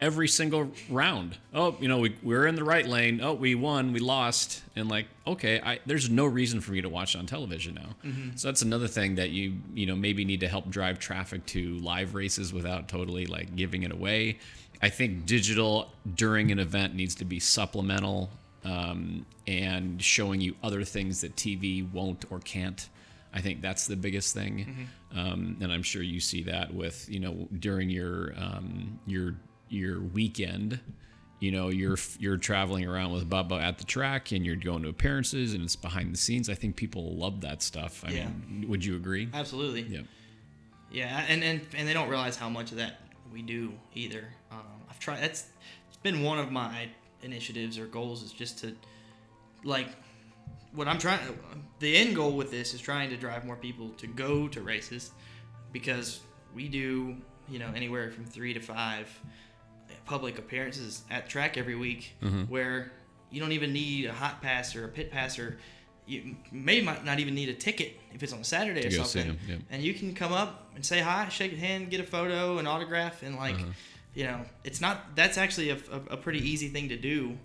every 0.00 0.28
single 0.28 0.70
round. 0.90 1.38
Oh, 1.54 1.76
you 1.80 1.88
know, 1.88 1.98
we, 1.98 2.14
we're 2.22 2.46
in 2.46 2.54
the 2.54 2.64
right 2.64 2.86
lane. 2.86 3.20
Oh, 3.22 3.32
we 3.32 3.54
won, 3.54 3.92
we 3.92 4.00
lost, 4.00 4.62
and 4.74 4.88
like, 4.88 5.06
okay, 5.26 5.60
I, 5.60 5.80
there's 5.86 6.10
no 6.10 6.26
reason 6.26 6.60
for 6.60 6.72
me 6.72 6.82
to 6.82 6.88
watch 6.88 7.16
on 7.16 7.26
television 7.26 7.74
now. 7.74 7.96
So 8.36 8.48
that's 8.48 8.62
another 8.62 8.88
thing 8.88 9.14
that 9.16 9.30
you 9.30 9.54
you 9.74 9.86
know 9.86 9.96
maybe 9.96 10.24
need 10.24 10.40
to 10.40 10.48
help 10.48 10.68
drive 10.68 10.98
traffic 10.98 11.46
to 11.46 11.78
live 11.78 12.14
races 12.14 12.52
without 12.52 12.88
totally 12.88 13.26
like 13.26 13.56
giving 13.56 13.82
it 13.82 13.92
away. 13.92 14.38
I 14.82 14.90
think 14.90 15.24
digital 15.24 15.90
during 16.14 16.52
an 16.52 16.58
event 16.58 16.94
needs 16.94 17.14
to 17.16 17.24
be 17.24 17.40
supplemental 17.40 18.28
um, 18.66 19.24
and 19.46 20.02
showing 20.02 20.40
you 20.40 20.54
other 20.62 20.82
things 20.84 21.20
that 21.20 21.36
TV 21.36 21.90
won't 21.92 22.24
or 22.30 22.40
can't. 22.40 22.88
I 23.32 23.40
think 23.40 23.60
that's 23.60 23.86
the 23.86 23.96
biggest 23.96 24.32
thing, 24.34 24.88
um, 25.14 25.58
and 25.60 25.70
I'm 25.70 25.82
sure 25.82 26.02
you 26.02 26.20
see 26.20 26.42
that 26.44 26.72
with 26.72 27.06
you 27.10 27.20
know 27.20 27.48
during 27.58 27.90
your 27.90 28.32
um, 28.36 28.98
your 29.06 29.34
your 29.68 30.00
weekend, 30.00 30.80
you 31.38 31.50
know 31.52 31.68
you're 31.68 31.98
you're 32.18 32.38
traveling 32.38 32.86
around 32.86 33.12
with 33.12 33.28
Bubba 33.28 33.60
at 33.60 33.76
the 33.78 33.84
track 33.84 34.32
and 34.32 34.46
you're 34.46 34.56
going 34.56 34.82
to 34.84 34.88
appearances 34.88 35.52
and 35.52 35.64
it's 35.64 35.76
behind 35.76 36.14
the 36.14 36.18
scenes. 36.18 36.48
I 36.48 36.54
think 36.54 36.76
people 36.76 37.14
love 37.16 37.42
that 37.42 37.62
stuff. 37.62 38.02
I 38.06 38.12
Yeah. 38.12 38.28
mean, 38.48 38.66
would 38.68 38.82
you 38.84 38.96
agree? 38.96 39.28
Absolutely. 39.34 39.82
Yeah. 39.82 40.00
Yeah, 40.90 41.24
and, 41.28 41.42
and 41.44 41.60
and 41.76 41.86
they 41.86 41.92
don't 41.92 42.08
realize 42.08 42.36
how 42.36 42.48
much 42.48 42.70
of 42.70 42.78
that 42.78 43.00
we 43.32 43.42
do 43.42 43.74
either. 43.94 44.24
Um, 44.50 44.60
I've 44.88 44.98
tried. 44.98 45.20
That's 45.20 45.44
it's 45.88 45.96
been 45.98 46.22
one 46.22 46.38
of 46.38 46.50
my 46.50 46.88
initiatives 47.30 47.78
or 47.78 47.86
goals 47.86 48.22
is 48.22 48.32
just 48.32 48.58
to 48.60 48.74
like 49.64 49.88
what 50.72 50.88
I'm 50.88 50.98
trying. 50.98 51.20
The 51.80 51.96
end 51.96 52.16
goal 52.16 52.32
with 52.32 52.50
this 52.50 52.72
is 52.72 52.80
trying 52.80 53.10
to 53.10 53.16
drive 53.16 53.44
more 53.44 53.56
people 53.56 53.90
to 53.98 54.06
go 54.06 54.48
to 54.48 54.62
races 54.62 55.10
because 55.72 56.20
we 56.54 56.68
do 56.68 57.16
you 57.48 57.58
know 57.58 57.70
anywhere 57.74 58.10
from 58.10 58.24
three 58.24 58.54
to 58.54 58.60
five 58.60 59.06
public 60.04 60.38
appearances 60.38 61.02
at 61.10 61.28
track 61.28 61.56
every 61.56 61.74
week 61.74 62.14
Mhm. 62.22 62.48
where 62.48 62.92
you 63.30 63.40
don't 63.40 63.52
even 63.52 63.72
need 63.72 64.06
a 64.06 64.12
hot 64.12 64.40
pass 64.40 64.74
or 64.76 64.84
a 64.84 64.88
pit 64.88 65.10
pass 65.10 65.38
or 65.38 65.58
you 66.06 66.36
may 66.52 66.80
might 66.80 67.04
not 67.04 67.18
even 67.18 67.34
need 67.34 67.48
a 67.48 67.54
ticket 67.54 67.98
if 68.14 68.22
it's 68.22 68.32
on 68.32 68.38
a 68.40 68.44
Saturday 68.44 68.82
To 68.82 68.88
or 68.88 69.04
something. 69.04 69.36
And 69.70 69.82
you 69.82 69.92
can 69.94 70.14
come 70.14 70.32
up 70.32 70.70
and 70.76 70.86
say 70.86 71.00
hi, 71.00 71.28
shake 71.28 71.52
a 71.52 71.56
hand, 71.56 71.90
get 71.90 71.98
a 72.00 72.04
photo, 72.04 72.58
an 72.58 72.66
autograph, 72.68 73.22
and 73.24 73.34
like, 73.36 73.56
Uh-huh. 73.56 73.72
You 74.16 74.24
know, 74.24 74.40
it's 74.64 74.80
not. 74.80 75.14
That's 75.14 75.38
actually 75.38 75.70
a, 75.70 75.76
a, 75.92 76.14
a 76.14 76.16
pretty 76.16 76.40
easy 76.40 76.68
thing 76.68 76.88
to 76.88 76.96
do, 76.96 77.36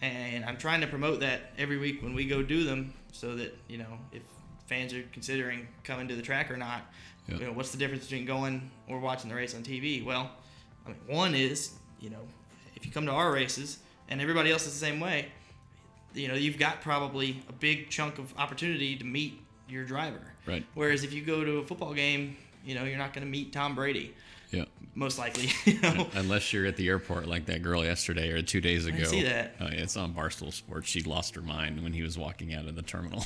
and 0.00 0.44
I'm 0.44 0.58
trying 0.58 0.82
to 0.82 0.86
promote 0.86 1.20
that 1.20 1.40
every 1.58 1.78
week 1.78 2.02
when 2.02 2.14
we 2.14 2.26
go 2.26 2.42
do 2.42 2.62
them, 2.64 2.92
so 3.12 3.34
that 3.36 3.58
you 3.66 3.78
know 3.78 3.98
if 4.12 4.22
fans 4.66 4.92
are 4.92 5.02
considering 5.12 5.66
coming 5.84 6.06
to 6.08 6.14
the 6.14 6.22
track 6.22 6.50
or 6.50 6.56
not, 6.56 6.82
Yep. 7.28 7.40
you 7.40 7.46
know, 7.46 7.52
what's 7.52 7.72
the 7.72 7.78
difference 7.78 8.04
between 8.04 8.24
going 8.26 8.70
or 8.88 9.00
watching 9.00 9.28
the 9.30 9.34
race 9.36 9.54
on 9.54 9.62
TV? 9.62 10.04
Well, 10.04 10.30
I 10.86 10.90
mean, 10.90 10.98
one 11.06 11.34
is 11.34 11.72
you 12.00 12.10
know, 12.10 12.20
if 12.76 12.86
you 12.86 12.92
come 12.92 13.06
to 13.06 13.12
our 13.12 13.32
races 13.32 13.78
and 14.08 14.20
everybody 14.20 14.52
else 14.52 14.66
is 14.66 14.72
the 14.78 14.86
same 14.86 15.00
way, 15.00 15.26
you 16.14 16.28
know, 16.28 16.34
you've 16.34 16.58
got 16.58 16.80
probably 16.82 17.42
a 17.48 17.52
big 17.52 17.88
chunk 17.90 18.18
of 18.18 18.32
opportunity 18.38 18.96
to 18.96 19.04
meet 19.04 19.40
your 19.68 19.84
driver. 19.84 20.20
Right. 20.46 20.64
Whereas 20.74 21.04
if 21.04 21.12
you 21.12 21.22
go 21.22 21.42
to 21.44 21.58
a 21.58 21.64
football 21.64 21.92
game, 21.94 22.36
you 22.64 22.74
know, 22.74 22.84
you're 22.84 22.98
not 22.98 23.12
going 23.14 23.26
to 23.26 23.30
meet 23.30 23.52
Tom 23.52 23.74
Brady, 23.74 24.14
Yeah. 24.50 24.64
most 24.94 25.18
likely. 25.18 25.50
You 25.64 25.80
know? 25.80 26.08
Unless 26.14 26.52
you're 26.52 26.66
at 26.66 26.76
the 26.76 26.88
airport 26.88 27.26
like 27.26 27.46
that 27.46 27.62
girl 27.62 27.84
yesterday 27.84 28.30
or 28.30 28.42
two 28.42 28.60
days 28.60 28.86
ago. 28.86 28.96
didn't 28.96 29.10
see 29.10 29.22
that. 29.24 29.54
Uh, 29.60 29.68
it's 29.70 29.96
on 29.96 30.14
Barstool 30.14 30.52
Sports. 30.52 30.88
She 30.88 31.02
lost 31.02 31.34
her 31.34 31.42
mind 31.42 31.82
when 31.82 31.92
he 31.92 32.02
was 32.02 32.16
walking 32.18 32.54
out 32.54 32.66
of 32.66 32.74
the 32.74 32.82
terminal. 32.82 33.24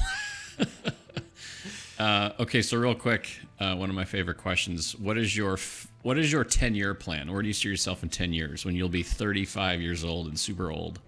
uh, 1.99 2.31
okay, 2.41 2.63
so 2.63 2.77
real 2.77 2.95
quick, 2.95 3.41
uh, 3.61 3.75
one 3.77 3.89
of 3.89 3.95
my 3.97 4.05
favorite 4.05 4.39
questions: 4.39 4.97
What 4.97 5.17
is 5.17 5.37
your 5.37 5.55
f- 5.55 5.87
what 6.03 6.19
is 6.19 6.33
your 6.33 6.45
ten 6.45 6.75
year 6.75 6.95
plan? 6.95 7.31
Where 7.33 7.43
do 7.43 7.49
you 7.49 7.55
see 7.55 7.69
yourself 7.69 8.03
in 8.03 8.09
ten 8.09 8.33
years 8.33 8.65
when 8.65 8.75
you'll 8.75 8.89
be 8.89 9.03
35 9.05 9.81
years 9.81 10.03
old 10.05 10.27
and 10.27 10.39
super 10.39 10.71
old? 10.71 11.01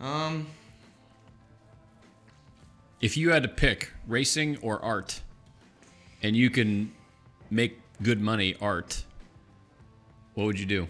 Um, 0.00 0.46
If 3.00 3.16
you 3.16 3.30
had 3.30 3.42
to 3.44 3.48
pick 3.48 3.92
racing 4.06 4.58
or 4.62 4.80
art, 4.84 5.20
and 6.22 6.36
you 6.36 6.50
can 6.50 6.92
make 7.50 7.80
good 8.00 8.20
money 8.20 8.54
art, 8.60 9.04
what 10.34 10.44
would 10.44 10.58
you 10.58 10.66
do? 10.66 10.88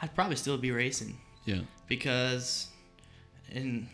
I'd 0.00 0.14
probably 0.14 0.36
still 0.36 0.58
be 0.58 0.70
racing. 0.70 1.16
Yeah. 1.44 1.60
Because, 1.86 2.68
and 3.52 3.88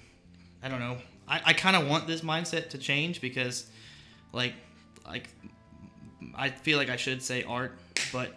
I 0.63 0.69
don't 0.69 0.81
know, 0.81 0.99
I, 1.29 1.41
I 1.47 1.53
kind 1.53 1.77
of 1.77 1.89
want 1.89 2.07
this 2.07 2.21
mindset 2.21 2.71
to 2.71 2.79
change 2.79 3.21
because, 3.21 3.67
like, 4.33 4.55
like 5.07 5.29
I 6.35 6.51
feel 6.51 6.79
like 6.79 6.91
I 6.91 6.97
should 6.97 7.23
say 7.23 7.45
art, 7.45 7.79
but 8.13 8.33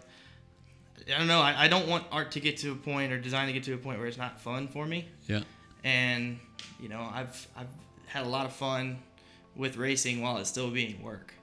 I 1.13 1.17
don't 1.17 1.27
know. 1.27 1.39
I, 1.39 1.65
I 1.65 1.67
don't 1.67 1.87
want 1.87 2.05
art 2.11 2.31
to 2.31 2.39
get 2.39 2.57
to 2.57 2.71
a 2.71 2.75
point 2.75 3.11
or 3.11 3.19
design 3.19 3.47
to 3.47 3.53
get 3.53 3.63
to 3.63 3.73
a 3.73 3.77
point 3.77 3.99
where 3.99 4.07
it's 4.07 4.17
not 4.17 4.39
fun 4.39 4.67
for 4.67 4.85
me. 4.85 5.07
Yeah. 5.27 5.41
And 5.83 6.39
you 6.79 6.89
know, 6.89 7.09
I've 7.13 7.47
I've 7.55 7.67
had 8.07 8.25
a 8.25 8.29
lot 8.29 8.45
of 8.45 8.53
fun 8.53 8.99
with 9.55 9.77
racing 9.77 10.21
while 10.21 10.37
it's 10.37 10.49
still 10.49 10.69
being 10.69 11.01
work. 11.01 11.33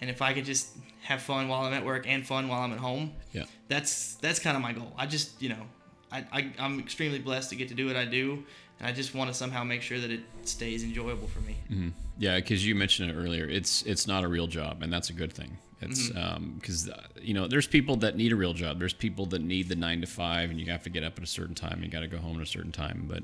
And 0.00 0.08
if 0.10 0.22
I 0.22 0.32
could 0.32 0.44
just 0.44 0.70
have 1.02 1.20
fun 1.22 1.48
while 1.48 1.62
I'm 1.64 1.72
at 1.74 1.84
work 1.84 2.06
and 2.08 2.26
fun 2.26 2.48
while 2.48 2.60
I'm 2.62 2.72
at 2.72 2.78
home, 2.78 3.12
Yeah. 3.32 3.44
that's 3.68 4.14
that's 4.16 4.38
kind 4.38 4.56
of 4.56 4.62
my 4.62 4.72
goal. 4.72 4.92
I 4.96 5.06
just 5.06 5.40
you 5.42 5.50
know, 5.50 5.62
I, 6.10 6.24
I 6.32 6.52
I'm 6.58 6.78
extremely 6.80 7.18
blessed 7.18 7.50
to 7.50 7.56
get 7.56 7.68
to 7.68 7.74
do 7.74 7.86
what 7.86 7.96
I 7.96 8.04
do, 8.06 8.44
and 8.78 8.88
I 8.88 8.92
just 8.92 9.14
want 9.14 9.28
to 9.30 9.34
somehow 9.34 9.62
make 9.64 9.82
sure 9.82 9.98
that 10.00 10.10
it 10.10 10.20
stays 10.44 10.82
enjoyable 10.82 11.28
for 11.28 11.40
me. 11.40 11.56
hmm 11.68 11.88
Yeah, 12.18 12.36
because 12.36 12.66
you 12.66 12.74
mentioned 12.74 13.10
it 13.10 13.14
earlier. 13.14 13.46
It's 13.48 13.82
it's 13.82 14.06
not 14.06 14.24
a 14.24 14.28
real 14.28 14.46
job, 14.46 14.82
and 14.82 14.92
that's 14.92 15.10
a 15.10 15.14
good 15.14 15.32
thing. 15.32 15.58
It's 15.82 16.08
because 16.10 16.90
you 17.22 17.32
know 17.32 17.46
there's 17.48 17.66
people 17.66 17.96
that 17.96 18.14
need 18.16 18.32
a 18.32 18.36
real 18.36 18.52
job. 18.52 18.78
There's 18.78 18.92
people 18.92 19.24
that 19.26 19.40
need 19.42 19.68
the 19.70 19.76
nine 19.76 20.00
to 20.02 20.06
five, 20.06 20.50
and 20.50 20.60
you 20.60 20.70
have 20.70 20.82
to 20.82 20.90
get 20.90 21.04
up 21.04 21.16
at 21.16 21.24
a 21.24 21.26
certain 21.26 21.54
time. 21.54 21.74
And 21.74 21.84
you 21.84 21.88
got 21.90 22.00
to 22.00 22.06
go 22.06 22.18
home 22.18 22.36
at 22.36 22.42
a 22.42 22.46
certain 22.46 22.72
time. 22.72 23.06
But 23.08 23.22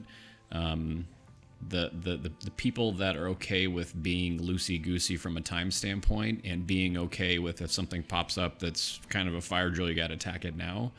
um, 0.58 1.06
the, 1.68 1.90
the 2.02 2.16
the 2.16 2.32
the 2.44 2.50
people 2.52 2.92
that 2.92 3.16
are 3.16 3.28
okay 3.28 3.66
with 3.66 4.00
being 4.02 4.38
loosey 4.38 4.80
goosey 4.80 5.16
from 5.16 5.36
a 5.36 5.40
time 5.40 5.70
standpoint, 5.70 6.42
and 6.44 6.66
being 6.66 6.96
okay 6.96 7.38
with 7.38 7.62
if 7.62 7.72
something 7.72 8.02
pops 8.02 8.36
up 8.38 8.58
that's 8.58 9.00
kind 9.08 9.28
of 9.28 9.34
a 9.34 9.40
fire 9.40 9.70
drill, 9.70 9.88
you 9.88 9.94
got 9.94 10.08
to 10.08 10.14
attack 10.14 10.44
it 10.44 10.56
now. 10.56 10.92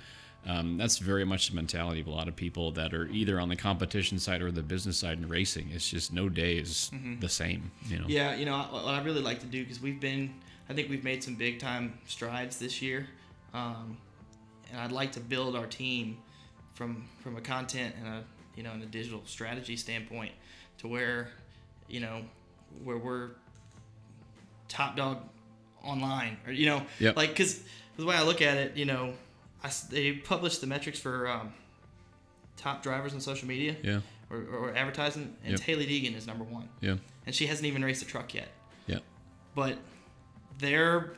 Um, 0.46 0.78
that's 0.78 0.98
very 0.98 1.26
much 1.26 1.50
the 1.50 1.56
mentality 1.56 2.00
of 2.00 2.08
a 2.08 2.12
lot 2.12 2.28
of 2.30 2.36
people 2.36 2.72
that 2.72 2.94
are 2.94 3.08
either 3.10 3.40
on 3.40 3.50
the 3.50 3.56
competition 3.56 4.18
side 4.18 4.42
or 4.42 4.50
the 4.52 4.64
business 4.64 4.98
side 4.98 5.18
in 5.18 5.28
racing. 5.28 5.70
It's 5.74 5.90
just 5.90 6.14
no 6.14 6.30
day 6.30 6.58
is 6.58 6.90
Mhm. 6.94 7.20
the 7.20 7.28
same. 7.30 7.70
You 7.88 8.00
know. 8.00 8.06
Yeah, 8.08 8.36
you 8.36 8.46
know 8.46 8.58
what 8.58 8.86
I 8.86 9.04
really 9.04 9.22
like 9.22 9.40
to 9.42 9.46
do 9.48 9.62
because 9.64 9.82
we've 9.82 10.00
been, 10.00 10.34
I 10.70 10.74
think 10.74 10.90
we've 10.90 11.04
made 11.04 11.22
some 11.24 11.36
big 11.36 11.60
time 11.60 12.00
strides 12.08 12.58
this 12.60 12.82
year, 12.82 13.08
um, 13.54 13.98
and 14.72 14.80
I'd 14.80 14.92
like 14.94 15.12
to 15.14 15.20
build 15.20 15.56
our 15.56 15.68
team 15.68 16.18
from 16.74 17.08
from 17.20 17.36
a 17.38 17.42
content 17.42 17.96
and 18.00 18.08
a 18.08 18.24
you 18.56 18.64
know 18.64 18.72
and 18.72 18.82
a 18.82 18.86
digital 18.88 19.22
strategy 19.26 19.76
standpoint 19.76 20.32
to 20.80 20.88
where 20.88 21.30
you 21.88 22.00
know 22.00 22.22
where 22.84 22.98
we're 22.98 23.30
top 24.68 24.96
dog 24.96 25.20
online 25.84 26.38
or 26.46 26.52
you 26.52 26.66
know 26.66 26.82
Yep. 27.00 27.16
like 27.16 27.30
because 27.30 27.62
the 27.96 28.06
way 28.06 28.16
I 28.16 28.24
look 28.24 28.42
at 28.42 28.58
it, 28.58 28.76
you 28.78 28.86
know, 28.86 29.14
I 29.64 29.72
they 29.90 30.14
publish 30.14 30.60
the 30.60 30.68
metrics 30.68 31.00
for 31.00 31.28
um, 31.28 31.52
top 32.58 32.84
drivers 32.84 33.14
on 33.14 33.22
social 33.22 33.48
media 33.48 33.76
Yeah. 33.84 34.02
or, 34.30 34.38
or 34.44 34.76
advertising, 34.76 35.36
and 35.44 35.54
Yep. 35.54 35.62
Hailie 35.62 35.88
Deegan 35.88 36.16
is 36.16 36.28
number 36.28 36.44
one 36.44 36.70
Yeah. 36.82 36.98
and 37.26 37.34
she 37.34 37.48
hasn't 37.48 37.66
even 37.66 37.84
raced 37.84 38.02
a 38.04 38.06
truck 38.06 38.34
yet. 38.34 38.50
Yeah. 38.86 39.00
But 39.56 39.78
they're 40.60 41.14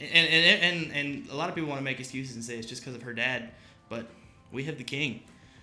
and 0.00 0.28
and 0.28 0.62
and, 0.62 0.92
and 0.92 1.30
a 1.30 1.34
lot 1.36 1.48
of 1.48 1.54
people 1.54 1.68
want 1.68 1.80
to 1.80 1.84
make 1.84 1.98
excuses 2.00 2.34
and 2.36 2.44
say 2.44 2.56
it's 2.58 2.66
just 2.68 2.82
because 2.82 2.94
of 2.94 3.02
her 3.02 3.12
dad, 3.14 3.50
but 3.88 4.06
we 4.52 4.64
have 4.64 4.78
the 4.78 4.84
king, 4.84 5.20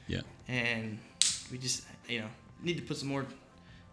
Yeah. 0.08 0.22
and 0.48 1.00
we 1.52 1.58
just 1.58 1.84
you 2.08 2.20
know 2.22 2.28
need 2.64 2.78
to 2.78 2.84
put 2.84 2.98
some 2.98 3.10
more 3.10 3.26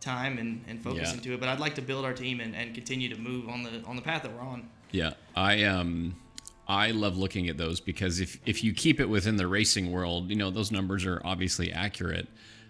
time 0.00 0.38
and, 0.38 0.64
and 0.66 0.82
focus 0.82 1.08
Yeah. 1.10 1.14
into 1.14 1.34
it. 1.34 1.40
But 1.40 1.48
I'd 1.48 1.60
like 1.60 1.74
to 1.74 1.82
build 1.82 2.04
our 2.04 2.14
team 2.14 2.40
and, 2.40 2.54
and 2.56 2.74
continue 2.74 3.08
to 3.08 3.20
move 3.20 3.48
on 3.48 3.62
the 3.62 3.82
on 3.86 3.96
the 3.96 4.02
path 4.02 4.22
that 4.22 4.32
we're 4.32 4.40
on. 4.40 4.68
Yeah, 4.92 5.12
I 5.36 5.64
um, 5.64 6.16
I 6.66 6.90
love 6.92 7.16
looking 7.16 7.48
at 7.48 7.56
those 7.56 7.80
because 7.80 8.20
if 8.20 8.38
if 8.46 8.64
you 8.64 8.72
keep 8.72 9.00
it 9.00 9.08
within 9.08 9.36
the 9.36 9.46
racing 9.46 9.92
world, 9.92 10.30
you 10.30 10.36
know 10.36 10.50
those 10.50 10.70
numbers 10.72 11.04
are 11.04 11.20
obviously 11.24 11.72
accurate. 11.72 12.28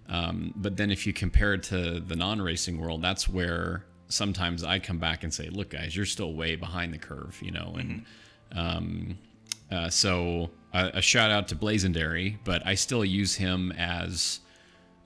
Um, 0.08 0.52
but 0.56 0.76
then 0.76 0.90
if 0.90 1.06
you 1.06 1.12
compare 1.12 1.54
it 1.54 1.62
to 1.64 2.00
the 2.00 2.16
non-racing 2.16 2.80
world, 2.80 3.00
that's 3.00 3.28
where 3.28 3.84
sometimes 4.08 4.64
I 4.64 4.80
come 4.80 4.98
back 4.98 5.22
and 5.22 5.32
say, 5.32 5.48
"Look, 5.50 5.70
guys, 5.70 5.94
you're 5.94 6.04
still 6.06 6.34
way 6.34 6.56
behind 6.56 6.92
the 6.92 6.98
curve," 6.98 7.38
you 7.40 7.52
know. 7.52 7.76
And 7.78 8.04
um, 8.52 9.18
uh, 9.70 9.88
so 9.88 10.50
a, 10.74 10.90
a 10.94 11.02
shout 11.02 11.30
out 11.30 11.46
to 11.48 11.54
Blazendary, 11.56 12.38
but 12.44 12.66
I 12.66 12.74
still 12.74 13.04
use 13.04 13.36
him 13.36 13.70
as 13.72 14.40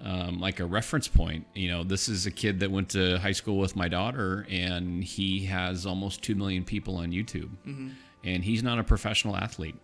um, 0.02 0.40
like 0.40 0.60
a 0.60 0.66
reference 0.66 1.08
point. 1.08 1.46
You 1.54 1.68
know, 1.68 1.84
this 1.84 2.08
is 2.08 2.26
a 2.26 2.30
kid 2.30 2.60
that 2.60 2.70
went 2.70 2.90
to 2.90 3.18
high 3.18 3.32
school 3.32 3.58
with 3.58 3.74
my 3.76 3.88
daughter, 3.88 4.46
and 4.50 5.02
he 5.02 5.44
has 5.46 5.86
almost 5.86 6.22
two 6.22 6.34
million 6.34 6.64
people 6.64 6.96
on 6.96 7.10
YouTube, 7.12 7.50
Mhm. 7.66 7.92
and 8.24 8.44
he's 8.44 8.62
not 8.62 8.78
a 8.78 8.84
professional 8.84 9.36
athlete. 9.36 9.76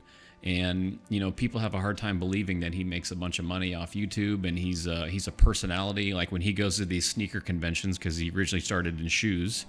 And 0.43 0.99
you 1.11 1.21
know, 1.21 1.31
people 1.31 1.61
have 1.61 1.75
a 1.75 1.81
hard 1.81 1.99
time 1.99 2.19
believing 2.19 2.61
that 2.61 2.73
he 2.75 2.83
makes 2.85 3.11
a 3.11 3.17
bunch 3.17 3.39
of 3.39 3.45
money 3.45 3.75
off 3.75 3.93
YouTube, 3.93 4.47
and 4.47 4.59
he's 4.59 4.87
a, 4.87 5.09
he's 5.09 5.27
a 5.27 5.33
personality. 5.33 6.15
Like 6.15 6.33
when 6.33 6.41
he 6.43 6.53
goes 6.53 6.77
to 6.79 6.85
these 6.87 7.09
sneaker 7.09 7.41
conventions, 7.41 7.99
because 7.99 8.17
he 8.17 8.31
originally 8.31 8.61
started 8.63 9.01
in 9.01 9.09
shoes, 9.09 9.67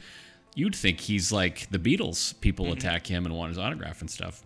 you'd 0.56 0.76
think 0.76 1.00
he's 1.02 1.32
like 1.32 1.70
the 1.72 1.80
Beatles. 1.80 2.40
People 2.42 2.72
attack 2.72 3.08
him 3.08 3.26
and 3.26 3.36
want 3.36 3.50
his 3.50 3.58
autograph 3.58 4.02
and 4.02 4.10
stuff 4.10 4.44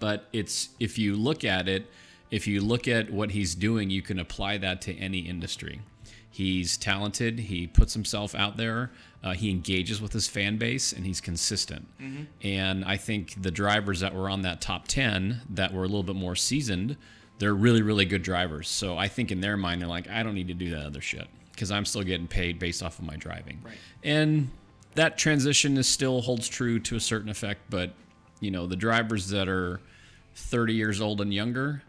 but 0.00 0.28
it's 0.32 0.70
if 0.80 0.98
you 0.98 1.14
look 1.14 1.44
at 1.44 1.68
it 1.68 1.86
if 2.30 2.46
you 2.46 2.60
look 2.60 2.88
at 2.88 3.10
what 3.10 3.30
he's 3.32 3.54
doing 3.54 3.90
you 3.90 4.02
can 4.02 4.18
apply 4.18 4.58
that 4.58 4.80
to 4.82 4.94
any 4.96 5.20
industry. 5.20 5.80
He's 6.30 6.76
talented. 6.76 7.38
He 7.38 7.68
puts 7.68 7.94
himself 7.94 8.34
out 8.34 8.56
there. 8.56 8.90
Uh, 9.22 9.34
he 9.34 9.50
engages 9.50 10.00
with 10.02 10.12
his 10.12 10.26
fan 10.26 10.56
base 10.58 10.92
and 10.92 11.06
he's 11.06 11.20
consistent. 11.20 11.86
Mhm. 12.02 12.26
and 12.42 12.84
i 12.84 12.96
think 12.96 13.40
the 13.40 13.50
drivers 13.50 14.00
that 14.00 14.14
were 14.14 14.28
on 14.28 14.42
that 14.42 14.60
top 14.60 14.88
10 14.88 15.42
that 15.50 15.72
were 15.72 15.84
a 15.84 15.86
little 15.86 16.02
bit 16.02 16.16
more 16.16 16.34
seasoned 16.36 16.96
they're 17.38 17.54
really 17.54 17.82
really 17.82 18.04
good 18.04 18.22
drivers. 18.22 18.68
So 18.68 18.96
i 18.98 19.08
think 19.08 19.30
in 19.32 19.40
their 19.40 19.56
mind 19.56 19.80
they're 19.80 19.88
like 19.88 20.08
i 20.08 20.22
don't 20.22 20.34
need 20.34 20.48
to 20.48 20.54
do 20.54 20.70
that 20.70 20.84
other 20.86 21.00
shit 21.00 21.26
because 21.52 21.70
i'm 21.70 21.84
still 21.84 22.02
getting 22.02 22.26
paid 22.26 22.58
based 22.58 22.82
off 22.82 22.98
of 22.98 23.04
my 23.04 23.16
driving. 23.16 23.60
Right. 23.64 23.76
and 24.02 24.50
that 24.96 25.18
transition 25.18 25.76
is 25.76 25.86
still 25.88 26.20
holds 26.20 26.46
true 26.48 26.78
to 26.80 26.94
a 26.96 27.00
certain 27.00 27.28
effect 27.30 27.62
but 27.70 27.94
you 28.40 28.50
know 28.50 28.66
the 28.66 28.76
drivers 28.76 29.28
that 29.30 29.48
are 29.48 29.80
30 30.36 30.74
years 30.74 31.00
old 31.00 31.20
and 31.20 31.32
younger, 31.32 31.82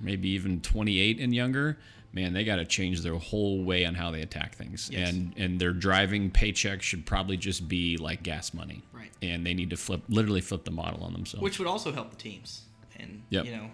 maybe 0.00 0.28
even 0.30 0.60
28 0.60 1.20
and 1.20 1.34
younger, 1.34 1.78
man, 2.12 2.32
they 2.32 2.44
got 2.44 2.56
to 2.56 2.64
change 2.64 3.02
their 3.02 3.14
whole 3.16 3.62
way 3.62 3.84
on 3.84 3.94
how 3.94 4.10
they 4.10 4.22
attack 4.22 4.54
things. 4.54 4.88
Yes. 4.92 5.10
And 5.10 5.34
and 5.36 5.60
their 5.60 5.72
driving 5.72 6.30
paycheck 6.30 6.82
should 6.82 7.04
probably 7.06 7.36
just 7.36 7.68
be 7.68 7.96
like 7.96 8.22
gas 8.22 8.54
money. 8.54 8.82
Right. 8.92 9.10
And 9.22 9.44
they 9.46 9.54
need 9.54 9.70
to 9.70 9.76
flip, 9.76 10.02
literally 10.08 10.40
flip 10.40 10.64
the 10.64 10.70
model 10.70 11.02
on 11.04 11.12
themselves. 11.12 11.42
which 11.42 11.58
would 11.58 11.68
also 11.68 11.92
help 11.92 12.10
the 12.10 12.16
teams. 12.16 12.62
And 12.98 13.22
Yep. 13.30 13.44
you 13.44 13.52
know, 13.52 13.70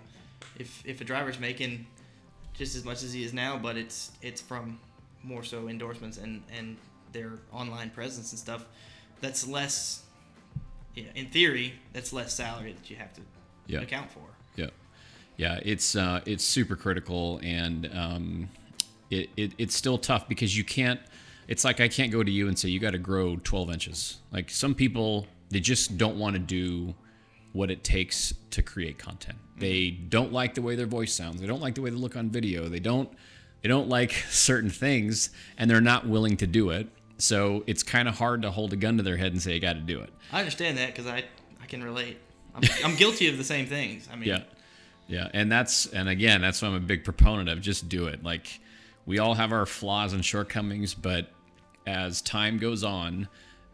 if 0.58 0.82
if 0.86 1.00
a 1.00 1.04
driver's 1.04 1.38
making 1.38 1.86
just 2.54 2.74
as 2.76 2.84
much 2.84 3.02
as 3.02 3.12
he 3.12 3.22
is 3.24 3.32
now, 3.32 3.56
but 3.58 3.76
it's 3.76 4.10
it's 4.20 4.40
from 4.40 4.78
more 5.22 5.42
so 5.44 5.68
endorsements 5.68 6.18
and 6.18 6.42
and 6.58 6.76
their 7.12 7.32
online 7.52 7.90
presence 7.90 8.32
and 8.32 8.38
stuff, 8.38 8.64
that's 9.20 9.46
less. 9.46 10.02
Yeah, 10.94 11.04
in 11.14 11.30
theory, 11.30 11.74
that's 11.94 12.12
less 12.12 12.34
salary 12.34 12.72
that 12.74 12.90
you 12.90 12.96
have 12.96 13.12
to 13.14 13.20
Yeah. 13.66 13.80
account 13.80 14.10
for. 14.10 14.20
Yeah, 15.36 15.58
it's 15.62 15.96
uh, 15.96 16.20
it's 16.26 16.44
super 16.44 16.76
critical, 16.76 17.40
and 17.42 17.90
um, 17.94 18.48
it, 19.10 19.30
it 19.36 19.52
it's 19.58 19.74
still 19.74 19.98
tough 19.98 20.28
because 20.28 20.56
you 20.56 20.64
can't. 20.64 21.00
It's 21.48 21.64
like 21.64 21.80
I 21.80 21.88
can't 21.88 22.12
go 22.12 22.22
to 22.22 22.30
you 22.30 22.48
and 22.48 22.58
say 22.58 22.68
you 22.68 22.78
got 22.78 22.92
to 22.92 22.98
grow 22.98 23.36
12 23.42 23.70
inches. 23.70 24.18
Like 24.30 24.48
some 24.48 24.74
people, 24.74 25.26
they 25.50 25.60
just 25.60 25.98
don't 25.98 26.18
want 26.18 26.34
to 26.34 26.38
do 26.38 26.94
what 27.52 27.70
it 27.70 27.82
takes 27.84 28.32
to 28.50 28.62
create 28.62 28.98
content. 28.98 29.36
They 29.58 29.90
don't 29.90 30.32
like 30.32 30.54
the 30.54 30.62
way 30.62 30.76
their 30.76 30.86
voice 30.86 31.12
sounds. 31.12 31.40
They 31.40 31.46
don't 31.46 31.60
like 31.60 31.74
the 31.74 31.82
way 31.82 31.90
they 31.90 31.96
look 31.96 32.16
on 32.16 32.30
video. 32.30 32.68
They 32.68 32.80
don't 32.80 33.10
they 33.62 33.68
don't 33.68 33.88
like 33.88 34.12
certain 34.30 34.70
things, 34.70 35.30
and 35.56 35.70
they're 35.70 35.80
not 35.80 36.06
willing 36.06 36.36
to 36.38 36.46
do 36.46 36.70
it. 36.70 36.88
So 37.18 37.62
it's 37.66 37.82
kind 37.82 38.08
of 38.08 38.16
hard 38.18 38.42
to 38.42 38.50
hold 38.50 38.72
a 38.72 38.76
gun 38.76 38.96
to 38.96 39.02
their 39.02 39.16
head 39.16 39.32
and 39.32 39.40
say, 39.42 39.56
"I 39.56 39.58
got 39.58 39.74
to 39.74 39.80
do 39.80 40.00
it." 40.00 40.10
I 40.32 40.38
understand 40.40 40.78
that 40.78 40.88
because 40.88 41.06
I 41.06 41.24
I 41.60 41.66
can 41.66 41.82
relate. 41.82 42.18
I'm, 42.54 42.62
I'm 42.84 42.96
guilty 42.96 43.28
of 43.28 43.38
the 43.38 43.44
same 43.44 43.66
things. 43.66 44.08
I 44.12 44.16
mean, 44.16 44.28
Yeah. 44.28 44.42
Yeah. 45.08 45.28
And 45.32 45.50
that's, 45.50 45.86
and 45.86 46.08
again, 46.08 46.40
that's 46.40 46.62
why 46.62 46.68
I'm 46.68 46.74
a 46.74 46.80
big 46.80 47.04
proponent 47.04 47.48
of 47.48 47.60
just 47.60 47.88
do 47.88 48.06
it. 48.06 48.22
Like, 48.22 48.60
we 49.04 49.18
all 49.18 49.34
have 49.34 49.52
our 49.52 49.66
flaws 49.66 50.12
and 50.12 50.24
shortcomings, 50.24 50.94
but 50.94 51.30
as 51.86 52.22
time 52.22 52.58
goes 52.58 52.84
on, 52.84 53.28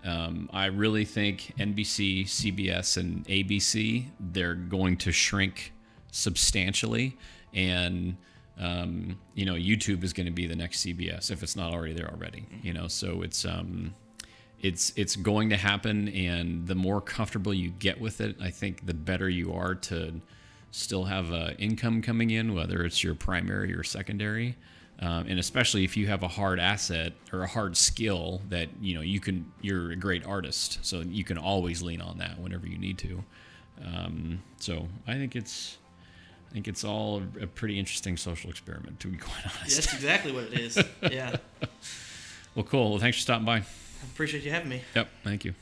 um, 0.05 0.49
I 0.53 0.67
really 0.67 1.05
think 1.05 1.55
NBC, 1.59 2.25
CBS, 2.25 2.97
and 2.97 3.27
ABC, 3.27 4.07
they're 4.19 4.55
going 4.55 4.97
to 4.99 5.13
shrink 5.13 5.73
substantially. 6.11 7.17
And, 7.53 8.17
um, 8.59 9.19
you 9.35 9.45
know, 9.45 9.55
YouTube 9.55 10.03
is 10.03 10.13
going 10.13 10.27
to 10.27 10.33
be 10.33 10.47
the 10.47 10.57
next 10.57 10.85
CBS 10.85 11.31
if 11.31 11.43
it's 11.43 11.57
not 11.57 11.73
already 11.73 11.95
there 11.95 12.11
already, 12.11 12.47
you 12.63 12.73
know, 12.73 12.89
so 12.89 13.23
it's, 13.23 13.45
um, 13.45 13.95
it's 14.61 14.93
it's 14.97 15.15
going 15.15 15.51
to 15.51 15.57
happen 15.57 16.09
and 16.09 16.67
the 16.67 16.75
more 16.75 17.01
comfortable 17.01 17.55
you 17.55 17.71
get 17.71 18.01
with 18.01 18.21
it 18.21 18.35
i 18.41 18.51
think 18.51 18.85
the 18.87 18.95
better 18.95 19.29
you 19.29 19.53
are 19.53 19.75
to 19.75 20.21
still 20.71 21.05
have 21.05 21.33
uh, 21.33 21.51
income 21.59 22.03
coming 22.03 22.31
in 22.31 22.55
whether 22.55 22.85
it's 22.85 23.03
your 23.03 23.15
primary 23.15 23.75
or 23.75 23.83
secondary. 23.83 24.57
Um, 25.01 25.27
and 25.29 25.39
especially 25.39 25.85
if 25.85 25.97
you 25.97 26.09
have 26.09 26.25
a 26.25 26.29
hard 26.29 26.59
asset 26.59 27.13
or 27.33 27.43
a 27.43 27.47
hard 27.47 27.77
skill 27.77 28.43
that 28.49 28.69
you 28.81 28.95
know 28.97 29.01
you 29.01 29.21
can 29.21 29.47
you're 29.61 29.93
a 29.93 29.97
great 29.97 30.27
artist 30.27 30.81
so 30.83 31.01
you 31.03 31.23
can 31.23 31.39
always 31.39 31.83
lean 31.83 32.01
on 32.01 32.19
that 32.19 32.39
whenever 32.41 32.67
you 32.67 32.79
need 32.79 32.99
to. 32.99 33.23
Um, 33.85 34.43
so 34.59 34.89
i 35.07 35.15
think 35.15 35.37
it's 35.37 35.79
i 36.51 36.53
think 36.53 36.67
it's 36.67 36.83
all 36.83 37.23
a 37.41 37.47
pretty 37.47 37.79
interesting 37.79 38.17
social 38.17 38.51
experiment 38.51 38.99
to 38.99 39.07
be 39.07 39.17
quite 39.29 39.45
honest. 39.47 39.77
That's 39.77 39.95
exactly 39.95 40.33
what 40.33 40.45
it 40.53 40.59
is. 40.59 40.77
Yeah, 41.13 41.37
well 42.57 42.65
cool. 42.65 42.91
Well 42.91 42.99
thanks 42.99 43.19
for 43.19 43.23
stopping 43.23 43.47
by. 43.47 43.59
I 43.59 43.65
appreciate 44.13 44.43
you 44.43 44.51
having 44.51 44.69
me. 44.69 44.83
yep. 44.97 45.09
Thank 45.23 45.45
you 45.45 45.55